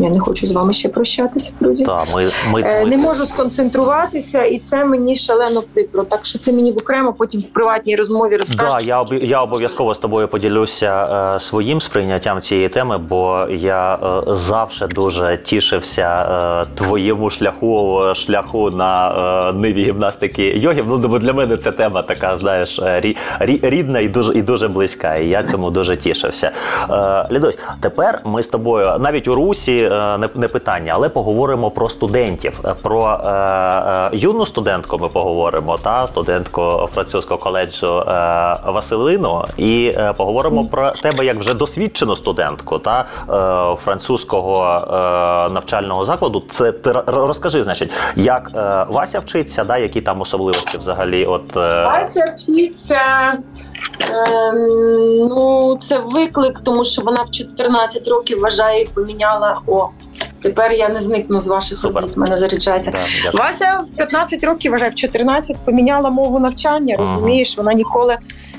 Я 0.00 0.10
не 0.10 0.20
хочу 0.20 0.46
з 0.46 0.52
вами 0.52 0.72
ще 0.72 0.88
прощатися, 0.88 1.52
друзі. 1.60 1.84
Так, 1.84 2.04
ми, 2.16 2.22
ми, 2.52 2.60
Е, 2.62 2.84
ми 2.84 2.90
Не 2.90 2.96
можу 2.96 3.26
сконцентруватися, 3.26 4.44
і 4.44 4.58
це 4.58 4.84
мені 4.84 5.16
шалено 5.16 5.62
прикро. 5.74 6.04
Так 6.04 6.26
що 6.26 6.38
це 6.38 6.52
мені 6.52 6.72
в 6.72 6.78
окремо 6.78 7.12
потім 7.12 7.40
в 7.40 7.46
приватній 7.52 7.96
розмові 7.96 8.36
розкажеш. 8.36 8.72
Да, 8.72 8.80
я 8.80 8.96
об- 9.00 9.12
я 9.22 9.42
обов'язково 9.42 9.94
з 9.94 9.98
тобою 9.98 10.28
поділюся 10.28 11.08
е, 11.36 11.40
своїм 11.40 11.80
сприйняттям 11.80 12.40
цієї 12.40 12.68
теми, 12.68 12.98
бо 12.98 13.46
я 13.50 13.94
е, 13.94 14.34
завжди 14.34 14.86
дуже 14.86 15.38
тішився 15.44 16.26
е, 16.70 16.74
твоєму 16.74 17.30
шляху, 17.30 18.02
шляху 18.14 18.70
на 18.70 19.10
е, 19.48 19.52
ниві 19.52 19.84
гімнастики 19.84 20.42
йогів. 20.58 20.84
Ну 20.88 20.98
бо 20.98 21.18
для 21.18 21.32
мене 21.32 21.56
ця 21.56 21.72
тема 21.72 22.02
така, 22.02 22.36
знаєш, 22.36 22.78
е, 22.78 23.00
рі, 23.00 23.16
рі- 23.40 23.68
рідна 23.70 24.00
і 24.00 24.08
дуже 24.08 24.32
і 24.38 24.42
дуже 24.42 24.68
близька. 24.68 25.14
І 25.16 25.28
я 25.28 25.42
цьому 25.42 25.70
дуже 25.70 25.96
тішився. 25.96 26.50
Е, 26.90 27.26
Лідось, 27.30 27.58
тепер 27.80 28.20
ми 28.24 28.42
з 28.42 28.46
тобою 28.48 28.86
навіть 28.98 29.28
у 29.28 29.34
русі 29.34 29.89
не, 30.18 30.28
не 30.34 30.48
питання, 30.48 30.92
але 30.94 31.08
поговоримо 31.08 31.70
про 31.70 31.88
студентів. 31.88 32.60
Е, 32.64 32.74
Про 32.82 33.20
е, 33.24 33.28
е, 33.28 34.10
юну 34.12 34.46
студентку 34.46 34.98
ми 34.98 35.08
поговоримо, 35.08 35.78
та 35.78 36.06
студентку 36.06 36.88
французького 36.94 37.40
коледжу 37.40 38.00
е, 38.00 38.04
Василину, 38.66 39.44
і 39.56 39.92
е, 39.96 40.12
поговоримо 40.16 40.64
про 40.64 40.90
тебе 40.90 41.24
як 41.24 41.36
вже 41.36 41.54
досвідчену 41.54 42.16
студентку 42.16 42.78
та 42.78 43.00
е, 43.00 43.76
французького 43.76 44.64
е, 44.66 45.52
навчального 45.52 46.04
закладу. 46.04 46.42
Це 46.50 46.72
ти 46.72 46.92
розкажи, 47.06 47.62
значить, 47.62 47.90
як 48.16 48.50
е, 48.54 48.86
Вася 48.88 49.20
вчиться, 49.20 49.64
да, 49.64 49.78
які 49.78 50.00
там 50.00 50.20
особливості 50.20 50.78
взагалі? 50.78 51.26
От 51.26 51.56
е, 51.56 51.84
Вася 51.84 52.24
вчиться. 52.36 52.98
Ем, 54.10 54.56
ну, 55.28 55.76
це 55.80 55.98
виклик, 55.98 56.60
тому 56.60 56.84
що 56.84 57.02
вона 57.02 57.22
в 57.22 57.30
14 57.30 58.08
років 58.08 58.40
вважає 58.40 58.86
поміняла. 58.94 59.60
О, 59.70 59.88
тепер 60.42 60.72
я 60.72 60.88
не 60.88 61.00
зникну 61.00 61.40
з 61.40 61.46
ваших 61.46 61.78
Супер. 61.78 62.02
робіт, 62.02 62.16
мене 62.16 62.36
заряджається. 62.36 62.90
да. 62.90 63.38
Вася 63.38 63.84
в 63.92 63.96
15 63.96 64.44
років 64.44 64.72
вважає, 64.72 64.90
в 64.90 64.94
14 64.94 65.56
поміняла 65.64 66.10
мову 66.10 66.38
навчання. 66.38 66.96
Ага. 66.98 67.14
Розумієш, 67.14 67.56
вона 67.58 67.72
ніколи 67.74 68.16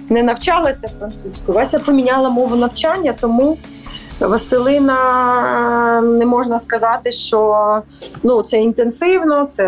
не 0.09 0.23
навчалася 0.23 0.89
французькою. 0.99 1.57
Вася 1.57 1.79
поміняла 1.79 2.29
мову 2.29 2.55
навчання, 2.55 3.15
тому 3.21 3.57
Василина 4.21 6.01
не 6.01 6.25
можна 6.25 6.59
сказати, 6.59 7.11
що 7.11 7.81
ну 8.23 8.41
це 8.41 8.57
інтенсивно, 8.57 9.45
це 9.45 9.65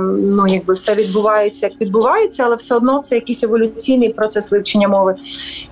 ну 0.00 0.46
якби 0.48 0.74
все 0.74 0.94
відбувається 0.94 1.66
як 1.66 1.80
відбувається, 1.80 2.42
але 2.46 2.56
все 2.56 2.74
одно 2.74 3.00
це 3.02 3.14
якийсь 3.14 3.44
еволюційний 3.44 4.08
процес 4.12 4.52
вивчення 4.52 4.88
мови. 4.88 5.14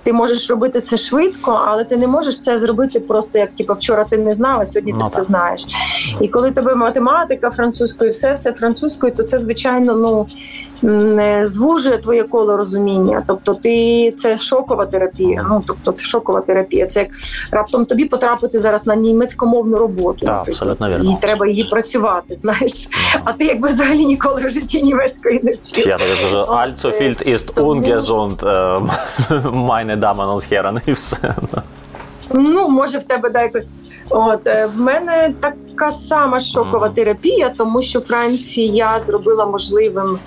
Ти 0.03 0.13
можеш 0.13 0.49
робити 0.49 0.81
це 0.81 0.97
швидко, 0.97 1.61
але 1.67 1.83
ти 1.83 1.97
не 1.97 2.07
можеш 2.07 2.39
це 2.39 2.57
зробити 2.57 2.99
просто 2.99 3.37
як 3.39 3.51
типу, 3.51 3.73
вчора 3.73 4.05
ти 4.09 4.17
не 4.17 4.33
знав, 4.33 4.59
а 4.59 4.65
сьогодні 4.65 4.91
ти 4.91 4.97
Ну, 4.99 5.05
все 5.05 5.15
так. 5.15 5.25
знаєш. 5.25 5.65
І 6.21 6.27
коли 6.27 6.51
тебе 6.51 6.75
математика 6.75 7.49
французькою, 7.49 8.11
все 8.11 8.33
все 8.33 8.53
французькою, 8.53 9.13
то 9.15 9.23
це 9.23 9.39
звичайно 9.39 9.95
ну 9.95 10.27
не 10.81 11.45
звужує 11.45 11.97
твоє 11.97 12.23
коло 12.23 12.57
розуміння. 12.57 13.23
Тобто, 13.27 13.53
ти 13.53 14.11
це 14.17 14.37
шокова 14.37 14.85
терапія. 14.85 15.45
Ну 15.51 15.63
тобто, 15.67 15.91
це 15.91 16.03
шокова 16.05 16.41
терапія. 16.41 16.87
Це 16.87 16.99
як 16.99 17.09
раптом 17.51 17.85
тобі 17.85 18.05
потрапити 18.17 18.59
зараз 18.59 18.87
на 18.87 18.95
німецькомовну 18.95 19.77
роботу. 19.77 20.25
Так, 20.25 20.47
абсолютно 20.47 20.89
вірно. 20.89 21.11
і 21.11 21.21
треба 21.21 21.47
її 21.47 21.63
працювати. 21.63 22.35
Знаєш, 22.35 22.89
а 23.23 23.33
ти 23.33 23.45
якби 23.45 23.69
взагалі 23.69 24.05
ніколи 24.05 24.45
в 24.45 24.49
житті 24.49 24.83
німецької 24.83 25.39
не 25.43 25.51
вчив. 25.51 25.87
Я 25.87 25.97
так 25.97 26.07
кажу, 26.21 26.37
Альцофільд 26.37 27.23
іст 27.25 27.59
Унгезунд 27.59 28.41
майне 29.51 29.95
und 29.95 30.53
Herren, 30.53 30.81
і 30.85 30.91
все. 30.91 31.35
Ну, 32.33 32.69
може, 32.69 32.99
в 32.99 33.03
тебе 33.03 33.29
дайко. 33.29 33.59
От 34.09 34.47
е, 34.47 34.65
в 34.75 34.79
мене 34.79 35.33
така 35.39 35.91
сама 35.91 36.39
шокова 36.39 36.89
терапія, 36.89 37.53
тому 37.57 37.81
що 37.81 38.01
Франція 38.01 38.99
зробила 38.99 39.45
можливим 39.45 40.19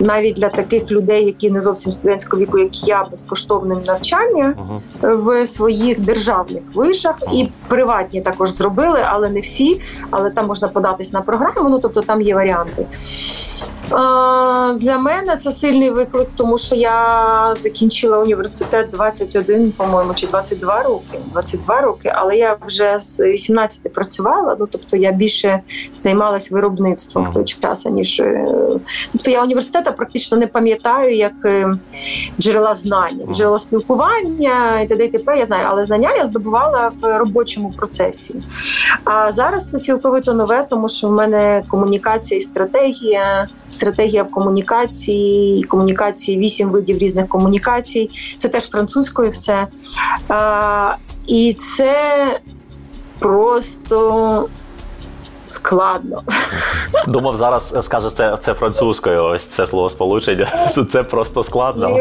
навіть 0.00 0.34
для 0.34 0.48
таких 0.48 0.90
людей, 0.90 1.26
які 1.26 1.50
не 1.50 1.60
зовсім 1.60 1.92
студентського 1.92 2.42
віку, 2.42 2.58
як 2.58 2.88
я, 2.88 3.04
безкоштовним 3.10 3.80
навчання 3.86 4.54
в 5.02 5.46
своїх 5.46 6.00
державних 6.00 6.62
вишах 6.74 7.16
і 7.32 7.48
приватні 7.68 8.20
також 8.20 8.50
зробили, 8.50 9.00
але 9.06 9.30
не 9.30 9.40
всі. 9.40 9.80
Але 10.10 10.30
там 10.30 10.46
можна 10.46 10.68
податись 10.68 11.12
на 11.12 11.22
програму. 11.22 11.68
Ну 11.68 11.78
тобто 11.78 12.00
там 12.00 12.22
є 12.22 12.34
варіанти. 12.34 12.86
Для 14.80 14.98
мене 14.98 15.36
це 15.36 15.52
сильний 15.52 15.90
виклик, 15.90 16.28
тому 16.36 16.58
що 16.58 16.74
я 16.76 17.54
закінчила 17.56 18.18
університет 18.18 18.90
21, 18.90 19.72
по-моєму, 19.72 20.14
чи 20.14 20.26
22 20.26 20.82
роки. 20.82 21.18
22 21.44 21.80
роки, 21.80 22.12
але 22.14 22.36
я 22.36 22.56
вже 22.66 22.98
з 23.00 23.20
18 23.20 23.92
працювала. 23.92 24.56
Ну 24.60 24.66
тобто 24.70 24.96
я 24.96 25.12
більше 25.12 25.60
займалась 25.96 26.50
виробництвом 26.50 27.24
в 27.24 27.32
той 27.32 27.44
час, 27.44 27.86
ніж 27.86 28.20
е, 28.20 28.46
тобто 29.12 29.30
я 29.30 29.42
університету 29.42 29.92
практично 29.92 30.38
не 30.38 30.46
пам'ятаю 30.46 31.16
як 31.16 31.32
е, 31.44 31.78
джерела 32.40 32.74
знань, 32.74 33.20
джерела 33.32 33.58
спілкування 33.58 34.80
і 34.80 34.86
т.д. 34.86 35.04
і 35.04 35.08
т.п. 35.08 35.38
Я 35.38 35.44
знаю, 35.44 35.66
але 35.70 35.84
знання 35.84 36.16
я 36.16 36.24
здобувала 36.24 36.90
в 37.02 37.18
робочому 37.18 37.70
процесі. 37.70 38.42
А 39.04 39.30
зараз 39.30 39.70
це 39.70 39.78
цілковито 39.78 40.34
нове, 40.34 40.66
тому 40.70 40.88
що 40.88 41.08
в 41.08 41.12
мене 41.12 41.62
комунікація 41.68 42.38
і 42.38 42.40
стратегія, 42.40 43.48
стратегія 43.66 44.22
в 44.22 44.30
комунікації, 44.30 45.62
комунікації, 45.62 46.38
вісім 46.38 46.70
видів 46.70 46.98
різних 46.98 47.28
комунікацій. 47.28 48.10
Це 48.38 48.48
теж 48.48 48.70
французькою 48.70 49.30
все. 49.30 49.66
І 51.26 51.54
це 51.54 52.26
просто 53.18 54.48
складно. 55.44 56.22
Думав, 57.08 57.36
зараз 57.36 57.74
скажеш 57.84 58.12
це, 58.12 58.36
це 58.40 58.54
французькою. 58.54 59.24
Ось 59.24 59.46
це 59.46 59.66
слово 59.66 59.88
сполучення. 59.88 60.46
Що 60.70 60.84
це 60.84 61.02
просто 61.02 61.42
складно. 61.42 61.96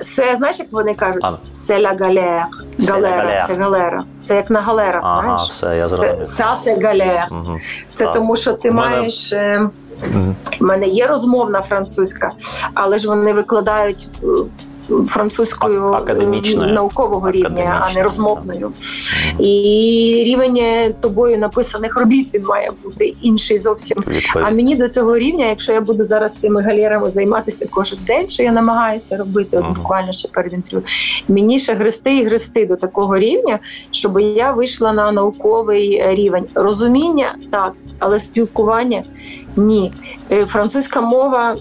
Це 0.00 0.34
знаєш, 0.34 0.58
як 0.58 0.68
вони 0.72 0.94
кажуть? 0.94 1.24
Це 1.48 1.80
ла 1.80 1.96
галер. 2.00 2.46
Галера, 2.88 3.42
це 3.46 3.54
галера. 3.54 4.04
Це 4.22 4.36
як 4.36 4.50
на 4.50 4.60
галерах, 4.60 5.02
Ага, 5.06 5.20
знаєш? 5.22 5.40
все, 5.50 5.76
я 5.76 5.88
зрозумів. 5.88 6.26
це 6.26 6.76
галер. 6.82 7.26
Мгм. 7.30 7.58
Це 7.94 8.04
Так. 8.04 8.14
тому, 8.14 8.36
що 8.36 8.52
ти 8.52 8.70
мене- 8.70 8.96
маєш. 8.96 9.32
е. 9.32 9.68
У 10.60 10.64
мене 10.64 10.86
є 10.86 11.06
розмовна 11.06 11.62
французька, 11.62 12.32
але 12.74 12.98
ж 12.98 13.08
вони 13.08 13.32
викладають 13.32 14.06
е, 14.22 14.26
французькою 15.06 15.96
е, 16.08 16.14
наукового 16.56 17.30
рівня, 17.30 17.86
а 17.90 17.94
не 17.94 18.02
розмовною. 18.02 18.72
І 19.38 20.22
рівень 20.26 20.56
е, 20.56 20.94
тобою 21.00 21.38
написаних 21.38 21.96
робіт 21.96 22.34
він 22.34 22.42
має 22.44 22.72
бути 22.84 23.14
інший 23.22 23.58
зовсім. 23.58 24.04
А 24.34 24.50
мені 24.50 24.76
до 24.76 24.88
цього 24.88 25.18
рівня, 25.18 25.48
якщо 25.48 25.72
я 25.72 25.80
буду 25.80 26.04
зараз 26.04 26.36
цими 26.36 26.62
галерами 26.62 27.10
займатися 27.10 27.66
кожен 27.70 27.98
день, 28.06 28.28
що 28.28 28.42
я 28.42 28.52
намагаюся 28.52 29.16
робити, 29.16 29.58
от 29.58 29.78
буквально 29.78 30.12
ще 30.12 30.28
перед 30.28 30.52
інтерв'ю, 30.52 30.86
мені 31.28 31.58
ще 31.58 31.74
гристи 31.74 32.16
і 32.16 32.24
гристи 32.24 32.66
до 32.66 32.76
такого 32.76 33.18
рівня, 33.18 33.58
щоб 33.90 34.20
я 34.20 34.52
вийшла 34.52 34.92
на 34.92 35.12
науковий 35.12 35.94
е, 35.94 36.14
рівень. 36.14 36.44
Розуміння 36.54 37.36
так, 37.50 37.72
але 37.98 38.18
спілкування 38.18 39.02
ні. 39.56 39.92
Е, 40.32 40.46
Французька 40.46 41.00
мова, 41.00 41.56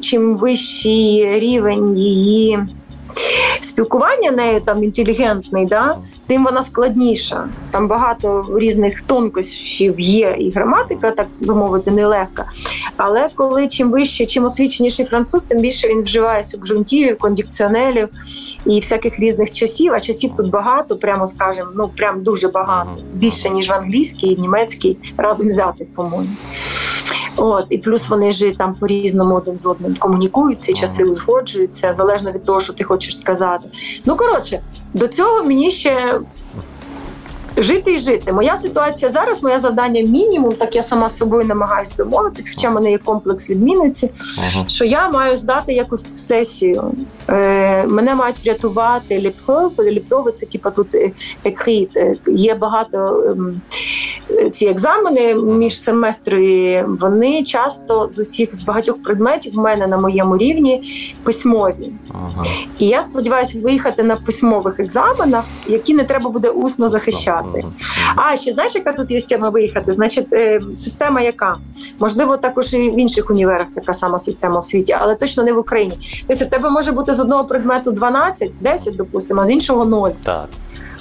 чим 0.00 0.36
вищий 0.36 1.40
рівень 1.40 1.98
її. 1.98 2.58
Спілкування 3.60 4.30
нею 4.30 4.60
там 4.60 4.84
інтелігентний, 4.84 5.66
да, 5.66 5.96
тим 6.26 6.44
вона 6.44 6.62
складніша. 6.62 7.48
Там 7.70 7.88
багато 7.88 8.46
різних 8.56 9.00
тонкощів 9.00 10.00
є, 10.00 10.36
і 10.38 10.50
граматика, 10.50 11.10
так 11.10 11.26
би 11.40 11.54
мовити, 11.54 11.90
нелегка. 11.90 12.44
Але 12.96 13.28
коли 13.34 13.68
чим 13.68 13.90
вище, 13.90 14.26
чим 14.26 14.44
освіченіший 14.44 15.06
француз, 15.06 15.42
тим 15.42 15.58
більше 15.58 15.88
він 15.88 16.02
вживає 16.02 16.42
субжунктивів, 16.42 17.18
кондикціонелів 17.18 18.08
і 18.66 18.80
всяких 18.80 19.20
різних 19.20 19.50
часів. 19.50 19.92
А 19.92 20.00
часів 20.00 20.32
тут 20.36 20.50
багато, 20.50 20.96
прямо 20.96 21.26
скажемо, 21.26 21.70
ну 21.74 21.88
прям 21.96 22.22
дуже 22.22 22.48
багато. 22.48 22.90
Більше 23.14 23.50
ніж 23.50 23.68
в 23.68 23.72
англійській, 23.72 24.36
німецькій, 24.36 24.96
разом 25.16 25.46
взятих, 25.46 25.88
по-моєму. 25.94 26.36
От 27.36 27.66
і 27.70 27.78
плюс 27.78 28.08
вони 28.08 28.32
ж 28.32 28.54
там 28.58 28.74
по 28.74 28.86
різному 28.86 29.34
один 29.34 29.58
з 29.58 29.66
одним 29.66 29.94
комунікують, 29.96 30.62
ці 30.62 30.72
часи 30.72 31.04
узгоджуються 31.04 31.94
залежно 31.94 32.32
від 32.32 32.44
того, 32.44 32.60
що 32.60 32.72
ти 32.72 32.84
хочеш 32.84 33.18
сказати. 33.18 33.68
Ну 34.04 34.16
коротше, 34.16 34.60
до 34.94 35.08
цього 35.08 35.42
мені 35.42 35.70
ще 35.70 36.20
жити 37.56 37.94
і 37.94 37.98
жити. 37.98 38.32
Моя 38.32 38.56
ситуація 38.56 39.10
зараз, 39.10 39.42
моє 39.42 39.58
завдання 39.58 40.02
мінімум, 40.02 40.52
так 40.52 40.76
я 40.76 40.82
сама 40.82 41.08
з 41.08 41.16
собою 41.16 41.44
намагаюся 41.44 41.94
домовитись, 41.98 42.50
хоча 42.54 42.68
в 42.68 42.72
мене 42.72 42.90
є 42.90 42.98
комплекс 42.98 43.50
відмінниці, 43.50 44.10
Мгм. 44.38 44.64
що 44.68 44.84
я 44.84 45.08
маю 45.08 45.36
здати 45.36 45.72
якусь 45.72 46.02
цю 46.02 46.18
сесію. 46.18 46.92
Е, 47.28 47.86
мене 47.86 48.14
мають 48.14 48.44
врятувати 48.44 49.20
ліпрови. 49.20 49.90
Ліпрови 49.90 50.32
це 50.32 50.46
типа 50.46 50.70
тут 50.70 50.94
е, 50.94 51.12
екріт. 51.44 51.96
Е, 51.96 52.16
Є 52.26 52.54
багато 52.54 53.22
е, 54.30 54.50
ці 54.50 54.66
екзамени 54.66 55.34
між 55.34 55.80
семестрові. 55.80 56.84
Вони 56.88 57.42
часто 57.42 58.08
з 58.08 58.18
усіх 58.18 58.56
з 58.56 58.62
багатьох 58.62 59.02
предметів 59.02 59.52
в 59.52 59.56
мене 59.56 59.86
на 59.86 59.96
моєму 59.98 60.36
рівні 60.38 60.82
письмові. 61.22 61.92
Мгм. 62.08 62.44
І 62.78 62.86
я 62.86 63.02
сподіваюся 63.02 63.58
виїхати 63.62 64.02
на 64.02 64.16
письмових 64.16 64.80
екзаменах, 64.80 65.44
які 65.66 65.94
не 65.94 66.04
треба 66.04 66.30
буде 66.30 66.48
усно 66.48 66.88
захищати. 66.88 67.45
Мгм. 67.54 67.72
А 68.16 68.36
ще 68.36 68.52
знаєш, 68.52 68.74
яка 68.74 68.92
тут 68.92 69.10
є 69.10 69.20
тема 69.20 69.50
виїхати? 69.50 69.92
Значить, 69.92 70.32
е, 70.32 70.60
система 70.74 71.20
яка? 71.20 71.56
Можливо, 71.98 72.36
також 72.36 72.74
і 72.74 72.78
в 72.78 73.00
інших 73.00 73.30
універах 73.30 73.66
така 73.74 73.94
сама 73.94 74.18
система 74.18 74.60
в 74.60 74.64
світі, 74.64 74.96
але 75.00 75.14
точно 75.14 75.42
не 75.42 75.52
в 75.52 75.58
Україні. 75.58 75.98
Тобто, 76.26 76.44
в 76.44 76.48
тебе 76.48 76.70
може 76.70 76.92
бути 76.92 77.14
з 77.14 77.20
одного 77.20 77.44
предмету 77.44 77.90
12, 77.90 78.50
10, 78.60 78.96
допустимо, 78.96 79.40
а 79.40 79.46
з 79.46 79.50
іншого 79.50 79.84
0. 79.84 80.10
Так. 80.22 80.48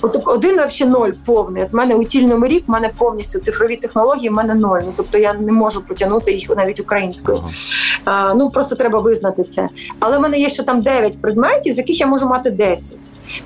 От 0.02 0.22
один 0.26 0.54
взагалі 0.54 0.93
ноль 0.93 1.12
повний. 1.26 1.64
От 1.64 1.74
в 1.74 1.76
мене 1.76 1.96
у 1.96 2.04
тільному 2.04 2.48
рік 2.48 2.64
в 2.68 2.72
мене 2.72 2.91
повністю 2.98 3.39
цифрові 3.39 3.76
технології, 3.76 4.30
в 4.30 4.34
мене 4.34 4.54
ноль. 4.56 4.82
Ну 4.86 4.93
тобто 4.96 5.18
я 5.18 5.34
не 5.34 5.52
можу 5.52 5.82
потягнути 5.82 6.32
їх 6.32 6.50
навіть 6.50 6.80
українською. 6.80 7.38
Мгм. 7.38 7.50
А, 8.06 8.34
ну 8.34 8.50
просто 8.50 8.76
треба 8.76 9.00
визнати 9.00 9.43
це. 9.43 9.70
Але 10.00 10.18
в 10.18 10.22
мене 10.22 10.39
є 10.39 10.50
ще 10.50 10.64
там 10.64 10.82
9 10.82 11.22
предметів, 11.22 11.74
з 11.74 11.78
яких 11.78 12.00
я 12.00 12.08
можу 12.08 12.28
мати 12.28 12.50
10. 12.50 12.98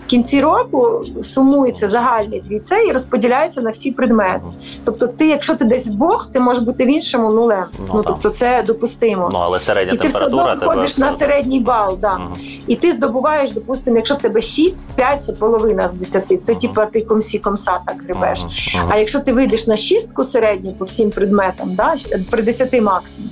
В 0.06 0.10
кінці 0.10 0.42
року 0.42 1.06
сумується 1.24 1.90
загальний 1.90 2.40
твій 2.40 2.60
це 2.60 2.86
і 2.86 2.92
розподіляється 2.92 3.62
на 3.62 3.70
всі 3.70 3.92
предмети. 3.92 4.42
Тобто, 4.86 5.08
ти, 5.08 5.28
якщо 5.28 5.56
ти 5.56 5.66
десь 5.66 5.88
Бог, 5.88 6.28
ти 6.34 6.40
можеш 6.40 6.64
бути 6.64 6.86
в 6.86 6.88
іншому 6.88 7.30
нулем. 7.30 7.64
Ну, 7.80 7.86
Ну, 7.94 8.04
тобто, 8.08 8.30
це 8.30 8.64
допустимо. 8.68 9.30
Ну, 9.34 9.40
але 9.40 9.60
середня 9.60 9.94
і 9.94 9.98
ти 9.98 10.08
все 10.08 10.26
одно 10.26 10.58
виходиш 10.62 10.98
на 10.98 11.12
середній 11.12 11.60
бал. 11.60 11.98
Да. 12.02 12.18
Мгм. 12.18 12.34
І 12.68 12.76
ти 12.76 12.92
здобуваєш, 12.92 13.52
допустимо, 13.52 13.98
якщо 13.98 14.16
в 14.16 14.18
тебе 14.18 14.42
6, 14.42 14.80
5 14.96 15.24
це 15.24 15.34
половина 15.34 15.90
з 15.90 15.94
10. 15.94 16.46
Це 16.46 16.52
Мгм. 16.52 16.62
типа 16.62 16.86
ти 16.86 17.02
комсі 17.02 17.40
комса 17.40 17.80
так 17.88 18.04
гребеш. 18.04 18.40
Мгм. 18.76 18.86
А 18.90 18.98
якщо 18.98 19.20
ти 19.20 19.34
вийдеш 19.34 19.68
на 19.68 19.78
шістку 19.78 20.24
середню 20.24 20.74
по 20.74 20.86
всім 20.86 21.10
предметам, 21.12 21.76
да, 21.76 21.96
при 22.30 22.42
10 22.42 22.82
максимум, 22.82 23.30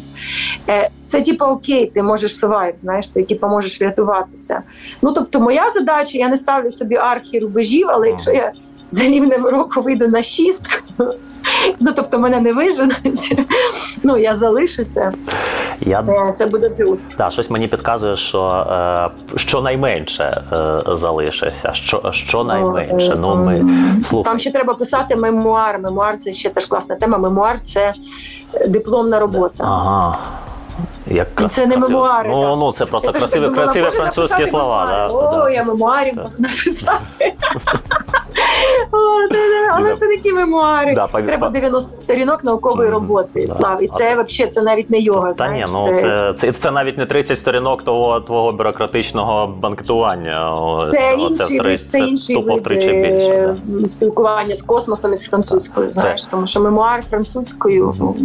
е, 0.69 0.89
це 1.07 1.21
типа 1.21 1.45
окей, 1.51 1.91
ти 1.93 2.03
можеш 2.03 2.43
survive, 2.43 2.77
знаєш, 2.77 3.07
ти 3.07 3.23
типа 3.23 3.47
можеш 3.47 3.81
врятуватися. 3.81 4.61
Ну 5.01 5.11
тобто, 5.11 5.39
моя 5.39 5.69
задача, 5.69 6.17
я 6.17 6.29
не 6.29 6.35
ставлю 6.35 6.69
собі 6.69 6.95
архі 6.95 7.39
рубежів, 7.39 7.87
але 7.89 8.09
якщо 8.09 8.31
я 8.31 8.51
за 8.89 9.03
рівнем 9.03 9.45
року 9.45 9.81
вийду 9.81 10.07
на 10.07 10.23
шістку, 10.23 10.71
ну 11.79 11.91
тобто 11.95 12.19
мене 12.19 12.41
не 12.41 12.53
виженуть, 12.53 13.39
ну 14.03 14.17
я 14.17 14.33
залишуся, 14.33 15.13
Я 15.81 16.01
е, 16.01 16.33
це 16.33 16.45
буде 16.45 16.69
плюс. 16.69 17.03
Да, 17.17 17.29
щось 17.29 17.49
мені 17.49 17.67
підказує, 17.67 18.15
що 18.15 18.67
е, 18.71 19.37
щонайменше 19.37 20.43
е, 20.51 20.95
залишишся. 20.95 21.73
Що, 21.73 22.11
щонайменше. 22.11 23.15
Ну, 23.19 23.35
ми 23.35 23.65
слухай. 24.03 24.23
Там 24.23 24.39
ще 24.39 24.51
треба 24.51 24.73
писати 24.73 25.15
mémoire. 25.15 25.79
Mémoire 25.79 26.17
це 26.17 26.33
ще 26.33 26.49
теж 26.49 26.65
класна 26.65 26.95
тема. 26.95 27.17
Mémoire 27.17 27.59
це 27.59 27.93
дипломна 28.67 29.19
робота. 29.19 29.63
Ага. 29.63 30.17
Як 31.07 31.28
Ну, 31.39 31.47
це 31.47 31.65
не 31.65 31.78
мемуари, 31.78 32.30
Ну, 32.30 32.41
так. 32.43 32.55
ну 32.57 32.71
це 32.71 32.86
просто 32.86 33.11
теж 33.11 33.21
красиві, 33.21 33.49
красиві 33.49 33.86
французькі 33.89 34.47
слова. 34.47 34.86
Да, 34.86 35.07
О, 35.07 35.32
да. 35.43 35.49
я 35.49 35.63
мемуарів 35.63 36.15
можу 36.15 36.36
написати. 36.39 37.34
Але 39.73 39.93
це 39.93 40.07
не 40.07 40.17
ті 40.17 40.34
мемуари. 40.34 40.95
Треба 41.25 41.49
90 41.49 41.97
сторінок 41.97 42.43
наукової 42.43 42.89
роботи. 42.89 43.47
Слав. 43.47 43.84
І 43.84 43.88
це 43.88 44.23
взагалі 44.23 44.51
це 44.51 44.61
навіть 44.61 44.89
не 44.89 44.99
йога. 44.99 45.32
Та 45.32 45.47
ні, 45.51 45.65
ну 45.73 45.82
це, 45.95 46.34
це, 46.38 46.51
це 46.51 46.71
навіть 46.71 46.97
не 46.97 47.05
30 47.05 47.39
сторінок 47.39 47.84
того 47.84 48.19
твого 48.19 48.51
бюрократичного 48.51 49.47
банкетування. 49.47 50.53
Це 50.91 51.15
інший 51.19 51.78
це 51.78 51.99
інший 51.99 52.36
більше. 52.41 53.55
Спілкування 53.86 54.55
з 54.55 54.61
космосом 54.61 55.13
і 55.13 55.15
з 55.15 55.25
французькою. 55.30 55.88
Це- 55.88 56.01
Знаєш, 56.01 56.23
тому 56.23 56.47
що 56.47 56.59
мемуар 56.59 57.03
французькою. 57.09 57.93
ну, 57.99 58.15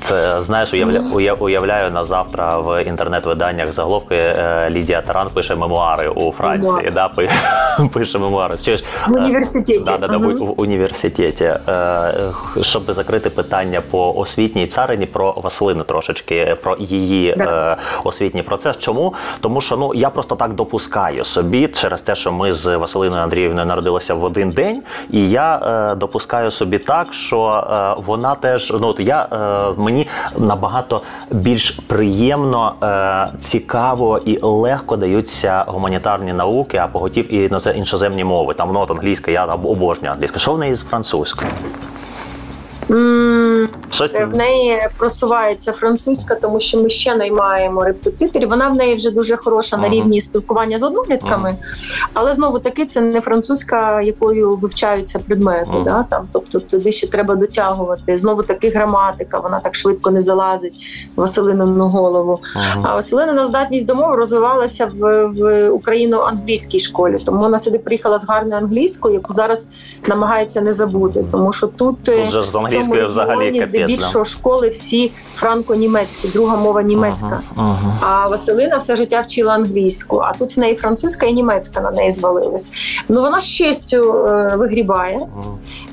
Це 0.00 0.42
знаєш, 0.42 0.74
уявля, 0.74 1.00
уя- 1.14 1.36
уявляю 1.38 1.90
на 1.90 2.01
завтра 2.04 2.58
в 2.58 2.84
інтернет-виданнях 2.84 3.72
заголовки 3.72 4.14
е, 4.14 4.68
Лідія 4.70 5.02
Таран 5.02 5.28
пише 5.34 5.54
мемуари 5.56 6.08
у 6.08 6.32
Франції. 6.32 6.90
Да, 6.94 7.08
пише 7.92 8.18
мемуари. 8.18 8.58
Чуєш, 8.64 8.84
В 9.08 9.16
е, 9.16 9.20
університеті. 9.20 9.82
Да, 9.86 9.98
да, 9.98 10.08
да, 10.08 10.18
Мгм. 10.18 10.34
в, 10.34 10.60
університеті. 10.60 11.44
Е, 11.44 12.12
щоб 12.62 12.82
закрити 12.92 13.30
питання 13.30 13.82
по 13.90 14.12
освітній 14.12 14.66
царині, 14.66 15.06
про 15.06 15.32
Василину 15.36 15.84
трошечки, 15.84 16.56
про 16.62 16.76
її 16.78 17.34
Да. 17.38 17.76
освітній 18.04 18.42
процес. 18.42 18.78
Чому? 18.78 19.14
Тому 19.40 19.60
що 19.60 19.76
ну 19.76 19.94
я 19.94 20.10
просто 20.10 20.34
так 20.36 20.52
допускаю 20.52 21.24
собі 21.24 21.68
через 21.68 22.00
те, 22.00 22.14
що 22.14 22.32
ми 22.32 22.52
з 22.52 22.76
Василиною 22.76 23.22
Андріївною 23.22 23.66
народилися 23.66 24.14
в 24.14 24.24
один 24.24 24.50
день, 24.50 24.82
і 25.10 25.30
я 25.30 25.94
допускаю 26.00 26.50
собі 26.50 26.78
так, 26.78 27.14
що 27.14 27.64
вона 28.06 28.34
теж 28.34 28.72
ну 28.80 28.86
от 28.88 29.00
я 29.00 29.28
мені 29.76 30.08
набагато 30.38 31.02
більш 31.30 31.70
приємно, 31.92 32.74
е, 32.82 33.38
цікаво 33.40 34.18
і 34.24 34.38
легко 34.42 34.96
даються 34.96 35.64
гуманітарні 35.66 36.32
науки, 36.32 36.76
а 36.78 36.86
поготів 36.86 37.34
і 37.34 37.50
іноземні 37.76 38.24
мови. 38.24 38.54
Там 38.54 38.70
ну, 38.72 38.80
от 38.80 38.90
англійська, 38.90 39.30
я 39.30 39.46
об- 39.46 39.66
обожнюю 39.66 40.12
англійська. 40.12 40.38
Що 40.38 40.52
в 40.52 40.58
неї 40.58 40.74
з 40.74 40.82
французькою? 40.82 41.50
Щось 43.90 44.12
В 44.12 44.36
неї 44.36 44.78
просувається 44.98 45.72
французька, 45.72 46.34
тому 46.34 46.60
що 46.60 46.78
ми 46.82 46.88
ще 46.88 47.14
наймаємо 47.16 47.84
репетиторів. 47.84 48.48
Вона 48.48 48.68
в 48.68 48.74
неї 48.74 48.94
вже 48.94 49.10
дуже 49.10 49.36
хороша 49.36 49.76
на 49.76 49.88
рівні 49.88 50.20
спілкування 50.20 50.78
з 50.78 50.82
однолітками, 50.82 51.54
але 52.14 52.34
знову 52.34 52.58
таки 52.58 52.86
це 52.86 53.00
не 53.00 53.20
французька, 53.20 54.00
якою 54.00 54.56
вивчаються 54.56 55.18
предмети. 55.18 55.70
Да? 55.84 56.06
Там, 56.10 56.28
тобто 56.32 56.60
туди 56.60 56.92
ще 56.92 57.06
треба 57.06 57.34
дотягувати. 57.34 58.16
Знову 58.16 58.42
таки 58.42 58.68
граматика, 58.68 59.38
вона 59.40 59.60
так 59.60 59.74
швидко 59.74 60.10
не 60.10 60.20
залазить 60.20 60.86
Василинину 61.16 61.88
голову. 61.88 62.40
А 62.82 62.94
Василинина 62.94 63.44
здатність 63.44 63.86
до 63.86 63.94
мови 63.94 64.16
розвивалася 64.16 64.90
в, 64.98 65.26
в 65.26 65.70
україно-англійській 65.70 66.80
школі. 66.80 67.18
Тому 67.26 67.40
вона 67.40 67.58
сюди 67.58 67.78
приїхала 67.78 68.18
з 68.18 68.28
гарною 68.28 68.56
англійською, 68.56 69.14
яку 69.14 69.32
зараз 69.32 69.68
намагається 70.06 70.60
не 70.60 70.72
забути. 70.72 71.24
Тому 71.30 71.52
що 71.52 71.66
тут, 71.66 72.08
е, 72.08 72.22
Тут 72.22 72.30
же 72.30 72.42
ж 72.42 72.50
цьому 72.72 72.94
регіоні 72.94 73.64
здебільшого 73.64 74.24
школи 74.24 74.68
всі 74.68 75.12
франко-німецькі, 75.34 76.32
друга 76.32 76.56
мова 76.56 76.82
німецька. 76.82 77.42
Ага, 77.56 77.78
ага. 77.82 77.98
А 78.00 78.28
Василина 78.28 78.76
все 78.76 78.96
життя 78.96 79.20
вчила 79.20 79.52
англійську, 79.52 80.18
а 80.18 80.32
тут 80.32 80.56
в 80.56 80.60
неї 80.60 80.74
французька 80.74 81.26
і 81.26 81.32
німецька 81.32 81.80
на 81.80 81.90
неї 81.90 82.10
звалились. 82.10 82.70
Ну 83.08 83.20
вона 83.20 83.40
з 83.40 83.48
честю 83.48 84.26
е, 84.26 84.56
вигрібає, 84.56 85.20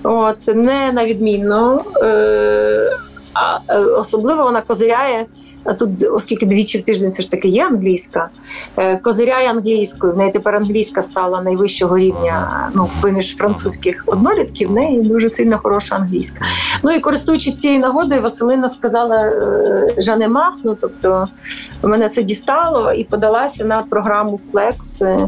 ага. 0.04 0.28
от 0.28 0.56
не 0.56 0.92
на 0.92 1.06
відмінно. 1.06 1.82
Е, 2.02 2.98
а 3.34 3.58
е, 3.68 3.80
особливо 3.80 4.44
вона 4.44 4.62
козиряє. 4.62 5.26
А 5.64 5.74
тут, 5.74 5.90
оскільки 6.12 6.46
двічі 6.46 6.78
в 6.78 6.82
тиждень 6.82 7.10
все 7.10 7.24
ж 7.24 7.32
таки 7.32 7.48
є 7.48 7.66
англійська, 7.66 8.30
е, 8.78 8.98
козиряє 8.98 9.50
англійською. 9.50 10.14
В 10.14 10.18
неї 10.18 10.32
тепер 10.32 10.56
англійська 10.56 11.02
стала 11.02 11.42
найвищого 11.42 11.98
рівня. 11.98 12.70
Ну, 12.74 12.90
виміж 13.02 13.36
французьких 13.36 14.04
однолітків, 14.06 14.70
в 14.70 14.72
неї 14.72 15.02
дуже 15.02 15.30
сильно 15.30 15.60
хороша 15.60 15.96
англійська. 15.96 16.46
Ну 16.84 16.92
і 16.92 17.00
користуючись 17.00 17.58
цією 17.58 17.80
нагодою, 17.80 18.22
Василина 18.22 18.68
сказала 18.68 19.18
е, 19.18 19.94
Жанемах, 19.98 20.54
ну 20.64 20.78
тобто 20.82 21.28
мене 21.84 22.10
це 22.10 22.24
дістало, 22.24 22.94
і 22.94 23.04
подалася 23.04 23.66
на 23.66 23.84
програму 23.84 24.40
е, 24.56 25.02
е, 25.02 25.28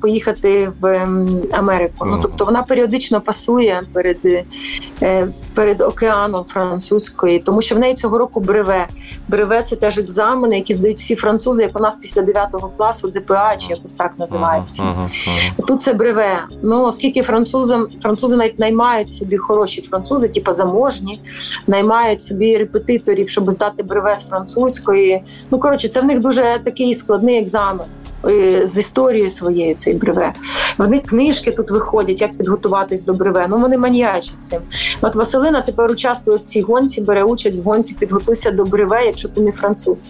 поїхати 0.00 0.72
в 0.80 0.86
ем, 0.86 1.42
Америку. 1.52 2.06
Ну 2.06 2.18
тобто 2.22 2.44
вона 2.44 2.62
періодично 2.62 3.20
пасує 3.20 3.82
перед, 3.92 4.16
е, 5.02 5.26
перед 5.54 5.80
океаном 5.80 6.44
французької, 6.44 7.40
тому 7.40 7.62
що 7.62 7.74
в 7.74 7.78
неї 7.78 7.94
цього 7.94 8.18
року 8.18 8.40
бреве. 8.40 8.88
Бреве 9.28 9.62
це 9.62 9.76
теж 9.76 9.98
екзамени, 9.98 10.56
які 10.56 10.72
здають 10.72 10.98
всі 10.98 11.16
французи, 11.16 11.62
як 11.62 11.76
у 11.76 11.80
нас 11.80 11.96
після 11.96 12.22
9 12.22 12.48
класу 12.76 13.08
ДПА, 13.08 13.56
чи 13.56 13.66
якось 13.70 13.92
так 13.92 14.12
називається. 14.18 15.08
Тут 15.66 15.82
це 15.82 15.92
бреве. 15.92 16.44
Ну 16.62 16.84
оскільки 16.84 17.22
французам 17.22 17.86
французи 18.02 18.36
навіть 18.36 18.58
наймають 18.58 19.10
собі 19.10 19.36
хороші 19.36 19.82
французи, 19.82 20.28
типу 20.28 20.52
заможні, 20.52 21.20
наймають 21.66 22.22
собі 22.22 22.56
репетиторів, 22.56 23.28
щоб 23.28 23.52
здати 23.52 23.82
бреве 23.82 24.16
з 24.16 24.26
французької. 24.26 25.24
Ну 25.50 25.58
коротше, 25.58 25.88
це 25.88 26.00
в 26.00 26.04
них 26.04 26.20
дуже 26.20 26.60
такий 26.64 26.94
складний 26.94 27.38
екзамен. 27.38 27.86
Е, 28.24 28.66
З 28.66 28.78
історією 28.78 29.30
своєю 29.30 29.74
цей 29.74 29.94
бреве. 29.94 30.32
В 30.78 30.88
них 30.88 31.02
книжки 31.02 31.50
тут 31.50 31.70
виходять, 31.70 32.20
як 32.20 32.36
підготуватись 32.38 33.04
до 33.04 33.14
бреве. 33.14 33.46
Ну 33.50 33.58
вони 33.58 33.78
маніячать 33.78 34.34
цим. 34.40 34.60
От 35.02 35.14
Василина 35.14 35.62
тепер 35.62 35.90
участвує 35.90 36.38
в 36.38 36.44
цій 36.44 36.62
гонці, 36.62 37.00
бере 37.00 37.24
участь 37.24 37.58
в 37.58 37.62
гонці, 37.62 37.96
підготуйся 37.98 38.50
до 38.50 38.64
бреве, 38.64 39.04
якщо 39.06 39.28
ти 39.28 39.40
не 39.40 39.52
француз. 39.52 40.08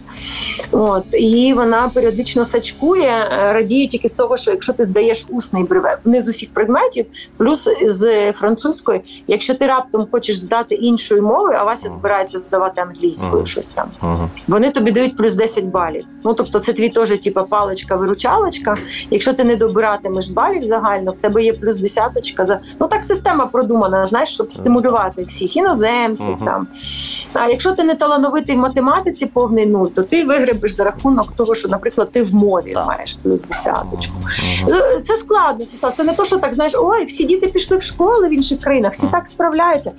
От 0.71 1.05
і 1.13 1.53
вона 1.57 1.91
періодично 1.95 2.45
сачкує, 2.45 3.29
е, 3.33 3.53
радіє 3.53 3.87
тільки 3.87 4.09
з 4.09 4.13
того, 4.13 4.37
що 4.37 4.51
якщо 4.51 4.73
ти 4.73 4.85
здаєш 4.85 5.27
усний 5.29 5.63
бреве, 5.65 5.99
не 6.05 6.21
з 6.21 6.29
усіх 6.29 6.51
предметів, 6.51 7.07
плюс 7.37 7.69
з 7.87 8.33
французької, 8.33 9.01
якщо 9.27 9.55
ти 9.55 9.67
раптом 9.67 10.07
хочеш 10.11 10.37
здати 10.37 10.75
іншою 10.75 11.23
мовою, 11.23 11.57
а 11.61 11.65
Вася 11.65 11.91
збирається 11.91 12.39
здавати 12.39 12.81
англійською, 12.81 13.47
щось 13.47 13.69
там. 13.69 13.89
Вони 14.49 14.71
тобі 14.71 14.91
дають 14.91 15.17
плюс 15.17 15.35
10 15.35 15.65
балів. 15.65 16.05
Ну 16.25 16.35
тобто, 16.35 16.59
це 16.59 16.73
твій 16.73 16.89
теж 16.91 17.09
типа 17.09 17.43
паличка, 17.43 17.97
виручалочка. 18.03 18.77
Якщо 19.11 19.33
ти 19.33 19.45
не 19.45 19.57
добиратимеш 19.57 20.29
балів 20.29 20.65
загально, 20.65 21.13
в 21.13 21.17
тебе 21.17 21.43
є 21.43 21.53
плюс 21.53 21.77
десяточка. 21.77 22.45
За 22.45 22.61
ну 22.81 22.89
так 22.89 23.05
система 23.05 23.47
продумана, 23.47 24.05
знаєш, 24.05 24.29
щоб 24.29 24.53
стимулювати 24.53 25.23
всіх 25.23 25.57
іноземців. 25.57 26.35
Мгм. 26.37 26.47
Там 26.47 26.67
а 27.33 27.49
якщо 27.49 27.73
ти 27.73 27.85
не 27.85 27.95
талановитий 27.95 28.57
в 28.57 28.59
математиці, 28.59 29.27
повний 29.27 29.67
нуль, 29.67 29.87
то 29.87 30.03
ти 30.03 30.25
вигребеш 30.25 30.75
за 30.75 30.85
рахунок 30.85 31.33
того, 31.33 31.55
що, 31.55 31.69
наприклад, 31.69 32.13
ти 32.13 32.23
в 32.23 32.35
мові 32.35 32.73
Так. 32.73 32.87
маєш 32.87 33.17
плюс 33.23 33.43
десяточку. 33.43 34.15
Е, 34.69 35.01
Це 35.01 35.17
складно. 35.17 35.65
Це. 35.97 36.05
Не 36.05 36.13
то, 36.13 36.25
що 36.25 36.39
так 36.39 36.55
знаєш, 36.55 36.73
ой, 36.79 37.05
всі 37.05 37.25
діти 37.25 37.47
пішли 37.47 37.77
в 37.77 37.83
школи 37.83 38.29
в 38.29 38.33
інших 38.33 38.61
країнах, 38.61 38.93
всі 38.93 39.07
так 39.07 39.27
справляються. 39.27 39.93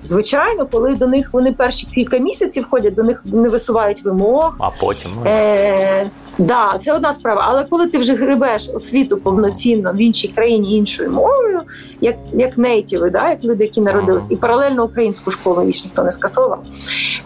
Звичайно, 0.00 0.66
коли 0.66 0.94
до 0.94 1.06
них 1.06 1.32
вони 1.32 1.52
перші 1.52 1.86
кілька 1.94 2.18
місяців 2.18 2.66
ходять, 2.70 2.94
до 2.94 3.02
них 3.02 3.22
не 3.24 3.48
висувають 3.48 4.04
вимог. 4.04 4.54
А 4.58 4.70
потім 4.80 5.10
ну, 5.16 5.22
Е, 5.26 6.10
да, 6.38 6.78
це 6.78 6.92
одна 6.92 7.12
справа. 7.12 7.44
Але 7.48 7.64
коли 7.64 7.86
ти 7.86 7.98
вже 7.98 8.14
гребеш 8.14 8.70
освіту 8.74 9.18
повноцінно 9.18 9.92
в 9.92 9.96
іншій 9.96 10.28
країні 10.28 10.76
іншою 10.76 11.10
мовою, 11.10 11.60
як, 12.00 12.16
як 12.32 12.58
нейтіви, 12.58 13.10
да, 13.10 13.30
як 13.30 13.44
люди, 13.44 13.64
які 13.64 13.80
народились, 13.80 14.30
і 14.30 14.36
паралельно 14.36 14.84
українську 14.84 15.30
школу 15.30 15.62
їх 15.62 15.84
ніхто 15.84 16.02
не 16.02 16.10
скасовував, 16.10 16.62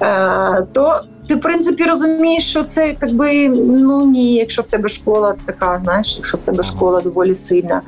е, 0.03 0.67
то 0.73 1.01
ти, 1.29 1.35
в 1.35 1.41
принципі, 1.41 1.85
розумієш, 1.85 2.51
що 2.51 2.65
це 2.65 2.97
якби 3.01 3.49
ну 3.49 4.07
ні, 4.07 4.35
якщо 4.35 4.63
в 4.63 4.65
тебе 4.65 4.89
школа 4.89 5.35
така, 5.45 5.79
знаєш, 5.79 6.15
якщо 6.17 6.39
в 6.39 6.41
тебе 6.41 6.63
школа 6.63 7.01
доволі 7.01 7.35
сильна. 7.35 7.83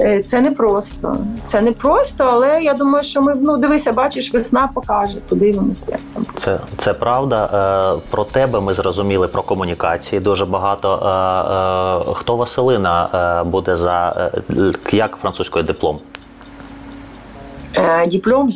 Е, 0.00 0.22
Це 0.22 0.40
не 0.40 0.50
просто. 0.50 1.16
Це 1.44 1.60
не 1.60 1.72
просто, 1.72 2.24
але 2.30 2.62
я 2.62 2.74
думаю, 2.74 3.04
що 3.04 3.22
ми 3.22 3.34
ну 3.40 3.56
дивися, 3.56 3.92
бачиш, 3.92 4.34
весна 4.34 4.68
покаже, 4.74 5.18
подивимося. 5.28 5.98
Це, 6.38 6.58
це 6.76 6.94
правда. 6.94 7.50
Е, 7.96 8.00
про 8.10 8.24
тебе 8.24 8.60
ми 8.60 8.74
зрозуміли 8.74 9.28
про 9.28 9.42
комунікації 9.42 10.20
дуже 10.20 10.44
багато. 10.46 10.94
Е, 12.08 12.12
хто 12.14 12.36
Василина 12.36 13.44
буде 13.46 13.76
за 13.76 14.30
як 14.92 15.16
французькою 15.16 15.64
диплом? 15.64 15.98
Е, 17.76 18.06
Диплом, 18.06 18.52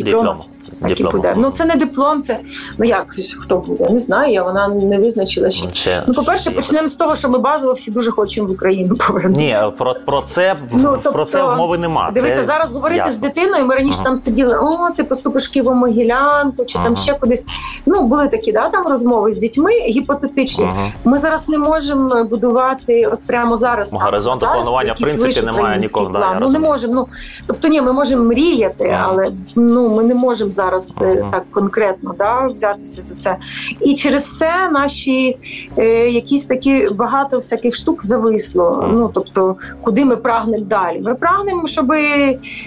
диплом. 0.80 0.94
Диплом. 0.94 1.22
Так 1.22 1.30
і 1.32 1.34
буде. 1.34 1.34
Ну 1.36 1.50
це 1.50 1.64
не 1.64 1.76
диплом, 1.76 2.22
це 2.22 2.38
ну 2.78 2.84
як 2.84 3.14
хто 3.40 3.56
буде? 3.56 3.90
Не 3.90 3.98
знаю. 3.98 4.32
Я 4.32 4.42
вона 4.42 4.68
не 4.68 4.98
визначила 4.98 5.50
ще. 5.50 5.70
Ще- 5.72 6.02
Ну, 6.06 6.14
по-перше, 6.14 6.50
почнемо 6.50 6.88
з 6.88 6.94
того, 6.94 7.16
що 7.16 7.28
ми 7.28 7.38
базово 7.38 7.72
всі 7.72 7.90
дуже 7.90 8.10
хочемо 8.10 8.48
в 8.48 8.50
Україну 8.50 8.96
повернутися. 8.96 9.62
Ні, 9.66 9.70
про, 9.78 9.94
про 10.06 10.20
це 10.20 10.56
Ну, 10.72 10.82
про 10.88 10.98
тобто, 11.02 11.24
це 11.24 11.42
мови 11.42 11.78
нема. 11.78 12.10
Дивися, 12.14 12.36
це 12.36 12.46
зараз 12.46 12.72
говорити 12.72 12.98
ясно. 12.98 13.12
з 13.12 13.18
дитиною. 13.18 13.66
Ми 13.66 13.74
раніше 13.74 13.94
Ага. 13.96 14.04
там 14.04 14.16
сиділи, 14.16 14.58
о, 14.58 14.88
ти 14.96 15.04
поступиш 15.04 15.56
Києво-Могилянку, 15.56 16.64
чи 16.66 16.78
Ага. 16.78 16.84
там 16.84 16.96
ще 16.96 17.14
кудись. 17.14 17.44
Ну, 17.86 18.02
були 18.02 18.28
такі 18.28 18.52
да, 18.52 18.68
там 18.68 18.86
розмови 18.86 19.32
з 19.32 19.36
дітьми 19.36 19.72
гіпотетичні. 19.72 20.64
Мгм. 20.64 20.92
Ми 21.04 21.18
зараз 21.18 21.48
не 21.48 21.58
можемо 21.58 22.24
будувати 22.24 23.06
от 23.06 23.18
прямо 23.26 23.56
зараз. 23.56 23.92
Ну, 23.92 23.98
горизонту 23.98 24.40
зараз 24.40 24.56
планування, 24.56 24.92
в 24.92 24.96
принципі, 25.02 25.46
немає 25.46 25.78
нікого, 25.78 26.08
да, 26.08 26.38
ну 26.40 26.48
не 26.48 26.58
можемо. 26.58 26.94
Ну 26.94 27.06
тобто, 27.46 27.68
ні, 27.68 27.82
ми 27.82 27.92
можемо 27.92 28.24
мріяти, 28.24 28.98
але 29.02 29.32
ну 29.56 29.88
ми 29.88 30.02
не 30.02 30.14
можемо 30.14 30.50
зараз 30.50 30.67
е, 31.00 31.18
Ага. 31.22 31.30
так 31.32 31.50
конкретно 31.50 32.14
да, 32.18 32.46
взятися 32.46 33.02
за 33.02 33.14
це. 33.14 33.36
І 33.80 33.94
через 33.94 34.36
це 34.36 34.68
наші 34.72 35.36
е, 35.78 36.10
якісь 36.10 36.46
такі 36.46 36.88
багато 36.88 37.36
всяких 37.36 37.74
штук 37.74 38.04
зависло. 38.04 38.88
Ну 38.92 39.10
тобто, 39.14 39.56
куди 39.82 40.04
ми 40.04 40.16
прагнемо 40.16 40.64
далі? 40.64 41.00
Ми 41.00 41.14
прагнемо, 41.14 41.66
щоб 41.66 41.86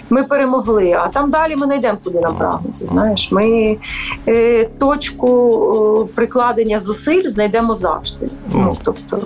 ми 0.10 0.24
перемогли, 0.30 0.92
а 0.92 1.08
там 1.08 1.30
далі 1.32 1.56
ми 1.56 1.68
не 1.68 1.76
йдемо, 1.76 1.98
куди 2.04 2.20
нам 2.20 2.38
прагнути. 2.38 2.86
Знаєш, 2.86 3.32
ми 3.32 3.78
е, 4.28 4.66
точку 4.66 6.08
е, 6.12 6.16
прикладення 6.16 6.80
зусиль 6.80 7.28
знайдемо 7.28 7.74
завжди. 7.74 8.30
Ну 8.54 8.78
тобто, 8.84 9.20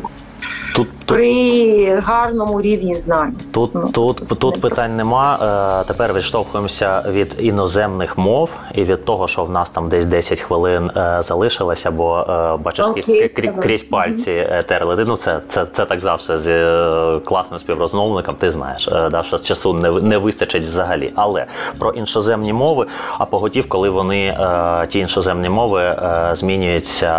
Тут 0.76 0.88
при 1.06 2.00
гарному 2.00 2.62
рівні 2.62 2.96
знань. 2.96 3.36
Тут 3.52 3.76
Ну, 3.76 3.88
тут, 3.94 4.28
тут 4.28 4.40
тут 4.40 4.62
питань 4.62 4.96
нема. 4.96 5.82
Е, 5.82 5.88
Тепер 5.88 6.14
відштовхуємося 6.14 7.04
від 7.10 7.36
іноземних 7.40 8.18
мов 8.18 8.52
і 8.74 8.84
від 8.84 9.06
того, 9.06 9.28
що 9.28 9.44
в 9.44 9.52
нас 9.52 9.70
там 9.70 9.90
десь 9.90 10.06
10 10.06 10.40
хвилин 10.40 10.92
е, 10.98 11.18
залишилося, 11.22 11.92
бо 11.92 12.20
е, 12.20 12.58
бачиш, 12.58 12.86
Окей, 12.86 13.30
крізь, 13.30 13.54
крізь, 13.62 13.84
пальці 13.84 14.64
терли. 14.68 15.06
Ну 15.08 15.18
це, 15.18 15.40
це, 15.48 15.66
це 15.72 15.86
так 15.86 16.02
завжди 16.02 16.38
з 16.38 17.20
класним 17.26 17.60
співрозмовником. 17.60 18.36
Ти 18.36 18.52
знаєш, 18.52 18.90
да, 19.12 19.24
що 19.24 19.38
часу 19.38 19.74
не, 19.74 19.92
не 19.92 20.18
вистачить 20.18 20.66
взагалі. 20.66 21.14
Але 21.16 21.46
про 21.80 21.92
іншоземні 21.92 22.54
мови, 22.54 22.86
а 23.18 23.26
поготів, 23.26 23.70
коли 23.70 23.90
вони 23.90 24.38
ті 24.90 25.00
іншоземні 25.00 25.50
мови 25.50 25.98
змінюються 26.34 27.12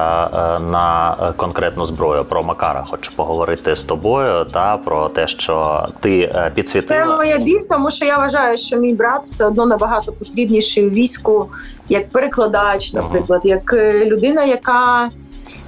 на 0.71 1.17
конкретну 1.37 1.85
зброю. 1.85 2.25
Про 2.25 2.43
Макара 2.43 2.85
хочу 2.91 3.13
поговорити 3.17 3.46
з 3.75 3.83
тобою 3.83 4.45
та 4.45 4.77
про 4.77 5.09
те, 5.09 5.27
що 5.29 5.87
ти 6.01 6.21
е, 6.21 6.53
підсвітила. 6.55 7.01
Це 7.01 7.17
моя 7.17 7.39
біль, 7.39 7.61
тому 7.69 7.91
що 7.91 8.05
я 8.05 8.19
вважаю, 8.19 8.57
що 8.57 8.77
мій 8.77 8.95
брат 8.95 9.23
все 9.23 9.47
одно 9.47 9.67
набагато 9.67 10.13
потрібніший 10.13 10.91
війську 10.91 11.47
як 11.89 12.09
перекладач, 12.09 12.93
наприклад, 12.93 13.41
як 13.45 13.73
е, 13.73 14.05
людина, 14.05 14.45
яка 14.45 15.11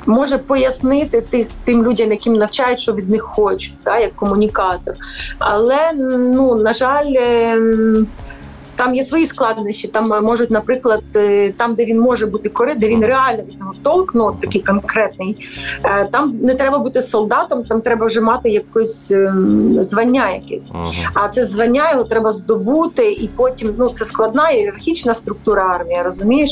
може 0.06 0.38
пояснити 0.38 1.20
тих 1.20 1.46
тим 1.64 1.84
людям, 1.84 2.10
яким 2.10 2.32
навчають, 2.32 2.80
що 2.80 2.92
від 2.92 3.10
них 3.10 3.22
хочуть, 3.22 3.74
та, 3.82 3.98
як 3.98 4.14
комунікатор. 4.14 4.94
Але 5.38 5.92
ну 6.18 6.54
на 6.54 6.72
жаль. 6.72 7.12
Там 8.78 8.94
є 8.94 9.02
свої 9.02 9.24
складнощі. 9.24 9.88
Там 9.88 10.12
е, 10.12 10.20
можуть, 10.20 10.50
наприклад, 10.50 11.02
е, 11.16 11.52
там, 11.52 11.74
де 11.74 11.84
він 11.84 12.00
може 12.00 12.26
бути 12.26 12.48
кори, 12.48 12.74
де 12.74 12.88
він 12.88 13.04
реально 13.04 13.42
від 13.42 13.60
нього 13.60 13.74
толк, 13.82 14.14
ну 14.14 14.36
такий 14.40 14.62
конкретний. 14.62 15.36
е, 15.84 16.08
Там 16.12 16.38
не 16.42 16.54
треба 16.54 16.78
бути 16.78 17.00
солдатом, 17.00 17.64
там 17.64 17.80
треба 17.80 18.06
вже 18.06 18.20
мати 18.20 18.50
якесь 18.50 19.10
ем, 19.10 19.82
звання 19.82 20.30
якесь. 20.30 20.72
А 21.14 21.28
це 21.28 21.44
звання 21.44 21.90
його 21.92 22.04
треба 22.04 22.32
здобути, 22.32 23.12
і 23.12 23.28
потім 23.36 23.74
ну 23.78 23.90
це 23.90 24.04
складна 24.04 24.50
ієрархічна 24.50 25.14
структура 25.14 25.62
армії, 25.74 26.02
розумієш? 26.04 26.50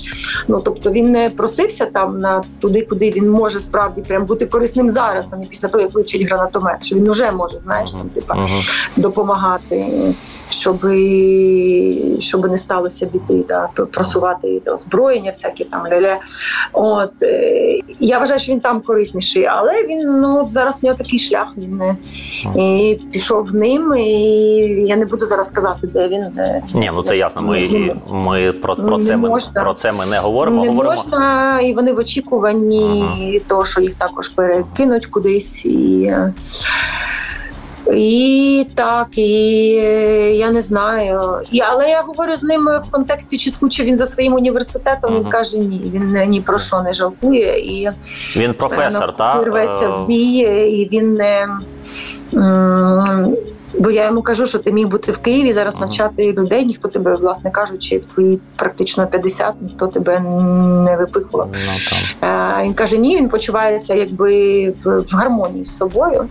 Ну 0.49 0.61
тобто 0.65 0.91
він 0.91 1.11
не 1.11 1.31
просився 1.31 1.87
там 1.87 2.21
на 2.21 2.43
туди, 2.61 2.83
куди 2.91 3.11
він 3.11 3.31
може 3.31 3.61
справді 3.61 4.03
прям 4.03 4.25
бути 4.25 4.47
корисним 4.47 4.91
зараз, 4.91 5.33
а 5.33 5.37
не 5.37 5.47
після 5.47 5.69
того, 5.69 5.83
як 5.83 5.95
вивчить 5.95 6.23
гранатомет. 6.23 6.85
Що 6.85 6.97
він 6.97 7.11
вже 7.11 7.33
може, 7.33 7.61
знаєш, 7.61 7.93
там 7.93 8.09
типа 8.09 8.35
допомагати, 8.97 9.87
щоб, 10.51 10.77
щоб 12.21 12.51
не 12.51 12.57
сталося 12.57 13.07
біди, 13.13 13.45
да, 13.49 13.69
просувати 13.93 14.63
да, 14.65 14.73
озброєння, 14.73 15.31
всякі 15.31 15.65
там 15.65 15.87
ля-ля. 15.87 16.17
От 16.73 17.23
е, 17.23 17.81
я 18.01 18.19
вважаю, 18.19 18.41
що 18.41 18.53
він 18.53 18.61
там 18.61 18.81
корисніший, 18.81 19.45
але 19.45 19.87
він 19.87 20.21
ну 20.21 20.47
зараз 20.51 20.81
у 20.83 20.87
нього 20.87 20.99
такий 20.99 21.19
шлях. 21.19 21.49
Він 21.59 21.77
не 21.77 21.97
і 22.91 22.95
пішов 23.13 23.55
ним. 23.55 23.95
І 23.97 24.11
я 24.87 24.97
не 24.97 25.07
буду 25.07 25.27
зараз 25.27 25.51
казати, 25.51 25.87
де 25.87 26.09
він. 26.09 26.23
е, 26.39 26.63
Ні, 26.75 26.91
ну 26.95 27.03
це 27.03 27.17
ясно. 27.17 27.43
Ми, 27.43 27.69
Не 27.69 27.95
ми 28.11 28.53
про, 28.53 28.77
про, 28.77 28.99
це, 28.99 29.17
ми, 29.17 29.39
про 29.55 29.75
це 29.75 29.93
ми 29.93 30.07
не 30.07 30.19
говоримо. 30.19 30.63
не 30.63 30.69
говоримо. 30.69 30.95
можна, 30.97 31.61
і 31.61 31.75
вони 31.75 31.93
в 31.93 31.99
очікуванні 31.99 33.43
того, 33.47 33.65
що 33.65 33.81
їх 33.81 33.95
також 33.95 34.29
перекинуть 34.29 35.07
кудись. 35.07 35.67
І, 35.67 36.03
е, 36.05 36.33
і 37.93 38.67
так, 38.75 39.07
і 39.19 39.81
е, 39.83 40.33
я 40.33 40.51
не 40.51 40.63
знаю. 40.63 41.41
І, 41.51 41.61
але 41.61 41.89
я 41.89 42.03
говорю 42.03 42.37
з 42.37 42.43
ним 42.43 42.65
в 42.65 42.91
контексті, 42.91 43.39
чи 43.39 43.51
скучив 43.51 43.87
він 43.87 43.97
за 43.97 44.07
своїм 44.07 44.33
університетом. 44.35 45.15
Він 45.15 45.25
каже, 45.25 45.59
ні, 45.59 45.91
він 45.95 46.31
ні 46.31 46.41
про 46.41 46.59
що 46.59 46.83
не 46.83 46.93
жалкує. 46.93 47.59
І 47.61 47.91
Він 48.37 48.55
професор, 48.55 49.17
так? 49.17 49.47
рветься 49.47 49.89
в 49.89 50.07
бій, 50.07 50.39
і 50.81 50.89
він 50.93 51.15
не. 51.15 51.49
Бо 53.79 53.91
я 53.91 54.05
йому 54.05 54.23
кажу, 54.23 54.47
що 54.47 54.59
ти 54.59 54.73
міг 54.73 54.89
бути 54.89 55.13
в 55.13 55.19
Києві 55.19 55.53
зараз 55.53 55.79
навчати 55.79 56.33
людей. 56.33 56.65
Ніхто 56.65 56.89
тебе, 56.89 57.17
власне 57.17 57.51
кажучи, 57.51 57.99
в 57.99 58.05
твої 58.07 58.39
практично 58.57 59.07
50, 59.07 59.55
ніхто 59.63 59.87
тебе 59.87 60.21
не 60.85 60.97
випихував. 60.97 61.49
Ну. 61.53 61.99
Е, 62.29 62.65
Він 62.65 62.75
каже: 62.75 62.99
ні, 62.99 63.17
він 63.17 63.29
почувається 63.29 63.95
якби 63.95 64.71
в 64.85 65.05
гармонії 65.13 65.65
з 65.65 65.77
собою. 65.77 66.29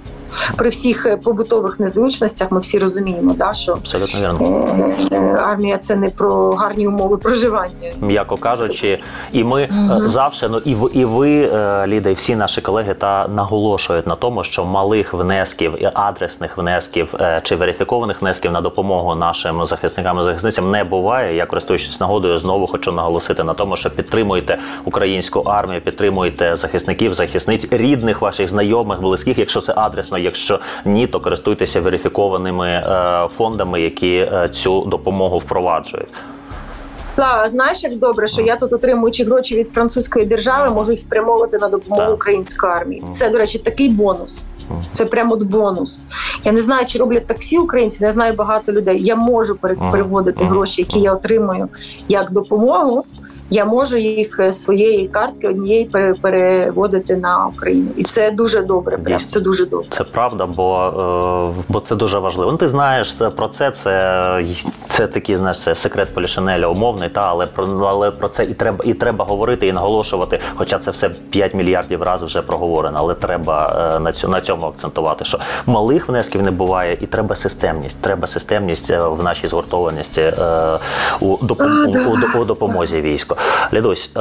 При 0.58 0.70
всіх 0.70 1.06
е, 1.06 1.18
побутових 1.18 1.80
незручностях 1.80 2.52
ми 2.52 2.60
всі 2.60 2.80
розуміємо, 2.80 3.34
да, 3.38 3.54
що 3.54 3.72
Абсолютно 3.72 4.20
е, 4.20 4.22
вірно. 4.22 4.76
е, 5.12 5.18
армія 5.44 5.78
це 5.78 5.96
не 5.96 6.10
про 6.10 6.52
гарні 6.52 6.88
умови 6.88 7.18
проживання. 7.18 7.92
М'яко 8.02 8.38
кажучи, 8.38 9.00
і 9.32 9.44
ми 9.44 9.62
е, 9.64 9.70
завжди, 10.08 10.48
ну 10.50 10.58
і 10.66 10.76
ви, 10.76 10.90
і 10.94 11.06
ви, 11.06 11.50
е, 11.54 11.88
Ліда, 11.88 12.10
і 12.10 12.14
всі 12.14 12.36
наші 12.36 12.62
колеги 12.62 12.94
та 12.94 13.28
наголошують 13.28 14.08
на 14.08 14.16
тому, 14.16 14.44
що 14.44 14.66
малих 14.66 15.14
внесків 15.14 15.84
і 15.84 15.90
адресних 15.94 16.58
внесків 16.58 17.16
е, 17.20 17.40
чи 17.44 17.56
верифікованих 17.56 18.22
внесків 18.22 18.52
на 18.52 18.62
допомогу 18.62 19.16
нашим 19.16 19.66
захисникам 19.66 20.20
і 20.20 20.24
захисницям 20.24 20.72
не 20.72 20.84
буває. 20.84 21.36
Я 21.36 21.46
користуючись 21.46 22.00
нагодою, 22.00 22.40
знову 22.40 22.68
хочу 22.68 22.92
наголосити 22.92 23.44
на 23.44 23.54
тому, 23.54 23.78
що 23.78 23.90
підтримуйте 23.96 24.58
українську 24.86 25.40
армію, 25.40 25.82
підтримуйте 25.82 26.56
захисників, 26.56 27.14
захисниць, 27.14 27.68
рідних 27.72 28.22
ваших 28.22 28.50
знайомих, 28.50 29.02
близьких, 29.02 29.38
якщо 29.38 29.62
це 29.62 29.74
адресно. 29.76 30.15
Якщо 30.18 30.60
ні, 30.86 31.08
то 31.08 31.20
користуйтеся 31.20 31.82
верифікованими 31.82 32.68
е, 32.68 33.28
фондами, 33.32 33.82
які 33.82 34.16
е, 34.16 34.50
цю 34.54 34.82
допомогу 34.82 35.38
впроваджують. 35.38 36.10
Та 37.16 37.48
знаєш, 37.48 37.84
як 37.84 37.96
добре, 37.96 38.28
що 38.28 38.42
я 38.42 38.56
тут 38.56 38.74
отримуючи 38.74 39.24
гроші 39.24 39.56
від 39.56 39.68
французької 39.68 40.26
держави, 40.26 40.72
можу 40.74 40.92
їх 40.92 41.00
спрямовувати 41.00 41.58
на 41.58 41.68
допомогу 41.68 42.14
української 42.14 42.72
армії. 42.74 43.04
Це, 43.12 43.30
до 43.30 43.38
речі, 43.38 43.60
такий 43.60 43.90
бонус. 43.90 44.46
Це 44.92 45.06
прямо 45.06 45.34
от 45.34 45.44
бонус. 45.44 46.02
Я 46.44 46.52
не 46.52 46.62
знаю, 46.62 46.86
чи 46.86 47.00
роблять 47.00 47.28
так 47.28 47.38
всі 47.40 47.58
українці. 47.58 48.04
Не 48.04 48.12
знаю 48.12 48.34
багато 48.34 48.72
людей. 48.72 49.04
Я 49.04 49.16
можу 49.16 49.56
переводити 49.92 50.46
гроші, 50.46 50.82
які 50.82 51.00
я 51.00 51.14
отримую 51.14 51.68
як 52.08 52.32
допомогу. 52.32 53.04
Я 53.50 53.66
можу 53.66 53.98
їх 53.98 54.40
е, 54.40 54.52
своєї 54.52 55.08
картки 55.08 55.48
однієї 55.50 55.86
пере- 55.86 56.14
переводити 56.22 57.16
на 57.16 57.48
Україну, 57.48 57.88
і 57.98 58.04
це 58.04 58.32
дуже 58.32 58.62
добре. 58.62 58.98
Прям 58.98 59.20
це 59.20 59.40
дуже 59.40 59.66
добре. 59.66 59.88
Це 59.92 60.04
правда, 60.04 60.46
бо, 60.46 61.54
е, 61.60 61.64
бо 61.68 61.80
це 61.80 61.96
дуже 61.96 62.20
важливо. 62.20 62.52
Ну, 62.52 62.58
ти 62.58 62.68
знаєш 62.68 63.16
це 63.18 63.30
про 63.30 63.48
це. 63.48 63.72
Це, 63.72 64.46
це 64.88 65.08
такий 65.08 65.36
знаєш, 65.36 65.60
це 65.60 65.76
секрет 65.76 66.14
Полішинеля 66.16 66.68
умовний, 66.68 67.10
та 67.10 67.22
але 67.22 67.46
про 67.46 67.66
але 67.90 68.12
про 68.12 68.28
це 68.28 68.44
і 68.44 68.54
треба 68.54 68.78
і 68.84 68.94
треба 68.94 69.26
говорити 69.26 69.68
і 69.68 69.72
наголошувати. 69.72 70.40
Хоча 70.56 70.78
це 70.78 70.92
все 70.92 71.10
5 71.10 71.54
мільярдів 71.54 72.04
разів 72.04 72.28
вже 72.28 72.42
проговорено, 72.42 72.98
але 73.00 73.14
треба 73.14 73.90
е, 73.96 74.00
на 74.00 74.12
цю 74.12 74.28
на 74.28 74.42
цьому 74.42 74.66
акцентувати, 74.66 75.26
що 75.26 75.40
малих 75.66 76.08
внесків 76.10 76.42
не 76.42 76.52
буває, 76.52 76.98
і 77.02 77.06
треба 77.06 77.36
системність. 77.36 77.98
Треба 78.02 78.28
системність 78.28 78.90
в 78.90 79.24
нашій 79.24 79.48
згуртованості 79.48 80.22
у, 81.20 81.26
допом- 81.38 82.08
у, 82.34 82.40
у, 82.40 82.42
у 82.42 82.46
допомозі 82.46 83.02
війську. 83.02 83.36
Лідусь, 83.74 84.12
е, 84.18 84.20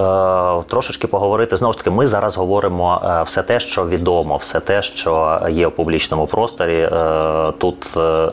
трошечки 0.69 1.07
поговорити. 1.07 1.57
Знову 1.57 1.73
ж 1.73 1.79
таки, 1.79 1.91
ми 1.91 2.07
зараз 2.07 2.37
говоримо 2.37 3.03
е, 3.05 3.23
все 3.23 3.43
те, 3.43 3.61
що 3.61 3.87
відомо, 3.87 4.37
все 4.37 4.61
те, 4.61 4.83
що 4.83 5.41
є 5.51 5.67
в 5.67 5.73
публічному 5.73 6.27
просторі. 6.27 6.79
Е, 6.79 7.53
тут 7.59 7.87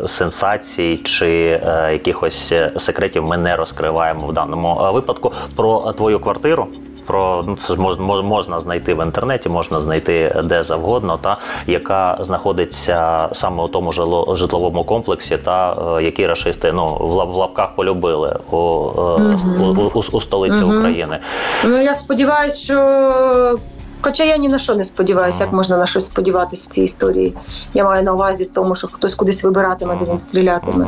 сенсацій 0.06 0.98
чи 0.98 1.62
якихось 1.92 2.54
секретів 2.78 3.24
ми 3.24 3.38
не 3.38 3.56
розкриваємо 3.56 4.28
в 4.28 4.34
даному 4.34 4.92
випадку. 4.94 5.32
Про 5.56 5.94
твою 5.94 6.20
квартиру. 6.20 6.68
Про 7.12 7.44
ну 7.48 7.58
це 7.68 7.74
ж 7.74 7.82
мож, 7.82 7.98
мож- 8.00 8.24
можна 8.24 8.60
знайти 8.60 8.94
в 8.94 9.06
інтернеті, 9.06 9.50
можна 9.50 9.80
знайти 9.80 10.42
де 10.44 10.64
завгодно, 10.64 11.18
та 11.22 11.38
яка 11.68 12.18
знаходиться 12.20 13.30
саме 13.34 13.64
у 13.64 13.68
тому 13.68 13.92
житловому 14.36 14.84
комплексі, 14.84 15.38
та 15.38 15.74
е, 16.00 16.04
які 16.04 16.26
рашисти 16.28 16.72
ну 16.72 16.86
в, 16.86 17.08
в 17.32 17.36
лапках 17.36 17.76
полюбили 17.76 18.40
у, 18.52 18.58
е, 18.58 19.22
Мгм. 19.22 19.62
у, 19.62 20.00
у, 20.00 20.04
у 20.12 20.22
столиці 20.22 20.66
Мгм. 20.66 20.78
України. 20.78 21.20
Ну 21.66 21.82
я 21.82 21.94
сподіваюся, 21.94 22.58
що. 22.64 23.58
Хоча 24.04 24.24
я 24.24 24.38
ні 24.38 24.50
на 24.50 24.60
що 24.60 24.76
не 24.76 24.84
сподіваюся, 24.84 25.44
як 25.44 25.54
можна 25.54 25.78
на 25.78 25.86
щось 25.86 26.06
сподіватися 26.06 26.64
в 26.70 26.74
цій 26.74 26.84
історії. 26.84 27.34
Я 27.74 27.84
маю 27.84 28.04
на 28.04 28.14
увазі 28.14 28.44
в 28.46 28.50
тому, 28.50 28.76
що 28.76 28.88
хтось 28.88 29.16
кудись 29.16 29.44
вибиратиме, 29.44 29.96
де 29.96 30.06
він 30.12 30.20
стрілятиме. 30.20 30.88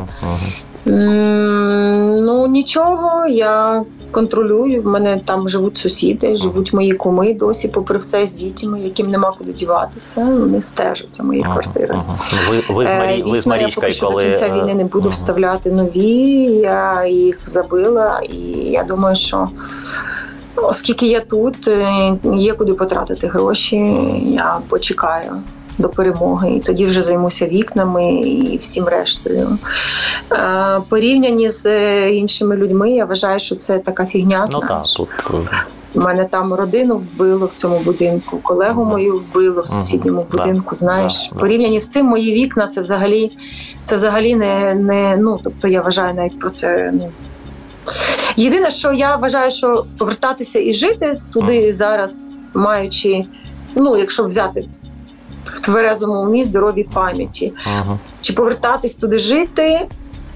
Ну 0.86 2.46
нічого, 2.46 3.26
я 3.26 3.82
контролюю. 4.10 4.82
В 4.82 4.86
мене 4.86 5.20
там 5.24 5.48
живуть 5.48 5.76
сусіди, 5.78 6.36
живуть 6.36 6.72
мої 6.72 6.92
куми 6.92 7.34
досі, 7.34 7.68
попри 7.68 7.98
все 7.98 8.26
з 8.26 8.34
дітьми, 8.34 8.80
яким 8.80 9.10
нема 9.10 9.34
куди 9.38 9.52
діватися. 9.52 10.24
Вони 10.24 10.62
стежать 10.62 11.16
за 11.16 11.22
моїх 11.22 11.44
Мгм, 11.46 11.52
квартирах. 11.52 11.96
мгм. 11.96 12.16
Ви, 12.50 12.74
ви 12.74 12.86
з 12.86 12.90
Е, 12.90 12.98
Марі, 12.98 13.22
ви 13.22 13.40
з 13.40 13.46
вікна 13.46 13.56
я 13.56 13.68
поки 13.74 13.92
що 13.92 14.06
коли 14.06 14.22
до 14.24 14.30
кінця 14.30 14.46
е, 14.46 14.52
війни 14.60 14.74
не 14.74 14.84
буду 14.84 15.00
мгм. 15.00 15.10
вставляти 15.10 15.72
нові. 15.72 16.10
Я 16.60 17.06
їх 17.06 17.40
забила, 17.44 18.20
і 18.20 18.36
я 18.70 18.84
думаю, 18.84 19.16
що 19.16 19.48
оскільки 20.56 21.06
я 21.06 21.20
тут, 21.20 21.68
е, 21.68 21.88
є 22.34 22.52
куди 22.52 22.74
потратити 22.74 23.26
гроші. 23.26 23.76
Я 24.38 24.58
почекаю. 24.68 25.32
До 25.78 25.88
перемоги, 25.88 26.50
і 26.50 26.60
тоді 26.60 26.84
вже 26.84 27.02
займуся 27.02 27.46
вікнами 27.46 28.14
і 28.14 28.56
всім 28.56 28.84
рештою. 28.84 29.58
Порівняні 30.88 31.50
з 31.50 31.66
е, 31.66 32.10
іншими 32.10 32.56
людьми, 32.56 32.90
я 32.90 33.04
вважаю, 33.04 33.38
що 33.38 33.56
це 33.56 33.78
така 33.78 34.06
фігня. 34.06 34.44
Ну 34.52 34.60
так, 34.60 34.82
тут 34.96 35.08
е, 35.30 35.64
У 35.94 36.00
мене 36.00 36.24
там 36.24 36.54
родину 36.54 36.96
вбило 36.96 37.46
в 37.46 37.52
цьому 37.52 37.78
будинку, 37.78 38.38
колегу 38.42 38.84
мою 38.84 39.18
вбило 39.18 39.62
в 39.62 39.66
сусідньому. 39.66 40.26
Да, 40.32 40.38
будинку. 40.38 40.74
Знаєш, 40.74 41.30
да. 41.32 41.40
порівнянні 41.40 41.80
з 41.80 41.88
цим 41.88 42.06
мої 42.06 42.34
вікна 42.34 42.66
це 42.66 42.80
взагалі 42.80 43.32
це 43.82 43.96
взагалі 43.96 44.36
не, 44.36 44.74
не 44.74 45.16
ну 45.16 45.40
тобто 45.44 45.68
я 45.68 45.82
вважаю 45.82 46.14
навіть 46.14 46.38
про 46.38 46.50
це. 46.50 46.90
Ну 46.94 47.10
єдине, 48.36 48.70
що 48.70 48.92
я 48.92 49.16
вважаю, 49.16 49.50
що 49.50 49.84
повертатися 49.98 50.60
і 50.60 50.72
жити 50.72 51.20
туди 51.32 51.72
зараз, 51.72 52.28
маючи, 52.54 53.24
ну 53.74 53.96
якщо 53.96 54.24
взяти 54.24 54.68
в 55.44 55.60
тверезому 55.60 56.22
умі 56.22 56.44
здоровій 56.44 56.86
пам'яті, 56.94 57.52
Мгм. 57.66 57.98
чи 58.20 58.32
повертатись 58.32 58.94
туди 58.94 59.18
жити, 59.18 59.80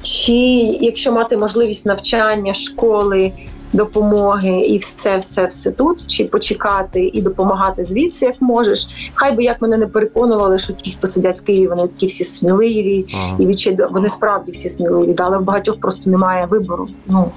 чи 0.03 0.33
якщо 0.81 1.13
мати 1.13 1.37
можливість 1.37 1.87
навчання, 1.87 2.55
школи, 2.55 3.33
допомоги 3.73 4.61
і 4.61 4.79
все, 4.79 5.19
все, 5.19 5.47
все 5.47 5.71
тут, 5.71 6.07
чи 6.07 6.25
почекати 6.25 7.11
і 7.15 7.23
допомагати 7.23 7.85
звідси, 7.85 8.27
як 8.27 8.35
можеш. 8.41 8.89
Хай 9.15 9.33
би 9.33 9.45
як 9.45 9.63
мене 9.63 9.77
не 9.77 9.87
переконували, 9.87 10.59
що 10.59 10.73
ті, 10.73 10.91
хто 10.91 11.07
сидять 11.07 11.41
в 11.41 11.43
Києві, 11.45 11.67
вони 11.69 11.89
такі 11.89 12.07
всі 12.07 12.25
сміливі, 12.25 13.07
Мгм. 13.15 13.43
і 13.43 13.47
відчай, 13.47 13.79
вони 13.91 14.09
справді 14.09 14.53
всі 14.53 14.69
сміливі, 14.69 15.15
але 15.19 15.39
в 15.39 15.43
багатьох 15.43 15.81
просто 15.81 16.11
немає 16.11 16.47
вибору. 16.51 16.89
Ну 17.07 17.31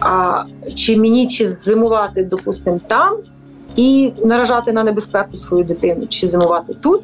а 0.00 0.42
чи 0.74 0.96
мені 0.96 1.26
чи 1.26 1.46
зимувати, 1.46 2.24
допустимо, 2.24 2.80
там 2.86 3.16
і 3.76 4.12
наражати 4.24 4.72
на 4.72 4.84
небезпеку 4.84 5.36
свою 5.36 5.64
дитину, 5.64 6.06
чи 6.06 6.26
зимувати 6.26 6.74
тут, 6.74 7.00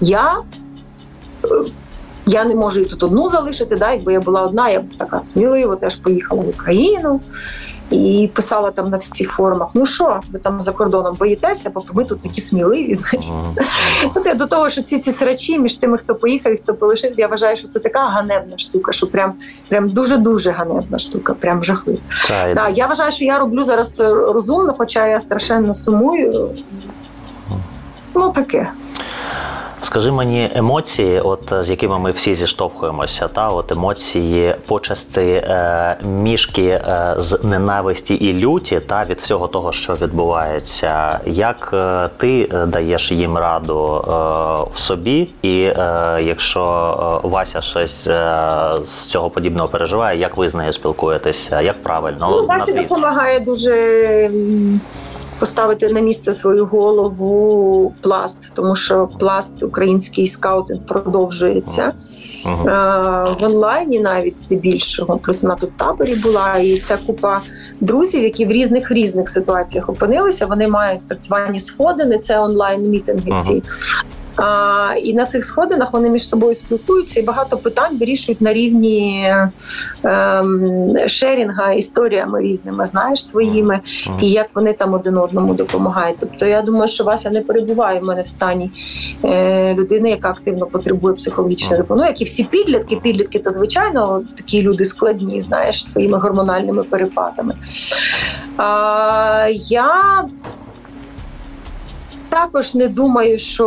я. 0.00 0.36
Я 2.26 2.44
не 2.44 2.54
можу 2.54 2.80
і 2.80 2.84
тут 2.84 3.02
одну 3.02 3.28
залишити. 3.28 3.76
Да? 3.76 3.92
Якби 3.92 4.12
я 4.12 4.20
була 4.20 4.42
одна, 4.42 4.68
я 4.68 4.80
б 4.80 4.84
така 4.96 5.18
сміливо 5.18 5.76
теж 5.76 5.96
поїхала 5.96 6.42
в 6.42 6.48
Україну 6.48 7.20
і 7.90 8.30
писала 8.34 8.70
там 8.70 8.90
на 8.90 8.96
всіх 8.96 9.30
форумах: 9.30 9.68
ну 9.74 9.86
що, 9.86 10.20
ви 10.32 10.38
там 10.38 10.60
за 10.60 10.72
кордоном 10.72 11.16
боїтеся, 11.18 11.70
бо 11.74 11.84
ми 11.92 12.04
тут 12.04 12.20
такі 12.20 12.40
сміливі. 12.40 12.94
Значить. 12.94 13.32
Мгм. 13.32 14.22
Це 14.22 14.34
до 14.34 14.46
того, 14.46 14.70
що 14.70 14.82
ці 14.82 14.98
ці 14.98 15.10
срачі 15.10 15.58
між 15.58 15.74
тими, 15.74 15.98
хто 15.98 16.14
поїхав 16.14 16.52
і 16.52 16.56
хто 16.56 16.74
полишився, 16.74 17.22
я 17.22 17.28
вважаю, 17.28 17.56
що 17.56 17.68
це 17.68 17.78
така 17.80 18.08
ганебна 18.08 18.58
штука, 18.58 18.92
що 18.92 19.06
прям 19.06 19.34
прям 19.68 19.90
дуже 19.90 20.16
дуже 20.16 20.50
ганебна 20.50 20.98
штука, 20.98 21.34
прям 21.34 21.64
жахлива. 21.64 21.98
І- 22.68 22.74
я 22.74 22.86
вважаю, 22.86 23.10
що 23.10 23.24
я 23.24 23.38
роблю 23.38 23.64
зараз 23.64 24.00
е, 24.00 24.08
розумно, 24.08 24.74
хоча 24.78 25.06
я 25.06 25.20
страшенно 25.20 25.74
сумую. 25.74 26.50
Ну 28.14 28.32
таке. 28.32 28.68
Скажи 29.86 30.12
мені 30.12 30.50
емоції, 30.54 31.20
от 31.20 31.52
з 31.60 31.70
якими 31.70 31.98
ми 31.98 32.10
всі 32.10 32.34
зіштовхуємося, 32.34 33.28
та 33.28 33.48
от 33.48 33.72
емоції 33.72 34.54
почасти 34.66 35.32
е, 35.32 35.96
мішки 36.04 36.66
е, 36.66 37.14
з 37.18 37.44
ненависті 37.44 38.14
і 38.14 38.32
люті, 38.44 38.80
та 38.80 39.04
від 39.04 39.20
всього 39.20 39.48
того, 39.48 39.72
що 39.72 39.94
відбувається. 39.94 41.20
Як 41.26 41.70
е, 41.72 42.08
ти 42.16 42.48
е, 42.54 42.66
даєш 42.66 43.12
їм 43.12 43.38
раду 43.38 43.96
е, 43.96 44.10
в 44.74 44.78
собі, 44.78 45.28
і 45.42 45.62
е, 45.62 46.18
якщо 46.22 46.62
е, 47.24 47.28
Вася 47.28 47.60
щось 47.60 48.06
е, 48.06 48.72
з 48.84 49.06
цього 49.06 49.30
подібного 49.30 49.68
переживає, 49.68 50.18
як 50.20 50.36
ви 50.36 50.48
з 50.48 50.54
нею 50.54 50.72
спілкуєтеся? 50.72 51.60
Як 51.60 51.82
правильно? 51.82 52.28
Ну, 52.30 52.46
Вася 52.46 52.72
допомагає 52.72 53.40
дуже 53.40 53.72
поставити 55.38 55.88
на 55.88 56.00
місце 56.00 56.32
свою 56.32 56.66
голову 56.66 57.94
пласт, 58.00 58.50
тому 58.54 58.76
що 58.76 59.08
пласт 59.18 59.62
український 59.62 60.26
скаутинг 60.26 60.80
продовжується. 60.86 61.92
Мгм. 62.46 62.68
Е, 62.68 63.36
в 63.40 63.44
онлайні 63.44 64.00
навіть 64.00 64.38
здебільшого. 64.38 65.18
Плюс 65.18 65.42
вона 65.42 65.56
тут 65.56 65.70
в 65.70 65.78
таборі 65.78 66.14
була, 66.14 66.56
і 66.58 66.78
ця 66.78 66.96
купа 66.96 67.40
друзів, 67.80 68.22
які 68.22 68.46
в 68.46 68.50
різних 68.50 68.90
різних 68.90 69.28
ситуаціях 69.28 69.88
опинилися. 69.88 70.46
Вони 70.46 70.68
мають 70.68 71.08
так 71.08 71.20
звані 71.20 71.58
сходини, 71.58 72.18
це 72.18 72.38
онлайн 72.38 72.90
мітинги. 72.90 73.30
Ага. 73.30 73.40
Ці. 73.40 73.62
А, 74.36 74.94
і 75.02 75.14
на 75.14 75.24
цих 75.24 75.44
сходинах 75.44 75.92
вони 75.92 76.10
між 76.10 76.28
собою 76.28 76.54
спілкуються 76.54 77.20
і 77.20 77.22
багато 77.22 77.56
питань 77.56 77.98
вирішують 77.98 78.40
на 78.40 78.52
рівні 78.52 79.28
ем, 80.04 80.96
шерінга 81.06 81.72
історіями 81.72 82.40
різними, 82.40 82.86
знаєш, 82.86 83.26
своїми, 83.26 83.80
і 84.20 84.30
як 84.30 84.46
вони 84.54 84.72
там 84.72 84.94
один 84.94 85.18
одному 85.18 85.54
допомагають. 85.54 86.16
Тобто 86.20 86.46
я 86.46 86.62
думаю, 86.62 86.88
що 86.88 87.04
Вася 87.04 87.30
не 87.30 87.40
перебуває 87.40 88.00
в 88.00 88.04
мене 88.04 88.22
в 88.22 88.26
стані 88.26 88.70
е, 89.24 89.74
людини, 89.74 90.10
яка 90.10 90.30
активно 90.30 90.66
потребує 90.66 91.14
психологічної 91.14 91.82
допомоги. 91.82 92.04
Ну, 92.06 92.10
як 92.10 92.20
і 92.20 92.24
всі 92.24 92.44
підлітки, 92.44 92.96
підлітки, 92.96 93.38
то 93.38 93.50
звичайно 93.50 94.22
такі 94.36 94.62
люди 94.62 94.84
складні, 94.84 95.40
знаєш, 95.40 95.88
своїми 95.88 96.18
гормональними 96.18 96.82
перепадами. 96.82 97.54
А, 98.56 99.48
я 99.68 100.24
також 102.36 102.74
не 102.74 102.88
думаю, 102.88 103.38
що 103.38 103.66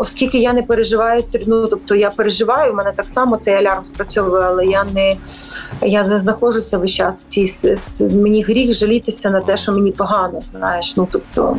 оскільки 0.00 0.38
я 0.38 0.52
не 0.52 0.62
переживаю, 0.62 1.24
ну 1.46 1.66
тобто 1.66 1.94
я 1.94 2.10
переживаю, 2.10 2.72
у 2.72 2.74
мене 2.76 2.92
так 2.96 3.08
само 3.08 3.36
цей 3.36 3.54
алярм 3.54 3.84
спрацьовує, 3.84 4.42
але 4.42 4.66
я 4.66 4.84
не, 4.84 5.16
я 5.82 6.04
не 6.04 6.18
знаходжуся 6.18 6.78
весь 6.78 6.90
час 6.90 7.20
в 7.20 7.24
цій 7.24 7.76
мені 8.14 8.42
гріх 8.42 8.74
жалітися 8.74 9.30
на 9.30 9.40
те, 9.40 9.56
що 9.56 9.72
мені 9.72 9.92
погано, 9.92 10.40
знаєш. 10.40 10.96
Ну 10.96 11.08
тобто 11.12 11.56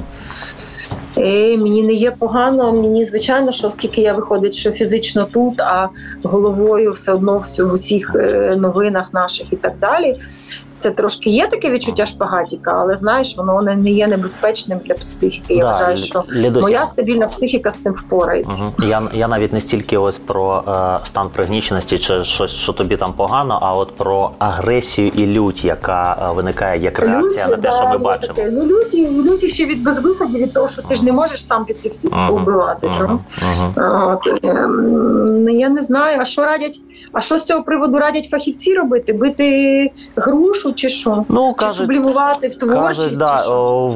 е, 1.17 1.57
мені 1.57 1.83
не 1.83 1.93
є 1.93 2.11
погано, 2.11 2.73
мені 2.73 3.03
звичайно, 3.03 3.51
що 3.51 3.67
оскільки 3.67 4.01
я 4.01 4.13
виходить, 4.13 4.53
що 4.53 4.71
фізично 4.71 5.27
тут, 5.31 5.61
а 5.61 5.89
головою 6.23 6.91
все 6.91 7.13
одно 7.13 7.37
в 7.59 7.73
усіх 7.73 8.15
е, 8.15 8.55
новинах 8.59 9.13
наших 9.13 9.53
і 9.53 9.55
так 9.55 9.73
далі. 9.81 10.17
Це 10.81 10.91
трошки 10.91 11.29
є 11.29 11.47
таке 11.47 11.69
відчуття 11.71 12.05
шпагатіка, 12.05 12.77
але 12.79 12.95
знаєш, 12.95 13.37
воно 13.37 13.61
не 13.61 13.91
є 13.91 14.07
небезпечним 14.07 14.79
для 14.85 14.93
психіки. 14.93 15.53
Я 15.53 15.61
Да, 15.61 15.71
вважаю, 15.71 15.97
що 15.97 16.23
Лідуся, 16.31 16.67
моя 16.67 16.85
стабільна 16.85 17.27
психіка 17.27 17.69
з 17.69 17.81
цим 17.81 17.93
впорається. 17.93 18.63
Мгм. 18.63 18.73
Я, 18.79 19.01
я 19.13 19.27
навіть 19.27 19.53
не 19.53 19.59
стільки 19.59 19.97
ось 19.97 20.17
про 20.17 20.63
е, 21.03 21.05
стан 21.05 21.29
пригніченості 21.29 21.97
чи 21.97 22.23
щось, 22.23 22.51
що 22.51 22.73
тобі 22.73 22.97
там 22.97 23.13
погано, 23.13 23.59
а 23.61 23.73
от 23.73 23.95
про 23.95 24.31
агресію 24.39 25.07
і 25.07 25.25
лють, 25.25 25.65
яка 25.65 26.29
е, 26.31 26.33
виникає 26.35 26.81
як 26.81 26.99
реакція 26.99 27.47
на 27.47 27.55
те, 27.55 27.61
да, 27.61 27.71
що 27.71 27.87
ми 27.87 27.97
бачимо. 27.97 28.33
таке. 28.33 28.51
Ну, 28.51 28.65
люті, 28.65 29.09
люті 29.09 29.49
ще 29.49 29.65
від 29.65 29.83
безвиходів, 29.83 30.41
від 30.41 30.53
того, 30.53 30.67
що 30.67 30.81
ти 30.81 30.95
ж 31.01 31.05
не 31.05 31.11
можеш 31.11 31.47
сам 31.47 31.65
піти 31.65 31.89
всіх 31.89 32.11
Мгм. 32.11 32.27
побивати. 32.27 32.87
Мгм. 32.87 33.19
ага. 33.41 34.13
От, 34.13 34.43
ем, 34.43 35.49
я 35.49 35.69
не 35.69 35.81
знаю, 35.81 36.17
а 36.21 36.25
що 36.25 36.41
радять, 36.45 36.79
а 37.13 37.21
що 37.21 37.37
з 37.37 37.43
цього 37.43 37.63
приводу 37.63 37.99
радять 37.99 38.29
фахівці 38.29 38.73
робити? 38.73 39.13
Бити 39.13 39.91
грушу 40.15 40.73
чи 40.73 40.89
що? 40.89 41.25
Ну, 41.29 41.53
Чи 41.59 41.59
кажуть, 41.65 41.77
сублімувати 41.77 42.47
в 42.47 42.55
творчість? 42.55 42.99
кажуть, 42.99 43.17
да, 43.17 43.37
чи 43.37 43.43
що? 43.43 43.95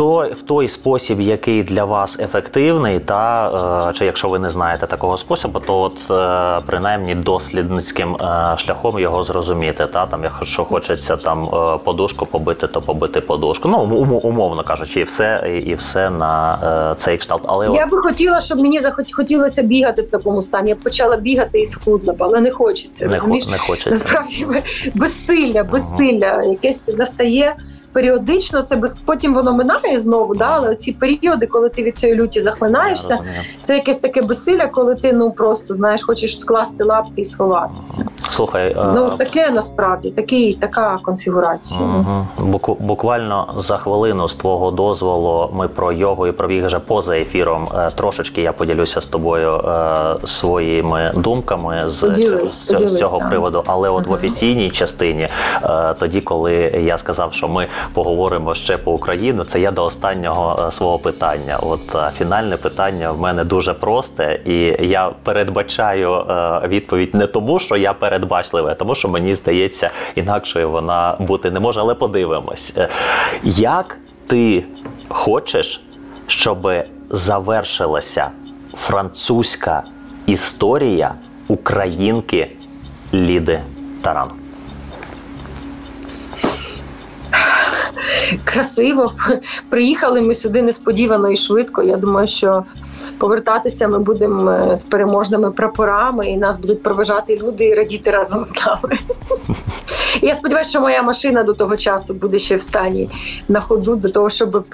О, 0.00 0.28
в 0.32 0.42
той, 0.42 0.68
спосіб, 0.68 1.20
який 1.20 1.62
для 1.62 1.84
вас 1.84 2.18
ефективний, 2.20 3.00
та 3.00 3.88
е, 3.90 3.92
чи 3.92 4.04
якщо 4.04 4.28
ви 4.28 4.38
не 4.38 4.50
знаєте 4.50 4.86
такого 4.86 5.16
способу, 5.16 5.60
то 5.60 5.80
от 5.80 6.10
е, 6.10 6.62
принаймні 6.66 7.14
дослідницьким 7.14 8.14
е, 8.14 8.54
шляхом 8.58 8.98
його 8.98 9.22
зрозуміти. 9.22 9.86
Та 9.86 10.06
там, 10.06 10.24
якщо 10.24 10.64
хочеться 10.64 11.16
там 11.16 11.48
подушку 11.84 12.26
побити, 12.26 12.66
то 12.66 12.82
побити 12.82 13.20
подушку. 13.20 13.68
Ну 13.68 13.78
ум- 13.78 14.20
умовно 14.26 14.62
кажучи, 14.62 15.00
і 15.00 15.04
все, 15.04 15.60
і, 15.66 15.74
все 15.74 16.10
на 16.10 16.94
цей 16.98 17.18
кшталт. 17.18 17.42
Але 17.46 17.68
от- 17.68 17.76
Я 17.76 17.86
би 17.86 17.98
хотіла, 17.98 18.40
щоб 18.40 18.58
мені 18.58 18.80
захот- 18.80 19.12
хотілося 19.12 19.62
бігати 19.62 20.02
в 20.02 20.10
такому 20.10 20.42
стані. 20.42 20.68
Я 20.68 20.74
б 20.74 20.78
почала 20.80 21.16
бігати 21.16 21.60
і 21.60 21.64
схудла 21.64 22.14
але 22.24 22.40
не 22.40 22.50
хочеться. 22.50 23.06
не, 23.06 23.12
розумієш? 23.12 23.46
не 23.46 23.58
хочеться. 23.58 23.90
Насправді 23.90 24.46
безсилля, 24.94 25.62
безсилля, 25.62 26.42
якесь 26.42 26.94
настає 26.96 27.56
періодично. 27.94 28.62
Це 28.62 28.76
без 28.76 29.00
потім 29.00 29.34
воно 29.34 29.52
минає 29.52 29.98
знову. 29.98 30.34
Да? 30.34 30.44
Але 30.50 30.74
ці 30.74 30.92
періоди, 30.92 31.46
коли 31.46 31.68
ти 31.68 31.82
від 31.82 31.96
цієї 31.96 32.18
люті 32.20 32.40
захлинаєшся, 32.40 33.18
це 33.62 33.74
якесь 33.74 33.98
таке 33.98 34.22
безсилля, 34.22 34.66
коли 34.66 34.94
ти 34.94 35.12
ну 35.12 35.30
просто 35.30 35.74
знаєш, 35.74 36.02
хочеш 36.02 36.40
скласти 36.40 36.84
лапки 36.84 37.20
і 37.20 37.24
сховатися. 37.24 38.04
Слухай, 38.30 38.72
е, 38.72 38.92
Ну 38.94 39.10
таке 39.10 39.50
насправді 39.50 40.10
такий, 40.10 40.54
така 40.54 40.98
конфігурація. 41.04 42.04
Буку- 42.38 42.76
Буквально 42.80 43.54
за 43.56 43.76
хвилину 43.78 44.28
з 44.28 44.34
твого 44.34 44.70
дозволу 44.70 45.50
ми 45.52 45.68
про 45.68 45.92
йогу 45.92 46.26
і 46.26 46.32
про 46.32 46.48
біг 46.48 46.66
вже 46.66 46.78
поза 46.78 47.16
ефіром. 47.18 47.68
Е, 47.78 47.90
Трошечки 47.94 48.42
я 48.42 48.52
поділюся 48.52 49.00
з 49.00 49.06
тобою 49.06 49.50
е, 49.50 50.16
своїми 50.26 51.12
думками 51.16 51.82
з, 51.86 52.00
Поділись, 52.00 52.52
з 52.52 52.66
цього- 52.66 52.88
з 52.88 52.98
цього 52.98 53.18
так. 53.18 53.28
приводу. 53.28 53.62
Але 53.66 53.88
от 53.88 54.06
в 54.06 54.12
офіційній 54.12 54.70
частині, 54.70 55.28
тоді, 56.00 56.20
коли 56.20 56.54
я 56.86 56.98
сказав, 56.98 57.32
що 57.34 57.48
ми 57.48 57.66
поговоримо 57.92 58.54
ще 58.54 58.78
по 58.78 58.92
Україну, 58.92 59.44
це 59.44 59.60
я 59.60 59.70
до 59.70 59.84
останнього 59.84 60.66
е, 60.68 60.72
свого 60.72 60.98
питання. 60.98 61.58
От 61.62 61.94
е, 61.94 62.10
фінальне 62.18 62.56
питання 62.56 63.12
в 63.12 63.20
мене 63.20 63.44
дуже 63.44 63.74
просте, 63.74 64.40
і 64.44 64.76
я 64.88 65.10
передбачаю 65.22 66.14
е, 66.14 66.60
відповідь 66.68 67.14
не 67.14 67.26
тому, 67.26 67.58
що 67.58 67.76
я 67.76 67.92
передбачливий, 67.92 68.72
а 68.72 68.74
тому, 68.74 68.94
що 68.94 69.08
мені 69.08 69.34
здається, 69.34 69.90
інакшою 70.14 70.70
вона 70.70 71.16
бути 71.20 71.50
не 71.50 71.60
може. 71.60 71.80
Але 71.80 71.94
подивимось, 71.94 72.76
як 73.44 73.98
ти 74.26 74.64
хочеш, 75.08 75.80
щоб 76.26 76.68
завершилася 77.10 78.30
французька 78.74 79.82
історія 80.26 81.14
українки 81.48 82.50
Ліди 83.14 83.60
Таран? 84.02 84.43
Красиво. 88.44 89.12
Приїхали 89.68 90.20
ми 90.20 90.34
сюди 90.34 90.62
несподівано 90.62 91.30
і 91.30 91.36
швидко. 91.36 91.82
Я 91.82 91.96
думаю, 91.96 92.26
що 92.26 92.64
повертатися 93.18 93.88
ми 93.88 93.98
будемо 93.98 94.50
е, 94.50 94.76
з 94.76 94.84
переможними 94.84 95.50
прапорами, 95.50 96.26
і 96.26 96.36
нас 96.36 96.58
будуть 96.58 96.82
проважати 96.82 97.36
люди 97.36 97.64
і 97.64 97.74
радіти 97.74 98.10
разом 98.10 98.44
з 98.44 98.52
нами. 98.66 98.98
Я 100.22 100.34
сподіваюся, 100.34 100.70
що 100.70 100.80
моя 100.80 101.02
машина 101.02 101.42
до 101.42 101.52
того 101.52 101.76
часу 101.76 102.14
буде 102.14 102.38
ще 102.38 102.56
в 102.56 102.62
стані 102.62 103.10
на 103.48 103.60
ходу, 103.60 103.96
до 103.96 104.08
того, 104.08 104.30
щоб 104.30 104.64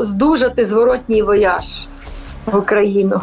здужати 0.00 0.64
зворотній 0.64 1.22
вояж 1.22 1.86
в 2.46 2.56
Україну. 2.56 3.20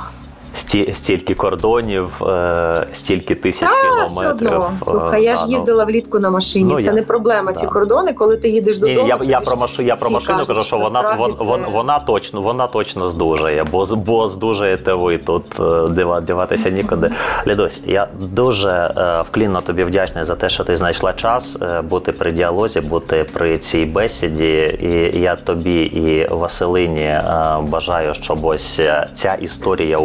Сті, 0.58 0.94
стільки 0.94 1.36
кордонів, 1.36 2.24
е, 2.24 2.88
стільки 2.94 3.36
тисяч 3.36 3.70
а, 3.70 3.84
кілометрів. 3.84 4.08
все 4.18 4.30
одно. 4.30 4.72
Е, 4.76 4.80
Слухай, 4.80 5.24
я 5.24 5.36
ж 5.36 5.42
да, 5.42 5.48
ну. 5.48 5.52
їздила 5.54 5.86
влітку 5.86 6.20
на 6.20 6.30
машині. 6.30 6.74
Ну, 6.74 6.80
це 6.80 6.86
я- 6.88 6.94
не 6.94 7.02
проблема. 7.02 7.52
да. 7.52 7.58
Ці 7.60 7.68
кордони, 7.68 8.14
коли 8.14 8.38
ти 8.38 8.50
їдеш 8.50 8.80
Ні, 8.82 8.90
додому. 8.94 9.08
я, 9.08 9.20
я 9.24 9.40
про 9.40 9.56
машу, 9.58 9.82
я 9.82 9.96
про 9.96 10.10
машину 10.10 10.46
кажу, 10.48 10.64
що 10.64 10.78
вона 10.78 11.16
вон, 11.20 11.36
вон, 11.40 11.66
це- 11.66 11.72
вона 11.72 12.00
точно 12.00 12.42
вона 12.42 12.68
точно 12.68 13.08
здужає, 13.08 13.64
бо 13.72 13.86
бо 13.86 14.28
здужаєте 14.28 14.94
ви 14.94 15.18
тут 15.18 15.44
е, 15.60 15.64
дива- 15.88 16.22
діватися 16.22 16.70
нікуди. 16.70 17.12
Лідось, 17.48 17.80
я 17.86 18.08
дуже 18.20 18.94
е, 18.98 19.22
вклінно 19.22 19.62
тобі 19.62 19.84
вдячний 19.84 20.24
за 20.24 20.36
те, 20.36 20.50
що 20.50 20.64
ти 20.64 20.76
знайшла 20.76 21.14
час 21.14 21.58
е, 21.62 21.82
бути 21.82 22.12
при 22.12 22.32
діалозі, 22.32 22.82
бути 22.82 23.26
при 23.34 23.58
цій 23.58 23.86
бесіді. 23.86 24.78
І 24.82 25.20
я 25.20 25.36
тобі 25.36 25.82
і 25.82 26.28
Василині 26.34 27.02
е, 27.02 27.24
бажаю, 27.62 28.14
щоб 28.14 28.46
ось 28.46 28.80
е, 28.80 29.08
ця 29.16 29.34
історія 29.34 29.98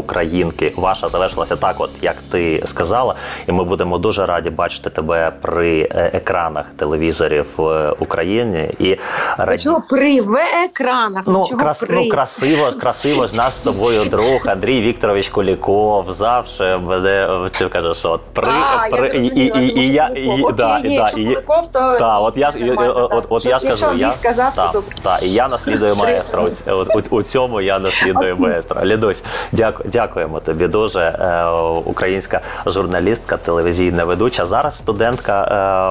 українки 0.42 0.72
ваша 0.76 1.08
завершилася 1.08 1.56
так, 1.56 1.76
от 1.78 1.90
як 2.02 2.16
ти 2.30 2.62
сказала. 2.64 3.14
І 3.48 3.52
ми 3.52 3.64
будемо 3.64 3.98
дуже 3.98 4.26
раді 4.26 4.50
бачити 4.50 4.90
тебе 4.90 5.32
при 5.42 5.80
е, 5.80 6.10
екранах 6.14 6.66
телевізорів 6.76 7.46
в 7.56 7.92
Україні 7.98 8.70
і 8.78 8.98
раді... 9.38 9.64
Чого 9.64 9.82
при 9.90 10.20
в 10.20 10.36
екранах? 10.64 11.24
Ну, 11.26 11.44
чого 11.48 11.60
крас, 11.62 11.84
при? 11.84 11.96
ну 11.96 12.08
красиво, 12.08 12.72
красиво 12.80 13.26
ж 13.26 13.36
наш 13.36 13.54
з 13.54 13.58
тобою 13.58 14.04
друг 14.04 14.42
Андрій 14.46 14.80
Вікторович 14.80 15.28
Куліков 15.28 16.12
завжди 16.12 16.76
мене 16.76 17.48
ти 17.58 17.68
кажеш, 17.68 17.96
що 17.96 18.10
от 18.10 18.20
при, 18.32 18.48
а, 18.48 18.88
при 18.90 19.08
я 19.08 19.14
і, 19.14 19.26
і, 19.26 19.80
і 19.80 19.92
я 19.92 20.06
і, 20.06 20.28
Окей, 20.28 20.54
да, 20.56 20.78
і, 20.78 20.96
да, 20.96 21.08
і, 21.08 21.24
Куликов, 21.24 21.72
то 21.72 21.96
та, 21.98 22.18
от 22.18 22.36
я 22.36 22.50
ж 22.50 22.74
от, 22.78 23.12
от, 23.12 23.26
от 23.28 23.44
я 23.44 23.58
ж 23.58 23.68
кажу, 23.68 23.86
я 23.96 24.10
сказав, 24.10 24.54
то 24.54 24.62
та, 24.62 24.72
добре. 24.72 24.96
та, 25.02 25.18
і 25.18 25.28
я 25.28 25.48
наслідую 25.48 25.96
маестра. 25.96 26.42
У, 26.66 26.98
у, 26.98 27.16
у 27.16 27.22
цьому 27.22 27.60
я 27.60 27.78
наслідую 27.78 28.36
маестра. 28.36 28.84
Лідусь, 28.84 29.22
дяку, 29.52 29.82
дякуємо 29.86 30.31
тобі 30.40 30.68
дуже. 30.68 31.00
Е, 31.00 31.46
українська 31.84 32.40
журналістка, 32.66 33.36
телевізійна 33.36 34.04
ведуча. 34.04 34.46
Зараз 34.46 34.76
студентка 34.76 35.42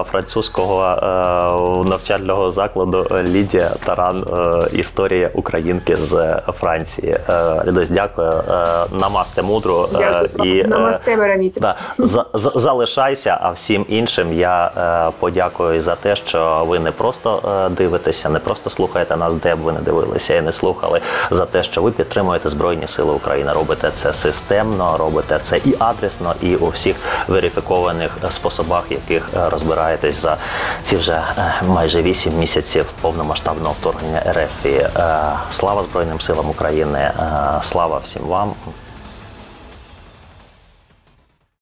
е, 0.08 0.10
французького 0.12 0.84
е, 0.84 1.90
навчального 1.90 2.52
закладу 2.52 3.06
Лідія 3.24 3.72
Таран. 3.86 4.26
Історія 4.74 5.32
українки 5.34 5.96
з 5.96 6.42
Франції. 6.60 7.18
Е, 7.30 7.86
дякую. 7.90 8.34
Намасте 8.92 9.42
мудру. 9.42 9.88
Дякую. 9.92 10.52
і, 10.60 10.64
Намасте, 10.64 11.18
Да, 11.62 11.76
за, 11.98 12.26
за- 12.34 12.60
залишайся, 12.60 13.38
а 13.42 13.50
всім 13.52 13.86
іншим 13.90 14.34
я 14.34 14.72
подякую 15.20 15.82
за 15.82 15.96
те, 15.96 16.16
що 16.16 16.66
ви 16.68 16.80
не 16.80 16.92
просто 16.92 17.42
дивитеся, 17.78 18.30
не 18.30 18.40
просто 18.40 18.70
слухаєте 18.70 19.18
нас, 19.18 19.34
де 19.34 19.56
б 19.56 19.60
ви 19.60 19.72
не 19.72 19.80
дивилися 19.80 20.36
і 20.36 20.42
не 20.42 20.52
слухали, 20.52 21.02
за 21.32 21.46
те, 21.46 21.64
що 21.64 21.82
ви 21.82 21.92
підтримуєте 21.92 22.50
Збройні 22.50 22.88
Сили 22.88 23.14
України. 23.14 23.52
Робите 23.54 23.92
це 23.96 24.14
системно, 24.32 24.98
робите 24.98 25.40
це 25.44 25.58
і 25.58 25.76
адресно, 25.80 26.36
і 26.42 26.56
у 26.56 26.70
всіх 26.70 26.96
верифікованих 27.28 28.18
способах, 28.30 28.84
яких 28.90 29.30
е, 29.36 29.50
розбираєтесь 29.50 30.22
за 30.22 30.38
ці 30.82 30.96
вже 30.96 31.22
е, 31.38 31.54
майже 31.68 32.02
вісім 32.02 32.34
місяців 32.40 32.86
повномасштабного 33.02 33.76
вторгнення 33.80 34.22
РФ. 34.32 34.66
Е, 34.66 34.90
слава 35.52 35.84
Збройним 35.84 36.22
силам 36.22 36.50
України, 36.50 37.12
слава 37.62 37.98
всім 37.98 38.22
вам. 38.22 38.54